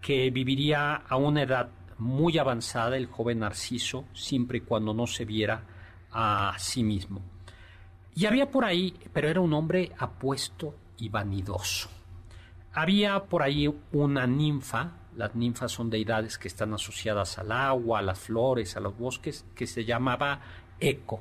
que 0.00 0.30
viviría 0.30 0.94
a 0.96 1.16
una 1.16 1.42
edad 1.42 1.70
muy 1.98 2.38
avanzada 2.38 2.96
el 2.96 3.06
joven 3.06 3.40
Narciso, 3.40 4.06
siempre 4.12 4.58
y 4.58 4.60
cuando 4.62 4.94
no 4.94 5.06
se 5.06 5.24
viera 5.24 5.62
a 6.10 6.54
sí 6.58 6.82
mismo. 6.82 7.22
Y 8.14 8.26
había 8.26 8.50
por 8.50 8.64
ahí, 8.64 8.94
pero 9.12 9.28
era 9.28 9.40
un 9.40 9.52
hombre 9.52 9.92
apuesto 9.98 10.74
y 10.98 11.08
vanidoso. 11.08 11.88
Había 12.72 13.24
por 13.24 13.42
ahí 13.42 13.72
una 13.92 14.26
ninfa, 14.26 14.92
las 15.16 15.34
ninfas 15.34 15.72
son 15.72 15.90
deidades 15.90 16.38
que 16.38 16.48
están 16.48 16.72
asociadas 16.74 17.38
al 17.38 17.52
agua, 17.52 17.98
a 17.98 18.02
las 18.02 18.18
flores, 18.18 18.76
a 18.76 18.80
los 18.80 18.96
bosques, 18.96 19.44
que 19.54 19.66
se 19.66 19.84
llamaba 19.84 20.40
Eco. 20.78 21.20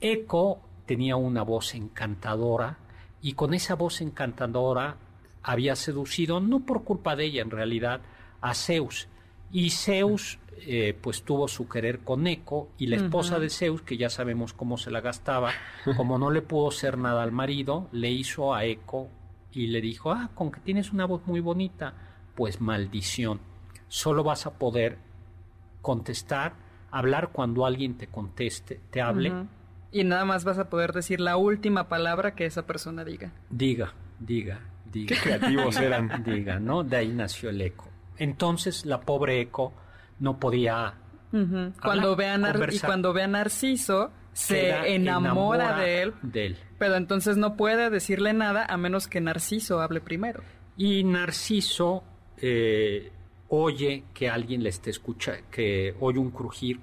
Eco 0.00 0.60
tenía 0.86 1.16
una 1.16 1.42
voz 1.42 1.74
encantadora 1.74 2.78
y 3.20 3.32
con 3.32 3.54
esa 3.54 3.74
voz 3.74 4.00
encantadora 4.00 4.96
había 5.42 5.76
seducido, 5.76 6.40
no 6.40 6.60
por 6.60 6.84
culpa 6.84 7.16
de 7.16 7.24
ella 7.24 7.42
en 7.42 7.50
realidad, 7.50 8.00
a 8.40 8.54
Zeus. 8.54 9.08
Y 9.52 9.70
Zeus 9.70 10.38
eh, 10.58 10.96
pues 11.00 11.22
tuvo 11.22 11.48
su 11.48 11.68
querer 11.68 12.00
con 12.00 12.26
Eco 12.26 12.70
y 12.78 12.86
la 12.86 12.96
esposa 12.96 13.38
de 13.38 13.50
Zeus, 13.50 13.82
que 13.82 13.96
ya 13.96 14.08
sabemos 14.08 14.52
cómo 14.52 14.78
se 14.78 14.90
la 14.90 15.00
gastaba, 15.00 15.50
como 15.96 16.18
no 16.18 16.30
le 16.30 16.42
pudo 16.42 16.70
ser 16.70 16.98
nada 16.98 17.22
al 17.22 17.32
marido, 17.32 17.88
le 17.92 18.10
hizo 18.10 18.54
a 18.54 18.64
Eco 18.64 19.08
y 19.52 19.68
le 19.68 19.80
dijo, 19.80 20.10
ah, 20.10 20.30
con 20.34 20.50
que 20.50 20.60
tienes 20.60 20.92
una 20.92 21.04
voz 21.04 21.26
muy 21.26 21.40
bonita, 21.40 21.94
pues 22.36 22.60
maldición, 22.60 23.40
solo 23.88 24.22
vas 24.22 24.46
a 24.46 24.52
poder 24.52 24.98
contestar, 25.82 26.52
hablar 26.90 27.30
cuando 27.32 27.66
alguien 27.66 27.96
te 27.96 28.06
conteste, 28.06 28.80
te 28.90 29.00
hable. 29.02 29.32
Y 29.92 30.04
nada 30.04 30.24
más 30.24 30.44
vas 30.44 30.58
a 30.58 30.68
poder 30.68 30.92
decir 30.92 31.20
la 31.20 31.36
última 31.36 31.88
palabra 31.88 32.34
que 32.34 32.46
esa 32.46 32.66
persona 32.66 33.04
diga. 33.04 33.32
diga, 33.50 33.92
diga, 34.20 34.60
diga. 34.92 35.14
Qué 35.16 35.20
creativos 35.22 35.76
eran. 35.78 36.22
diga, 36.24 36.58
¿no? 36.60 36.84
De 36.84 36.96
ahí 36.96 37.08
nació 37.08 37.50
el 37.50 37.60
eco. 37.60 37.88
Entonces 38.18 38.84
la 38.86 39.00
pobre 39.00 39.40
eco 39.40 39.72
no 40.20 40.38
podía 40.38 40.94
Ujú. 41.32 41.72
Cuando 41.82 42.12
Hablar, 42.12 42.16
ve 42.16 42.26
a 42.28 42.38
Nar- 42.38 42.72
y 42.72 42.78
cuando 42.78 43.12
ve 43.12 43.22
a 43.24 43.26
Narciso, 43.26 44.10
se 44.32 44.60
queda 44.60 44.86
enamora, 44.86 45.76
de 45.78 46.02
él, 46.02 46.14
de 46.22 46.46
él. 46.46 46.58
pero 46.78 46.94
entonces 46.96 47.36
no 47.36 47.56
puede 47.56 47.90
decirle 47.90 48.32
nada 48.32 48.64
a 48.64 48.76
menos 48.76 49.08
que 49.08 49.20
Narciso 49.20 49.80
hable 49.80 50.00
primero. 50.00 50.42
Y 50.76 51.04
Narciso 51.04 52.04
eh, 52.38 53.10
oye 53.48 54.04
que 54.14 54.28
alguien 54.28 54.62
le 54.62 54.70
está 54.70 54.90
escuchando, 54.90 55.42
que 55.50 55.94
oye 56.00 56.18
un 56.18 56.30
crujir 56.30 56.80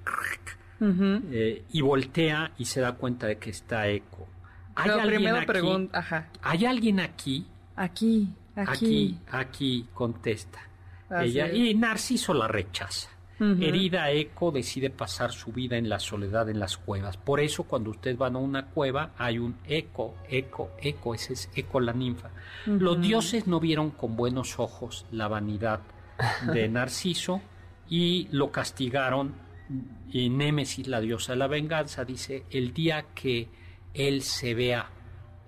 eh, 0.80 1.64
y 1.72 1.80
voltea 1.80 2.52
y 2.58 2.64
se 2.66 2.80
da 2.80 2.92
cuenta 2.92 3.26
de 3.26 3.38
que 3.38 3.50
está 3.50 3.88
eco. 3.88 4.28
¿Hay 4.74 4.90
Pero 4.90 5.00
alguien 5.00 5.36
aquí? 5.36 5.88
ajá, 5.92 6.28
¿Hay 6.42 6.64
alguien 6.66 7.00
aquí? 7.00 7.46
aquí, 7.76 8.28
aquí. 8.56 8.66
Aquí, 8.72 9.18
aquí, 9.30 9.86
contesta. 9.94 10.60
Así 11.08 11.28
Ella, 11.30 11.46
es. 11.46 11.56
y 11.56 11.74
Narciso 11.74 12.34
la 12.34 12.48
rechaza. 12.48 13.08
Herida 13.40 14.10
Eco 14.12 14.52
decide 14.52 14.90
pasar 14.90 15.32
su 15.32 15.52
vida 15.52 15.76
en 15.76 15.88
la 15.88 15.98
soledad 15.98 16.48
en 16.48 16.60
las 16.60 16.76
cuevas. 16.76 17.16
Por 17.16 17.40
eso 17.40 17.64
cuando 17.64 17.90
ustedes 17.90 18.16
van 18.16 18.36
a 18.36 18.38
una 18.38 18.66
cueva 18.66 19.12
hay 19.18 19.38
un 19.38 19.56
eco, 19.66 20.14
eco, 20.28 20.70
eco, 20.80 21.14
ese 21.14 21.32
es 21.32 21.50
eco 21.54 21.80
la 21.80 21.92
ninfa. 21.92 22.30
Los 22.66 23.00
dioses 23.00 23.46
no 23.46 23.58
vieron 23.58 23.90
con 23.90 24.16
buenos 24.16 24.58
ojos 24.58 25.06
la 25.10 25.28
vanidad 25.28 25.80
de 26.52 26.68
Narciso 26.70 27.42
y 27.88 28.28
lo 28.30 28.52
castigaron 28.52 29.34
y 30.10 30.28
Némesis, 30.28 30.86
la 30.86 31.00
diosa 31.00 31.32
de 31.32 31.38
la 31.38 31.48
venganza, 31.48 32.04
dice, 32.04 32.44
el 32.50 32.72
día 32.72 33.06
que 33.14 33.48
él 33.94 34.22
se 34.22 34.54
vea 34.54 34.90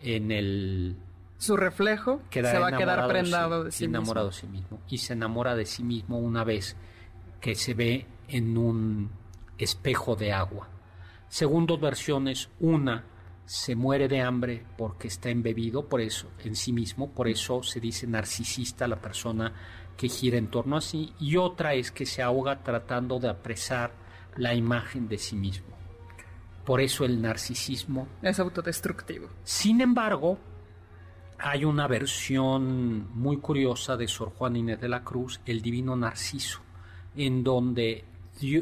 en 0.03 0.32
el... 0.32 0.97
Su 1.39 1.57
reflejo 1.57 2.22
se 2.30 2.59
va 2.59 2.68
a 2.68 2.76
quedar 2.76 3.07
prendado 3.09 3.64
de 3.64 3.72
sí 3.72 3.84
enamorado 3.84 4.28
mismo. 4.28 4.41
de 4.41 4.47
sí 4.49 4.61
mismo. 4.61 4.80
Y 4.89 4.99
se 4.99 5.12
enamora 5.12 5.55
de 5.55 5.66
sí 5.66 5.84
mismo 5.84 6.18
una 6.18 6.45
vez 6.45 6.76
que 7.41 7.55
se 7.55 7.74
ve 7.74 8.07
en 8.28 8.57
un 8.57 9.11
espejo 9.59 10.16
de 10.16 10.32
agua. 10.32 10.68
Según 11.28 11.66
dos 11.66 11.80
versiones, 11.80 12.51
una 12.61 13.05
se 13.45 13.76
muere 13.76 14.09
de 14.09 14.20
hambre 14.20 14.64
porque 14.76 15.09
está 15.09 15.30
embebido 15.30 15.89
por 15.89 16.01
eso 16.01 16.28
en 16.45 16.57
sí 16.57 16.72
mismo, 16.72 17.12
por 17.12 17.28
eso 17.28 17.62
se 17.62 17.78
dice 17.78 18.07
narcisista 18.07 18.89
la 18.89 19.01
persona 19.01 19.53
que 19.97 20.09
gira 20.09 20.37
en 20.37 20.49
torno 20.49 20.76
a 20.76 20.80
sí, 20.80 21.14
y 21.18 21.37
otra 21.37 21.74
es 21.74 21.91
que 21.91 22.07
se 22.07 22.22
ahoga 22.22 22.62
tratando 22.62 23.18
de 23.18 23.30
apresar 23.30 23.93
la 24.37 24.55
imagen 24.55 25.09
de 25.09 25.16
sí 25.16 25.37
mismo. 25.37 25.74
Por 26.64 26.80
eso 26.80 27.05
el 27.05 27.22
narcisismo 27.22 28.09
es 28.20 28.39
autodestructivo. 28.41 29.28
Sin 29.45 29.80
embargo, 29.80 30.39
hay 31.39 31.64
una 31.64 31.87
versión 31.87 33.09
muy 33.14 33.39
curiosa 33.39 33.97
de 33.97 34.09
Sor 34.09 34.30
Juan 34.30 34.57
Inés 34.57 34.80
de 34.80 34.89
la 34.89 35.05
Cruz, 35.05 35.41
el 35.47 35.62
divino 35.62 35.97
Narciso, 35.97 36.61
en 37.17 37.45
donde 37.45 38.05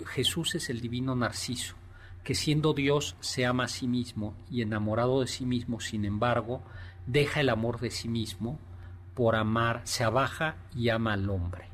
Jesús 0.07 0.55
es 0.55 0.71
el 0.71 0.81
divino 0.81 1.15
Narciso 1.15 1.77
que 2.25 2.35
siendo 2.35 2.73
Dios 2.73 3.17
se 3.21 3.45
ama 3.45 3.65
a 3.65 3.69
sí 3.69 3.87
mismo 3.87 4.35
y 4.51 4.63
enamorado 4.63 5.21
de 5.21 5.27
sí 5.27 5.45
mismo, 5.45 5.79
sin 5.79 6.07
embargo, 6.07 6.63
deja 7.07 7.41
el 7.41 7.51
amor 7.51 7.79
de 7.81 7.91
sí 7.91 8.09
mismo 8.09 8.59
por 9.15 9.37
amar, 9.37 9.83
se 9.85 10.03
abaja 10.03 10.57
y 10.75 10.89
ama 10.89 11.13
al 11.13 11.29
hombre, 11.29 11.69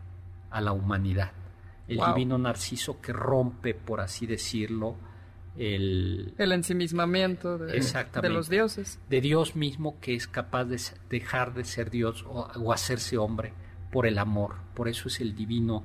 a 0.51 0.61
la 0.61 0.73
humanidad. 0.73 1.31
El 1.89 2.01
divino 2.15 2.37
Narciso 2.37 3.01
que 3.01 3.13
rompe, 3.13 3.75
por 3.75 4.01
así 4.01 4.27
decirlo, 4.27 4.97
el, 5.57 6.35
el 6.39 6.53
ensimismamiento 6.53 7.59
de, 7.59 7.81
de, 8.23 8.29
los 8.29 8.49
dioses. 8.49 9.01
De 9.09 9.21
Dios 9.21 9.57
mismo 9.57 9.99
que 10.01 10.15
es 10.15 10.29
capaz 10.29 10.65
de 10.67 10.81
dejar 11.09 11.55
de 11.55 11.65
ser 11.65 11.91
Dios 11.91 12.25
o, 12.29 12.49
o, 12.61 12.73
hacerse 12.73 13.19
hombre 13.19 13.53
por 13.91 14.07
el 14.07 14.19
amor. 14.19 14.57
Por 14.75 14.89
eso 14.89 15.09
es 15.09 15.21
el 15.21 15.35
divino 15.35 15.83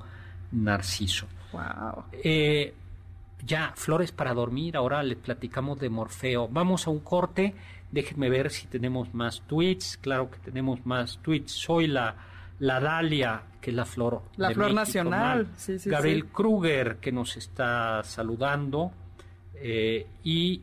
Narciso. 0.52 1.28
Wow. 1.52 2.06
Eh, 2.12 2.74
ya, 3.46 3.74
flores 3.76 4.12
para 4.12 4.34
dormir, 4.34 4.76
ahora 4.76 5.04
les 5.04 5.18
platicamos 5.18 5.80
de 5.80 5.89
Morfeo. 5.89 6.48
Vamos 6.48 6.88
a 6.88 6.89
un 6.89 7.00
corte, 7.00 7.54
déjenme 7.91 8.30
ver 8.30 8.50
si 8.52 8.68
tenemos 8.68 9.14
más 9.14 9.41
tweets, 9.41 9.98
claro 9.98 10.32
que 10.32 10.39
tenemos 10.39 10.86
más 10.86 11.20
tweets. 11.22 11.52
Soy 11.52 11.88
la, 11.88 12.16
la 12.60 12.80
Dalia, 12.80 13.43
que 13.62 13.70
es 13.70 13.76
la 13.76 13.86
flor. 13.86 14.24
La 14.38 14.52
flor 14.52 14.74
nacional, 14.74 15.48
sí, 15.58 15.80
sí, 15.80 15.89
Gabriel 15.89 16.24
sí. 16.24 16.30
Kruger, 16.34 16.98
que 16.98 17.12
nos 17.12 17.38
está 17.38 18.04
saludando. 18.04 18.91
Eh, 19.56 20.08
y, 20.24 20.62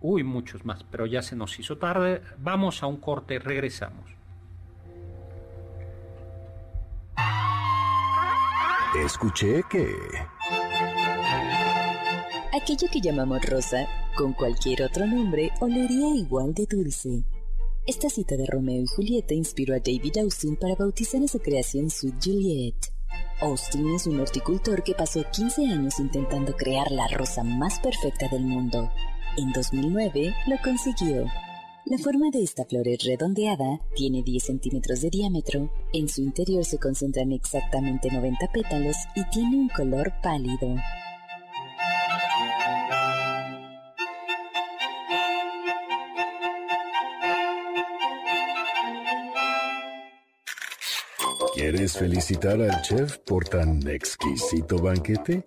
uy, 0.00 0.24
muchos 0.24 0.64
más, 0.64 0.84
pero 0.84 1.06
ya 1.06 1.22
se 1.22 1.36
nos 1.36 1.58
hizo 1.58 1.76
tarde. 1.78 2.22
Vamos 2.38 2.82
a 2.82 2.86
un 2.86 2.96
corte, 2.96 3.38
regresamos. 3.38 4.10
Escuché 8.94 9.62
que... 9.70 9.88
Aquello 12.52 12.88
que 12.92 13.00
llamamos 13.00 13.40
rosa, 13.48 13.88
con 14.14 14.34
cualquier 14.34 14.82
otro 14.82 15.06
nombre, 15.06 15.50
olería 15.60 16.14
igual 16.14 16.52
de 16.52 16.66
dulce. 16.66 17.24
Esta 17.86 18.10
cita 18.10 18.36
de 18.36 18.44
Romeo 18.44 18.82
y 18.82 18.86
Julieta 18.86 19.32
inspiró 19.32 19.74
a 19.74 19.78
David 19.78 20.18
Austin 20.18 20.56
para 20.56 20.74
bautizar 20.74 21.22
a 21.22 21.26
su 21.26 21.38
creación 21.38 21.88
Sweet 21.88 22.16
Juliet. 22.22 22.76
Austin 23.40 23.94
es 23.94 24.06
un 24.06 24.20
horticultor 24.20 24.82
que 24.82 24.94
pasó 24.94 25.24
15 25.24 25.68
años 25.68 25.98
intentando 25.98 26.54
crear 26.54 26.90
la 26.90 27.08
rosa 27.08 27.42
más 27.42 27.80
perfecta 27.80 28.28
del 28.28 28.44
mundo. 28.44 28.90
En 29.38 29.52
2009 29.52 30.34
lo 30.48 30.56
consiguió. 30.62 31.24
La 31.84 31.98
forma 31.98 32.30
de 32.30 32.44
esta 32.44 32.64
flor 32.64 32.86
es 32.86 33.02
redondeada, 33.02 33.80
tiene 33.96 34.22
10 34.22 34.44
centímetros 34.44 35.00
de 35.00 35.10
diámetro, 35.10 35.68
en 35.92 36.08
su 36.08 36.22
interior 36.22 36.64
se 36.64 36.78
concentran 36.78 37.32
exactamente 37.32 38.08
90 38.08 38.52
pétalos 38.52 38.94
y 39.16 39.24
tiene 39.30 39.56
un 39.56 39.68
color 39.68 40.12
pálido. 40.22 40.76
¿Quieres 51.52 51.98
felicitar 51.98 52.62
al 52.62 52.80
chef 52.82 53.18
por 53.18 53.48
tan 53.48 53.84
exquisito 53.88 54.78
banquete? 54.78 55.44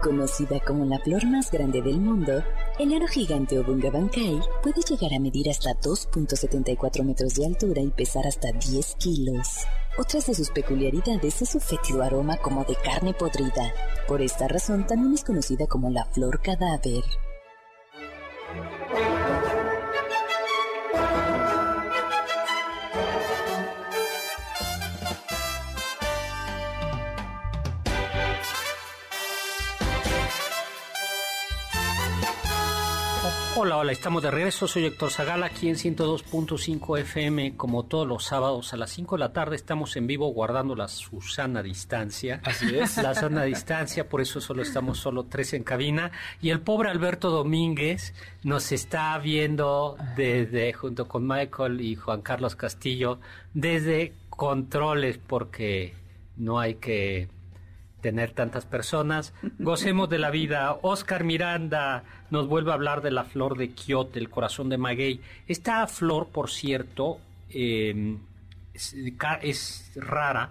Conocida 0.00 0.60
como 0.60 0.84
la 0.84 1.00
flor 1.00 1.26
más 1.26 1.50
grande 1.50 1.82
del 1.82 1.98
mundo, 1.98 2.44
el 2.78 2.94
aro 2.94 3.08
gigante 3.08 3.58
o 3.58 3.64
bungabankai 3.64 4.38
puede 4.62 4.80
llegar 4.88 5.12
a 5.12 5.18
medir 5.18 5.50
hasta 5.50 5.72
2.74 5.72 7.02
metros 7.02 7.34
de 7.34 7.46
altura 7.46 7.82
y 7.82 7.90
pesar 7.90 8.28
hasta 8.28 8.52
10 8.52 8.94
kilos. 9.00 9.66
Otras 10.00 10.28
de 10.28 10.34
sus 10.34 10.48
peculiaridades 10.48 11.42
es 11.42 11.50
su 11.50 11.60
fétido 11.60 12.02
aroma 12.02 12.38
como 12.38 12.64
de 12.64 12.74
carne 12.74 13.12
podrida. 13.12 13.70
Por 14.08 14.22
esta 14.22 14.48
razón 14.48 14.86
también 14.86 15.12
es 15.12 15.22
conocida 15.22 15.66
como 15.66 15.90
la 15.90 16.06
flor 16.06 16.40
cadáver. 16.40 17.04
Hola, 33.56 33.78
hola, 33.78 33.90
estamos 33.90 34.22
de 34.22 34.30
regreso. 34.30 34.68
Soy 34.68 34.84
Héctor 34.84 35.10
Zagala 35.10 35.46
aquí 35.46 35.68
en 35.68 35.74
102.5 35.74 37.00
FM. 37.00 37.56
Como 37.56 37.84
todos 37.84 38.06
los 38.06 38.24
sábados 38.24 38.72
a 38.72 38.76
las 38.76 38.90
5 38.90 39.16
de 39.16 39.18
la 39.18 39.32
tarde 39.32 39.56
estamos 39.56 39.96
en 39.96 40.06
vivo 40.06 40.28
guardando 40.28 40.76
la 40.76 40.86
Susana 40.86 41.60
distancia. 41.60 42.40
Así 42.44 42.72
es. 42.76 42.96
La 42.96 43.12
sana 43.12 43.42
distancia, 43.42 44.08
por 44.08 44.20
eso 44.20 44.40
solo 44.40 44.62
estamos 44.62 44.98
solo 44.98 45.24
tres 45.24 45.52
en 45.52 45.64
cabina. 45.64 46.12
Y 46.40 46.50
el 46.50 46.60
pobre 46.60 46.90
Alberto 46.90 47.30
Domínguez 47.30 48.14
nos 48.44 48.70
está 48.70 49.18
viendo 49.18 49.96
desde, 50.16 50.72
junto 50.72 51.08
con 51.08 51.26
Michael 51.26 51.80
y 51.80 51.96
Juan 51.96 52.22
Carlos 52.22 52.54
Castillo, 52.54 53.18
desde 53.52 54.14
controles 54.30 55.18
porque 55.18 55.94
no 56.36 56.60
hay 56.60 56.76
que 56.76 57.28
tener 58.00 58.32
tantas 58.32 58.66
personas. 58.66 59.32
Gocemos 59.58 60.08
de 60.08 60.18
la 60.18 60.30
vida. 60.30 60.76
Oscar 60.82 61.24
Miranda 61.24 62.04
nos 62.30 62.48
vuelve 62.48 62.70
a 62.70 62.74
hablar 62.74 63.02
de 63.02 63.10
la 63.10 63.24
flor 63.24 63.56
de 63.56 63.70
Kioto, 63.70 64.18
el 64.18 64.30
corazón 64.30 64.68
de 64.68 64.78
maguey. 64.78 65.20
Esta 65.46 65.86
flor, 65.86 66.28
por 66.28 66.50
cierto, 66.50 67.18
es, 67.48 68.94
es, 69.42 69.92
rara 69.96 70.50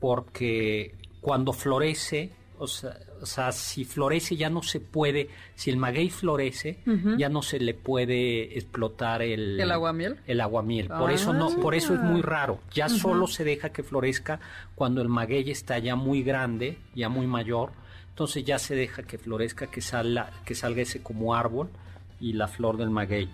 porque 0.00 0.94
cuando 1.20 1.52
florece, 1.52 2.30
o 2.62 2.66
sea, 2.68 2.96
o 3.20 3.26
sea, 3.26 3.50
si 3.50 3.84
florece 3.84 4.36
ya 4.36 4.48
no 4.48 4.62
se 4.62 4.78
puede, 4.78 5.28
si 5.56 5.70
el 5.70 5.76
maguey 5.76 6.10
florece, 6.10 6.78
uh 6.86 6.90
-huh. 6.90 7.18
ya 7.18 7.28
no 7.28 7.42
se 7.42 7.58
le 7.58 7.74
puede 7.74 8.56
explotar 8.56 9.20
el, 9.20 9.60
el 9.60 9.72
aguamiel. 9.72 10.20
El 10.28 10.40
aguamiel. 10.40 10.86
Por 10.86 11.10
ah, 11.10 11.12
eso 11.12 11.32
no, 11.32 11.50
por 11.60 11.74
eso 11.74 11.94
es 11.94 12.00
muy 12.00 12.22
raro. 12.22 12.60
Ya 12.72 12.86
uh 12.86 12.88
-huh. 12.88 12.98
solo 13.00 13.26
se 13.26 13.42
deja 13.42 13.70
que 13.70 13.82
florezca 13.82 14.38
cuando 14.76 15.02
el 15.02 15.08
maguey 15.08 15.50
está 15.50 15.78
ya 15.80 15.96
muy 15.96 16.22
grande, 16.22 16.78
ya 16.94 17.08
muy 17.08 17.26
mayor. 17.26 17.72
Entonces 18.10 18.44
ya 18.44 18.58
se 18.58 18.76
deja 18.76 19.02
que 19.02 19.18
florezca, 19.18 19.66
que 19.66 19.80
salga, 19.80 20.30
que 20.44 20.54
salga 20.54 20.82
ese 20.82 21.02
como 21.02 21.34
árbol 21.34 21.68
y 22.20 22.34
la 22.34 22.46
flor 22.46 22.76
del 22.76 22.90
maguey. 22.90 23.28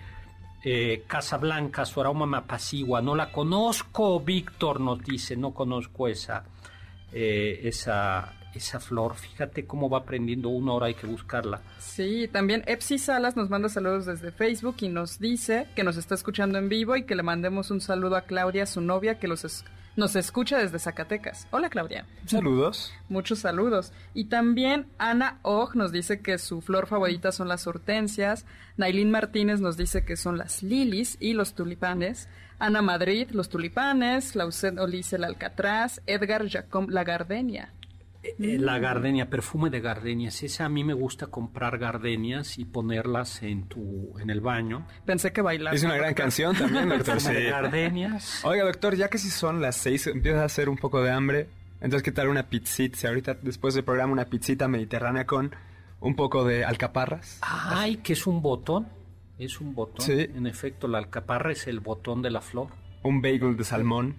Eh, 0.65 1.05
Casablanca, 1.07 1.85
su 1.85 2.01
aroma 2.01 2.25
me 2.25 2.39
apacigua. 2.39 3.03
No 3.03 3.15
la 3.15 3.31
conozco, 3.31 4.21
Víctor 4.21 4.81
nos 4.81 5.03
dice, 5.05 5.37
no 5.37 5.53
conozco 5.53 6.09
esa, 6.09 6.45
eh, 7.13 7.61
esa, 7.65 8.35
esa 8.59 8.79
flor. 8.81 9.17
Fíjate 9.17 9.67
cómo 9.67 9.89
va 9.89 9.99
aprendiendo 9.99 10.51
uno, 10.51 10.73
ahora 10.73 10.87
hay 10.87 10.95
que 10.95 11.07
buscarla. 11.07 11.63
Sí, 11.79 12.29
también 12.31 12.63
Epsi 12.67 12.99
Salas 12.99 13.37
nos 13.37 13.51
manda 13.51 13.69
saludos 13.69 14.07
desde 14.07 14.31
Facebook 14.31 14.77
y 14.81 14.89
nos 14.89 15.19
dice 15.19 15.67
que 15.75 15.85
nos 15.85 15.97
está 15.97 16.15
escuchando 16.15 16.59
en 16.59 16.69
vivo 16.69 16.97
y 16.97 17.05
que 17.05 17.15
le 17.15 17.23
mandemos 17.23 17.71
un 17.71 17.81
saludo 17.81 18.17
a 18.17 18.23
Claudia, 18.23 18.67
su 18.67 18.81
novia, 18.81 19.19
que 19.19 19.29
los 19.29 19.45
es 19.45 19.65
Nos 19.97 20.15
escucha 20.15 20.59
desde 20.59 20.79
Zacatecas. 20.79 21.49
Hola 21.51 21.71
Claudia. 21.71 22.07
Saludos. 22.27 22.93
Muchos 23.09 23.41
saludos. 23.41 23.93
Y 24.15 24.27
también 24.27 24.87
Ana 24.99 25.39
Og 25.43 25.75
nos 25.75 25.91
dice 25.91 26.21
que 26.21 26.39
su 26.39 26.61
flor 26.61 26.87
favorita 26.87 27.33
son 27.33 27.49
las 27.49 27.67
hortensias. 27.67 28.45
Nailín 28.77 29.11
Martínez 29.11 29.61
nos 29.61 29.77
dice 29.77 30.05
que 30.05 30.17
son 30.17 30.39
las 30.39 30.63
lilies 30.63 31.17
y 31.19 31.33
los 31.33 31.55
tulipanes. 31.55 32.29
Ana 32.61 32.83
Madrid, 32.83 33.31
los 33.33 33.49
tulipanes. 33.49 34.37
Lauset 34.37 34.79
Olice, 34.79 35.17
el 35.17 35.25
alcatraz. 35.25 36.01
Edgar 36.07 36.49
Jacom, 36.49 36.89
la 36.91 37.03
gardenia. 37.03 37.73
Eh, 38.39 38.59
la 38.59 38.79
gardenia, 38.79 39.31
perfume 39.31 39.71
de 39.71 39.81
gardenias. 39.81 40.43
Esa 40.43 40.67
a 40.67 40.69
mí 40.69 40.85
me 40.85 40.95
gusta 40.95 41.29
comprar 41.29 41.79
gardenias 41.79 42.59
y 42.59 42.65
ponerlas 42.65 43.43
en 43.43 43.69
tu 43.69 44.19
en 44.19 44.31
el 44.31 44.41
baño. 44.41 44.87
Pensé 45.05 45.33
que 45.33 45.41
bailar. 45.43 45.75
Es 45.75 45.85
una 45.85 45.97
gran 45.97 46.15
canción 46.15 46.57
también, 46.57 46.89
doctor. 46.89 47.15
Perfume 47.15 47.35
de 47.35 47.51
gardenias. 47.51 48.45
Oiga, 48.45 48.65
doctor, 48.65 48.97
ya 48.97 49.09
que 49.09 49.19
si 49.19 49.31
son 49.31 49.61
las 49.61 49.77
seis, 49.77 50.07
empieza 50.07 50.43
a 50.43 50.47
hacer 50.47 50.69
un 50.69 50.77
poco 50.77 51.03
de 51.03 51.11
hambre. 51.11 51.49
Entonces, 51.81 52.03
¿qué 52.03 52.13
tal 52.13 52.29
una 52.29 52.49
pizzita? 52.49 52.99
Si 52.99 53.07
ahorita, 53.07 53.35
después 53.41 53.75
del 53.75 53.85
programa, 53.85 54.13
una 54.13 54.25
pizzita 54.25 54.67
mediterránea 54.67 55.27
con 55.27 55.55
un 56.01 56.17
poco 56.17 56.45
de 56.45 56.65
alcaparras. 56.65 57.39
Ay, 57.43 57.99
que 57.99 58.15
es 58.15 58.27
un 58.27 58.43
botón. 58.43 58.89
Es 59.39 59.61
un 59.61 59.75
botón. 59.75 60.05
Sí. 60.05 60.29
En 60.35 60.47
efecto, 60.47 60.89
la 60.89 60.99
alcaparra 60.99 61.53
es 61.53 61.67
el 61.69 61.81
botón 61.81 62.23
de 62.23 62.31
la 62.31 62.41
flor. 62.41 62.69
Un 63.03 63.23
bagel 63.23 63.57
de 63.57 63.65
salmón. 63.65 64.17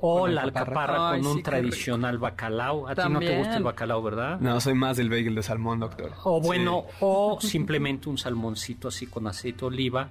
O 0.00 0.26
la 0.26 0.42
alcaparra. 0.42 1.10
Ay, 1.10 1.20
con 1.20 1.30
un 1.30 1.36
sí, 1.38 1.42
tradicional 1.42 2.18
bacalao. 2.18 2.88
A 2.88 2.94
ti 2.94 3.02
no 3.08 3.18
te 3.20 3.36
gusta 3.38 3.56
el 3.56 3.62
bacalao, 3.62 4.02
¿verdad? 4.02 4.40
No, 4.40 4.60
soy 4.60 4.74
más 4.74 4.96
del 4.96 5.08
bagel 5.10 5.34
de 5.34 5.42
salmón, 5.42 5.80
doctor. 5.80 6.12
O 6.24 6.40
bueno, 6.40 6.84
Sí. 6.88 6.96
o 7.00 7.38
simplemente 7.40 8.08
un 8.08 8.18
salmoncito 8.18 8.88
así 8.88 9.06
con 9.06 9.26
aceite 9.26 9.60
de 9.60 9.66
oliva, 9.66 10.08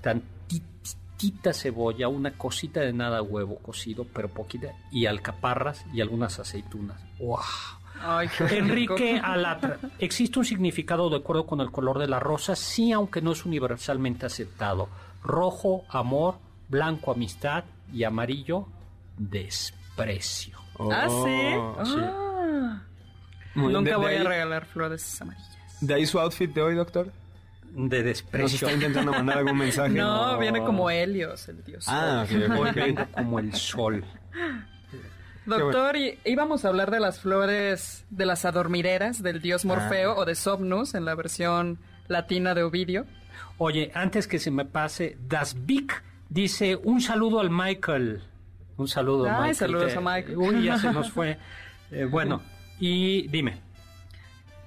tantitita 0.00 1.52
cebolla, 1.52 2.08
una 2.08 2.32
cosita 2.32 2.80
de 2.80 2.92
nada 2.92 3.22
huevo 3.22 3.56
cocido, 3.58 4.06
pero 4.12 4.28
poquita, 4.28 4.68
y 4.90 5.06
alcaparras 5.06 5.84
y 5.92 6.00
algunas 6.00 6.38
aceitunas. 6.38 7.00
¡Wow! 7.18 7.38
Ay. 7.98 8.28
Enrique 8.50 9.18
Alatra, 9.22 9.78
¿existe 9.98 10.38
un 10.38 10.44
significado 10.44 11.08
de 11.08 11.16
acuerdo 11.16 11.46
con 11.46 11.60
el 11.62 11.70
color 11.70 11.98
de 11.98 12.06
la 12.06 12.20
rosa? 12.20 12.54
Sí, 12.54 12.92
aunque 12.92 13.22
no 13.22 13.32
es 13.32 13.46
universalmente 13.46 14.26
aceptado. 14.26 14.88
Rojo, 15.22 15.84
amor, 15.88 16.36
blanco, 16.68 17.12
amistad 17.12 17.64
y 17.92 18.04
amarillo, 18.04 18.66
desprecio. 19.18 20.58
Ah, 20.78 21.06
sí. 21.08 21.54
Oh, 21.56 21.84
sí. 21.84 21.96
Ah. 22.02 22.82
Muy. 23.54 23.72
Nunca 23.72 23.90
De- 23.90 23.96
voy 23.96 24.10
de 24.10 24.16
a 24.16 24.20
ahí- 24.20 24.26
regalar 24.26 24.66
flores 24.66 25.20
amarillas. 25.22 25.56
¿De 25.80 25.94
ahí 25.94 26.06
su 26.06 26.18
outfit 26.20 26.52
de 26.52 26.62
hoy, 26.62 26.74
doctor? 26.74 27.12
De 27.72 27.98
¿Nos 27.98 28.04
desprecio. 28.04 28.56
está 28.68 28.72
intentando 28.72 29.12
mandar 29.12 29.38
algún 29.38 29.58
mensaje? 29.58 29.90
No, 29.94 30.38
viene 30.38 30.60
como 30.62 30.88
Helios, 30.90 31.48
el 31.48 31.62
dios. 31.64 31.84
Ah, 31.88 32.24
ok, 32.24 32.36
ok, 32.50 32.58
Hoy 32.58 32.68
ok. 32.70 32.74
vengo 32.76 33.06
como 33.12 33.38
el 33.38 33.54
sol. 33.54 34.04
Doctor, 35.44 35.96
y 35.96 36.18
íbamos 36.24 36.64
a 36.64 36.68
hablar 36.68 36.90
de 36.90 36.98
las 37.00 37.20
flores 37.20 38.04
de 38.10 38.26
las 38.26 38.44
adormideras 38.44 39.22
del 39.22 39.40
dios 39.40 39.64
Morfeo 39.64 40.12
Ah. 40.12 40.18
o 40.20 40.24
de 40.24 40.34
Somnus 40.34 40.94
en 40.94 41.04
la 41.04 41.14
versión 41.14 41.78
latina 42.08 42.54
de 42.54 42.64
Ovidio. 42.64 43.06
Oye, 43.58 43.92
antes 43.94 44.26
que 44.26 44.38
se 44.40 44.50
me 44.50 44.64
pase, 44.64 45.16
Das 45.28 45.54
Vic 45.66 46.02
dice 46.28 46.76
un 46.76 47.00
saludo 47.00 47.38
al 47.40 47.50
Michael. 47.50 48.22
Un 48.78 48.88
saludo, 48.88 49.24
Ay, 49.26 49.32
Michael. 49.32 49.54
saludos 49.56 49.92
Te- 49.92 49.98
a 49.98 50.00
Michael. 50.00 50.36
Uy, 50.36 50.64
ya 50.64 50.78
se 50.78 50.92
nos 50.92 51.10
fue. 51.10 51.38
Eh, 51.92 52.04
bueno, 52.04 52.42
y 52.80 53.28
dime. 53.28 53.60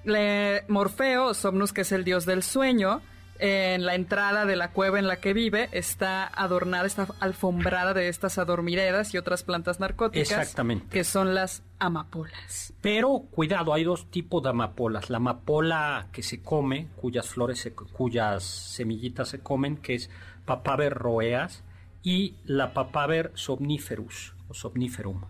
Le- 0.05 0.63
Morfeo, 0.69 1.33
Somnus, 1.33 1.73
que 1.73 1.81
es 1.81 1.91
el 1.91 2.03
dios 2.05 2.25
del 2.25 2.43
sueño, 2.43 3.01
en 3.39 3.85
la 3.85 3.95
entrada 3.95 4.45
de 4.45 4.55
la 4.55 4.71
cueva 4.71 4.99
en 4.99 5.07
la 5.07 5.17
que 5.17 5.33
vive 5.33 5.69
está 5.71 6.25
adornada, 6.27 6.85
está 6.85 7.07
alfombrada 7.19 7.93
de 7.93 8.07
estas 8.09 8.37
adormideras 8.37 9.13
y 9.13 9.17
otras 9.17 9.43
plantas 9.43 9.79
narcóticas. 9.79 10.31
Exactamente. 10.31 10.87
Que 10.89 11.03
son 11.03 11.35
las 11.35 11.61
amapolas. 11.79 12.73
Pero 12.81 13.25
cuidado, 13.31 13.73
hay 13.73 13.83
dos 13.83 14.09
tipos 14.11 14.43
de 14.43 14.49
amapolas. 14.49 15.09
La 15.09 15.17
amapola 15.17 16.07
que 16.11 16.23
se 16.23 16.41
come, 16.41 16.87
cuyas 16.97 17.27
flores, 17.27 17.59
se- 17.59 17.73
cuyas 17.73 18.43
semillitas 18.43 19.29
se 19.29 19.39
comen, 19.39 19.77
que 19.77 19.95
es 19.95 20.09
Papaver 20.45 20.93
roeas, 20.95 21.63
y 22.03 22.35
la 22.45 22.73
Papaver 22.73 23.31
somniferus, 23.35 24.33
o 24.47 24.53
somniferum. 24.53 25.21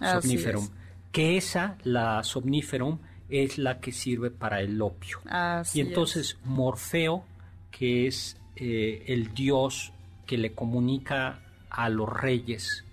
Somniferum. 0.00 0.64
es. 0.64 0.70
Que 1.12 1.36
esa, 1.36 1.76
la 1.84 2.22
somniferum, 2.22 2.98
es 3.28 3.58
la 3.58 3.80
que 3.80 3.92
sirve 3.92 4.30
para 4.30 4.60
el 4.60 4.80
opio. 4.80 5.18
Así 5.28 5.78
y 5.78 5.82
entonces 5.82 6.38
Morfeo, 6.44 7.24
que 7.70 8.06
es 8.06 8.36
eh, 8.56 9.04
el 9.08 9.32
dios 9.34 9.92
que 10.26 10.38
le 10.38 10.52
comunica 10.52 11.40
a 11.70 11.88
los 11.88 12.08
reyes, 12.08 12.84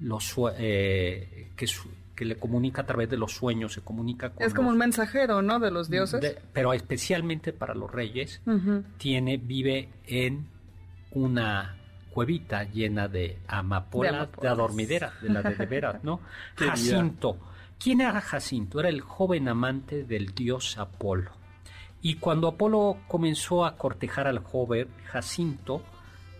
los, 0.00 0.34
eh, 0.58 1.48
que, 1.56 1.66
su- 1.66 1.90
que 2.16 2.24
le 2.24 2.36
comunica 2.36 2.82
a 2.82 2.86
través 2.86 3.08
de 3.10 3.16
los 3.16 3.32
sueños, 3.32 3.72
se 3.72 3.80
comunica 3.82 4.30
con 4.30 4.44
Es 4.46 4.54
como 4.54 4.68
los- 4.68 4.72
un 4.74 4.78
mensajero, 4.78 5.42
¿no? 5.42 5.58
De 5.60 5.70
los 5.70 5.90
dioses. 5.90 6.20
de- 6.20 6.38
pero 6.52 6.72
especialmente 6.72 7.52
para 7.52 7.74
los 7.74 7.90
reyes, 7.90 8.40
tiene, 8.98 9.36
vive 9.36 9.88
en 10.06 10.46
una 11.12 11.76
cuevita 12.12 12.64
llena 12.64 13.08
de 13.08 13.38
amapolas, 13.48 14.12
de, 14.12 14.18
amapolas. 14.18 14.52
adormideras, 14.52 15.22
de 15.22 15.28
la 15.28 15.42
de, 15.42 15.54
de 15.54 15.66
veras, 15.66 16.04
¿no? 16.04 16.20
Jacinto. 16.56 17.38
¿Quién 17.78 18.00
era 18.00 18.20
Jacinto? 18.20 18.78
Era 18.78 18.88
el 18.88 19.00
joven 19.00 19.48
amante 19.48 20.04
del 20.04 20.34
dios 20.34 20.78
Apolo. 20.78 21.32
Y 22.00 22.16
cuando 22.16 22.48
Apolo 22.48 22.98
comenzó 23.08 23.64
a 23.64 23.76
cortejar 23.76 24.26
al 24.26 24.40
joven 24.40 24.88
Jacinto, 25.04 25.82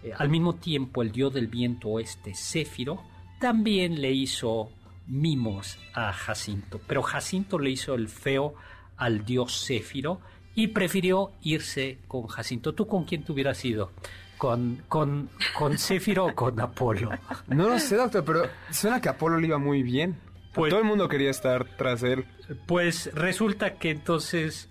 eh, 0.02 0.12
al 0.16 0.28
mismo 0.28 0.54
tiempo 0.56 1.02
el 1.02 1.12
dios 1.12 1.32
del 1.32 1.46
viento 1.46 1.88
oeste, 1.88 2.34
Céfiro, 2.34 3.02
también 3.40 4.00
le 4.00 4.12
hizo 4.12 4.70
mimos 5.06 5.78
a 5.94 6.12
Jacinto. 6.12 6.80
Pero 6.86 7.02
Jacinto 7.02 7.58
le 7.58 7.70
hizo 7.70 7.94
el 7.94 8.08
feo 8.08 8.54
al 8.96 9.24
dios 9.24 9.64
Céfiro 9.66 10.20
y 10.54 10.68
prefirió 10.68 11.32
irse 11.42 11.98
con 12.08 12.26
Jacinto. 12.26 12.74
¿Tú 12.74 12.86
con 12.86 13.04
quién 13.04 13.24
te 13.24 13.32
hubieras 13.32 13.64
ido? 13.64 13.92
¿Con, 14.42 14.82
con, 14.88 15.30
con 15.56 15.78
Céfiro 15.78 16.26
o 16.26 16.34
con 16.34 16.58
Apolo? 16.60 17.10
No 17.46 17.68
lo 17.68 17.78
sé, 17.78 17.94
doctor, 17.94 18.24
pero 18.24 18.42
suena 18.72 19.00
que 19.00 19.08
Apolo 19.08 19.38
le 19.38 19.46
iba 19.46 19.58
muy 19.58 19.84
bien. 19.84 20.16
Pues- 20.52 20.70
Todo 20.70 20.80
el 20.80 20.84
mundo 20.86 21.06
quería 21.08 21.30
estar 21.30 21.64
tras 21.76 22.02
él. 22.02 22.24
Pues 22.66 23.08
resulta 23.14 23.74
que 23.74 23.90
entonces 23.90 24.68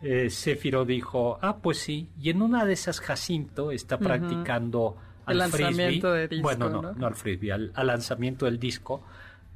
eh, 0.00 0.30
Céfiro 0.30 0.86
dijo, 0.86 1.38
ah, 1.42 1.58
pues 1.58 1.76
sí, 1.76 2.08
y 2.18 2.30
en 2.30 2.40
una 2.40 2.64
de 2.64 2.72
esas 2.72 2.98
Jacinto 3.02 3.72
está 3.72 3.98
practicando 3.98 4.96
El 5.28 5.42
al 5.42 5.50
frisbee. 5.50 5.64
lanzamiento 5.66 6.12
de 6.14 6.26
disco, 6.28 6.42
Bueno, 6.42 6.70
no, 6.70 6.80
¿no? 6.80 6.92
no 6.94 7.06
al 7.06 7.14
frisbee, 7.14 7.52
al, 7.52 7.72
al 7.74 7.86
lanzamiento 7.88 8.46
del 8.46 8.58
disco 8.58 9.02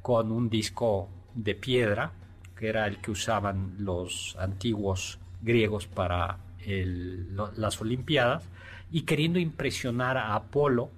con 0.03 0.31
un 0.31 0.47
disco 0.47 1.09
de 1.33 1.55
piedra, 1.55 2.11
que 2.55 2.67
era 2.67 2.85
el 2.85 2.99
que 3.01 3.09
usaban 3.09 3.77
los 3.79 4.37
antiguos 4.39 5.17
griegos 5.41 5.87
para 5.87 6.37
el- 6.59 7.35
lo- 7.35 7.51
las 7.57 7.81
Olimpiadas, 7.81 8.43
y 8.91 9.01
queriendo 9.01 9.39
impresionar 9.39 10.17
a 10.17 10.35
Apolo, 10.35 10.89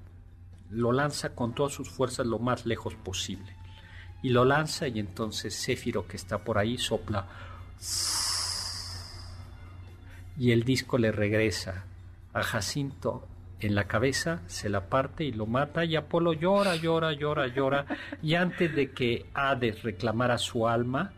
lo 0.70 0.92
lanza 0.92 1.34
con 1.34 1.54
todas 1.54 1.74
sus 1.74 1.90
fuerzas 1.90 2.26
lo 2.26 2.40
más 2.40 2.66
lejos 2.66 2.96
posible. 2.96 3.56
Y 4.22 4.30
lo 4.30 4.46
lanza 4.46 4.88
y 4.88 5.00
entonces 5.00 5.56
Céfiro 5.56 6.08
que 6.08 6.18
está 6.18 6.40
por 6.40 6.58
ahí 6.58 6.78
sopla. 6.78 7.28
Y 10.38 10.52
el 10.52 10.64
disco 10.64 10.98
le 10.98 11.12
regresa 11.12 11.86
a 12.34 12.44
Jacinto 12.44 13.28
en 13.60 13.74
la 13.74 13.88
cabeza, 13.88 14.42
se 14.48 14.70
la 14.70 14.90
parte 14.90 15.24
y 15.24 15.32
lo 15.32 15.46
mata. 15.46 15.86
Y 15.86 15.96
Apolo 15.96 16.34
llora, 16.34 16.76
llora, 16.76 17.14
llora, 17.14 17.48
llora. 17.48 17.86
Y 18.22 18.36
antes 18.36 18.76
de 18.76 18.92
que 18.92 19.28
Hades 19.34 19.84
reclamara 19.84 20.38
su 20.38 20.68
alma, 20.68 21.14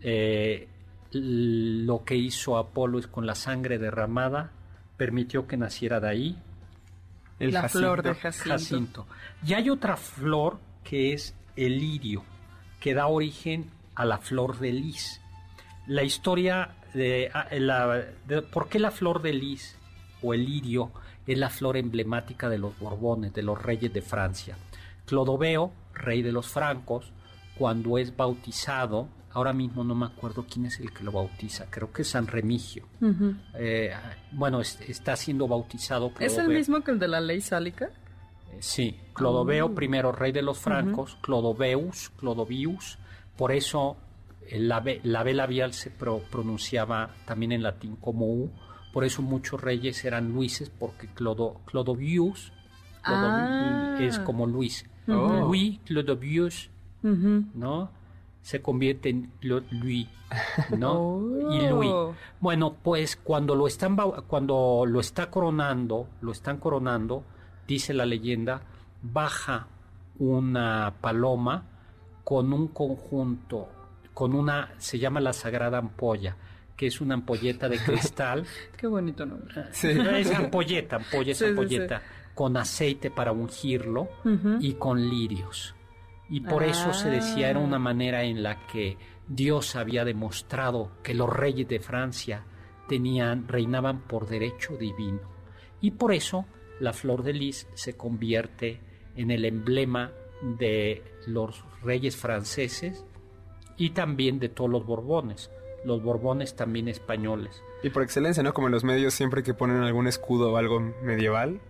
eh, 0.00 0.68
lo 1.12 2.04
que 2.04 2.16
hizo 2.16 2.58
Apolo 2.58 2.98
es 2.98 3.06
con 3.06 3.26
la 3.26 3.34
sangre 3.34 3.78
derramada 3.78 4.50
permitió 4.96 5.46
que 5.46 5.56
naciera 5.56 6.00
de 6.00 6.08
ahí 6.08 6.38
El 7.38 7.52
la 7.52 7.62
Jacinto. 7.62 7.78
flor 7.86 8.02
de 8.02 8.14
Jacinto. 8.14 8.48
Jacinto. 8.50 9.06
Y 9.46 9.54
hay 9.54 9.70
otra 9.70 9.96
flor 9.96 10.58
que 10.84 11.12
es 11.12 11.34
el 11.56 11.78
lirio, 11.78 12.24
que 12.80 12.94
da 12.94 13.06
origen 13.06 13.70
a 13.94 14.04
la 14.04 14.18
flor 14.18 14.58
de 14.58 14.72
lis. 14.72 15.20
La 15.86 16.02
historia 16.02 16.70
de, 16.94 17.30
ah, 17.34 17.46
la- 17.52 18.04
de 18.26 18.42
por 18.42 18.68
qué 18.68 18.78
la 18.78 18.90
flor 18.90 19.20
de 19.22 19.32
lis 19.32 19.76
o 20.22 20.34
el 20.34 20.44
lirio 20.44 20.90
es 21.26 21.38
la 21.38 21.50
flor 21.50 21.76
emblemática 21.76 22.48
de 22.48 22.58
los 22.58 22.78
Borbones, 22.78 23.32
de 23.34 23.42
los 23.42 23.60
reyes 23.60 23.92
de 23.92 24.02
Francia. 24.02 24.56
Clodoveo, 25.06 25.72
rey 25.94 26.22
de 26.22 26.32
los 26.32 26.46
francos, 26.48 27.12
cuando 27.58 27.98
es 27.98 28.16
bautizado, 28.16 29.08
ahora 29.32 29.52
mismo 29.52 29.82
no 29.84 29.94
me 29.94 30.06
acuerdo 30.06 30.44
quién 30.48 30.66
es 30.66 30.78
el 30.80 30.92
que 30.92 31.04
lo 31.04 31.12
bautiza, 31.12 31.66
creo 31.70 31.92
que 31.92 32.02
es 32.02 32.08
San 32.08 32.26
Remigio. 32.26 32.86
Eh, 33.54 33.92
bueno, 34.32 34.60
es- 34.60 34.80
está 34.88 35.16
siendo 35.16 35.46
bautizado. 35.48 36.12
¿Es 36.20 36.38
el 36.38 36.48
mismo 36.48 36.80
que 36.82 36.90
el 36.92 36.98
de 36.98 37.08
la 37.08 37.20
ley 37.20 37.40
sálica? 37.40 37.86
Eh, 38.52 38.58
Sí, 38.60 38.96
Clodoveo 39.14 39.66
Oh. 39.66 39.74
primero 39.74 40.12
rey 40.12 40.30
de 40.32 40.42
los 40.42 40.58
francos, 40.58 41.16
Clodoveus, 41.20 42.10
Clodovius, 42.16 42.98
por 43.36 43.50
eso 43.52 43.96
eh, 44.46 44.58
la 44.60 44.80
B, 44.80 45.00
la 45.04 45.22
B 45.22 45.32
labial 45.34 45.72
se 45.72 45.90
pro- 45.90 46.22
pronunciaba 46.30 47.10
también 47.24 47.50
en 47.52 47.62
latín 47.62 47.96
como 47.96 48.26
U, 48.26 48.50
por 48.92 49.04
eso 49.04 49.22
muchos 49.22 49.60
reyes 49.60 50.04
eran 50.04 50.32
Luises, 50.32 50.68
porque 50.70 51.08
Clodo, 51.08 51.60
Clodovius 51.64 52.52
Clodovi- 53.02 53.48
Ah. 53.48 53.96
es 54.00 54.18
como 54.20 54.46
Luis, 54.46 54.84
Oh. 55.08 55.40
Louis 55.40 55.80
¿no? 57.04 57.90
Se 58.42 58.60
convierte 58.60 59.10
en 59.10 59.32
Louis, 59.40 60.08
¿no? 60.76 61.22
Y 61.52 61.68
Louis. 61.68 61.90
Oh. 61.92 62.14
Bueno, 62.40 62.76
pues 62.82 63.16
cuando 63.16 63.54
lo 63.54 63.66
están 63.66 63.96
cuando 64.26 64.84
lo 64.86 65.00
está 65.00 65.30
coronando, 65.30 66.08
lo 66.20 66.32
están 66.32 66.58
coronando, 66.58 67.24
dice 67.66 67.94
la 67.94 68.06
leyenda, 68.06 68.62
baja 69.02 69.66
una 70.18 70.94
paloma 71.00 71.64
con 72.24 72.52
un 72.52 72.68
conjunto, 72.68 73.68
con 74.14 74.34
una, 74.34 74.72
se 74.78 74.98
llama 74.98 75.20
la 75.20 75.32
Sagrada 75.32 75.78
Ampolla, 75.78 76.36
que 76.76 76.86
es 76.86 77.00
una 77.00 77.14
ampolleta 77.14 77.68
de 77.68 77.78
cristal. 77.78 78.46
Qué 78.76 78.86
bonito 78.86 79.26
nombre. 79.26 79.66
Sí. 79.72 79.88
es 79.88 80.34
ampolleta, 80.34 80.96
ampolla, 80.96 81.32
es 81.32 81.38
Sí, 81.38 81.44
sí, 81.44 81.50
ampolleta, 81.50 82.02
con 82.34 82.56
aceite 82.56 83.10
para 83.10 83.32
ungirlo 83.32 84.08
y 84.60 84.74
con 84.74 85.08
lirios. 85.08 85.74
Y 86.28 86.40
por 86.40 86.62
eso 86.62 86.92
se 86.94 87.10
decía 87.10 87.50
era 87.50 87.60
Ah. 87.60 87.62
una 87.62 87.78
manera 87.78 88.24
en 88.24 88.42
la 88.42 88.66
que 88.66 88.96
Dios 89.28 89.76
había 89.76 90.04
demostrado 90.04 90.90
que 91.02 91.14
los 91.14 91.28
reyes 91.30 91.68
de 91.68 91.80
Francia 91.80 92.44
tenían, 92.88 93.46
reinaban 93.48 94.02
por 94.02 94.26
derecho 94.26 94.76
divino. 94.76 95.20
Y 95.80 95.92
por 95.92 96.12
eso 96.12 96.46
la 96.80 96.92
flor 96.92 97.22
de 97.22 97.32
lis 97.34 97.68
se 97.74 97.96
convierte 97.96 98.80
en 99.16 99.30
el 99.30 99.44
emblema 99.44 100.12
de 100.58 101.02
los 101.26 101.64
reyes 101.82 102.16
franceses 102.16 103.04
y 103.76 103.90
también 103.90 104.38
de 104.38 104.48
todos 104.48 104.70
los 104.70 104.84
borbones, 104.84 105.50
los 105.84 106.02
borbones 106.02 106.56
también 106.56 106.88
españoles. 106.88 107.62
Y 107.82 107.90
por 107.90 108.02
excelencia, 108.02 108.42
¿no? 108.42 108.52
Como 108.54 108.68
en 108.68 108.72
los 108.72 108.84
medios, 108.84 109.14
siempre 109.14 109.42
que 109.42 109.54
ponen 109.54 109.82
algún 109.82 110.06
escudo 110.06 110.52
o 110.52 110.56
algo 110.56 110.80
medieval, 111.02 111.60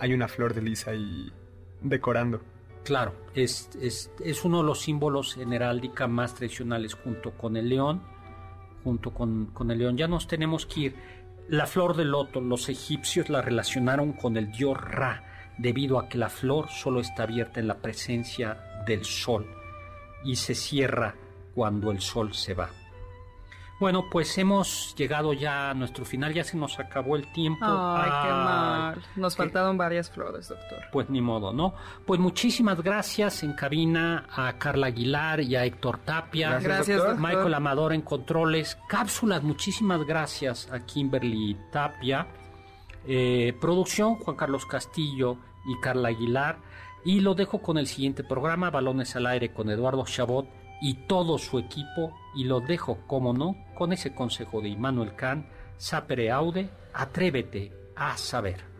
hay 0.00 0.12
una 0.12 0.28
flor 0.28 0.54
de 0.54 0.62
lis 0.62 0.86
ahí 0.88 1.32
decorando. 1.80 2.40
Claro, 2.84 3.14
es, 3.34 3.70
es, 3.80 4.10
es 4.24 4.44
uno 4.44 4.58
de 4.58 4.64
los 4.64 4.80
símbolos 4.80 5.36
en 5.36 5.52
heráldica 5.52 6.08
más 6.08 6.34
tradicionales 6.34 6.94
junto 6.94 7.32
con 7.32 7.56
el 7.56 7.68
león, 7.68 8.02
junto 8.82 9.14
con, 9.14 9.46
con 9.46 9.70
el 9.70 9.78
león. 9.78 9.96
Ya 9.96 10.08
nos 10.08 10.26
tenemos 10.26 10.66
que 10.66 10.80
ir. 10.80 10.96
La 11.48 11.66
flor 11.66 11.96
del 11.96 12.10
loto, 12.10 12.40
los 12.40 12.68
egipcios 12.68 13.28
la 13.28 13.42
relacionaron 13.42 14.12
con 14.12 14.36
el 14.36 14.50
dios 14.50 14.80
Ra, 14.80 15.24
debido 15.58 15.98
a 15.98 16.08
que 16.08 16.18
la 16.18 16.28
flor 16.28 16.68
solo 16.70 17.00
está 17.00 17.24
abierta 17.24 17.60
en 17.60 17.68
la 17.68 17.78
presencia 17.78 18.82
del 18.86 19.04
sol 19.04 19.46
y 20.24 20.36
se 20.36 20.54
cierra 20.54 21.14
cuando 21.54 21.90
el 21.90 22.00
sol 22.00 22.34
se 22.34 22.54
va. 22.54 22.70
Bueno, 23.82 24.04
pues 24.08 24.38
hemos 24.38 24.94
llegado 24.96 25.32
ya 25.32 25.70
a 25.70 25.74
nuestro 25.74 26.04
final, 26.04 26.32
ya 26.32 26.44
se 26.44 26.56
nos 26.56 26.78
acabó 26.78 27.16
el 27.16 27.32
tiempo. 27.32 27.64
Ay, 27.66 28.10
qué 28.22 28.28
Ay, 28.28 28.44
mal. 28.44 29.02
Nos 29.16 29.34
faltaron 29.34 29.76
varias 29.76 30.08
flores, 30.08 30.50
doctor. 30.50 30.78
pues 30.92 31.10
ni 31.10 31.20
modo, 31.20 31.52
¿no? 31.52 31.74
Pues 32.06 32.20
muchísimas 32.20 32.80
gracias 32.80 33.42
en 33.42 33.54
cabina 33.54 34.24
a 34.30 34.52
Carla 34.56 34.86
Aguilar 34.86 35.40
y 35.40 35.56
a 35.56 35.64
Héctor 35.64 35.98
Tapia. 35.98 36.50
Gracias, 36.50 36.64
Gracias, 36.72 36.96
doctor. 36.98 37.16
doctor. 37.16 37.28
Michael 37.34 37.54
Amador 37.54 37.92
en 37.92 38.02
controles. 38.02 38.78
Cápsulas, 38.88 39.42
muchísimas 39.42 40.04
gracias 40.06 40.70
a 40.70 40.86
Kimberly 40.86 41.56
Tapia. 41.72 42.28
Eh, 43.04 43.52
producción, 43.60 44.14
Juan 44.14 44.36
Carlos 44.36 44.64
Castillo 44.64 45.38
y 45.66 45.80
Carla 45.80 46.10
Aguilar. 46.10 46.58
Y 47.04 47.18
lo 47.18 47.34
dejo 47.34 47.60
con 47.60 47.78
el 47.78 47.88
siguiente 47.88 48.22
programa, 48.22 48.70
Balones 48.70 49.16
al 49.16 49.26
Aire, 49.26 49.52
con 49.52 49.70
Eduardo 49.70 50.04
Chabot 50.04 50.46
y 50.80 50.94
todo 51.08 51.36
su 51.36 51.58
equipo. 51.58 52.14
Y 52.34 52.44
lo 52.44 52.60
dejo, 52.60 52.98
como 53.06 53.32
no, 53.32 53.56
con 53.74 53.92
ese 53.92 54.14
consejo 54.14 54.60
de 54.60 54.68
Immanuel 54.68 55.14
Kant, 55.14 55.46
sapere 55.76 56.30
aude, 56.30 56.70
atrévete 56.92 57.72
a 57.94 58.16
saber. 58.16 58.71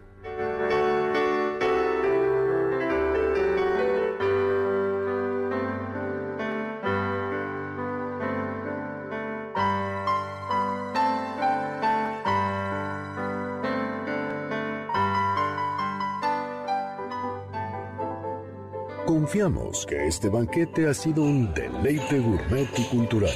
Confiamos 19.33 19.87
que 19.87 20.07
este 20.09 20.29
banquete 20.29 20.87
ha 20.91 20.93
sido 20.93 21.23
un 21.23 21.55
deleite 21.55 22.19
gourmet 22.19 22.69
y 22.77 22.83
cultural. 22.85 23.33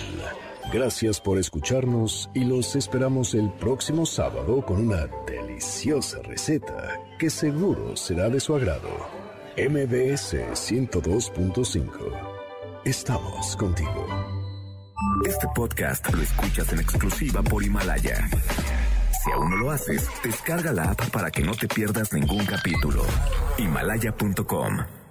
Gracias 0.70 1.22
por 1.22 1.38
escucharnos 1.38 2.28
y 2.34 2.44
los 2.44 2.76
esperamos 2.76 3.32
el 3.32 3.50
próximo 3.52 4.04
sábado 4.04 4.62
con 4.66 4.88
una 4.88 5.06
deliciosa 5.26 6.18
receta 6.20 7.00
que 7.18 7.30
seguro 7.30 7.96
será 7.96 8.28
de 8.28 8.40
su 8.40 8.54
agrado. 8.54 8.90
MBS 9.56 10.34
102.5. 10.52 11.88
Estamos 12.84 13.56
contigo. 13.56 14.06
Este 15.26 15.46
podcast 15.54 16.12
lo 16.12 16.20
escuchas 16.20 16.74
en 16.74 16.80
exclusiva 16.80 17.42
por 17.42 17.64
Himalaya. 17.64 18.28
Si 19.24 19.32
aún 19.32 19.48
no 19.48 19.56
lo 19.56 19.70
haces, 19.70 20.06
descarga 20.22 20.74
la 20.74 20.90
app 20.90 21.08
para 21.08 21.30
que 21.30 21.42
no 21.42 21.54
te 21.54 21.66
pierdas 21.66 22.12
ningún 22.12 22.44
capítulo. 22.44 23.02
Himalaya.com 23.56 25.05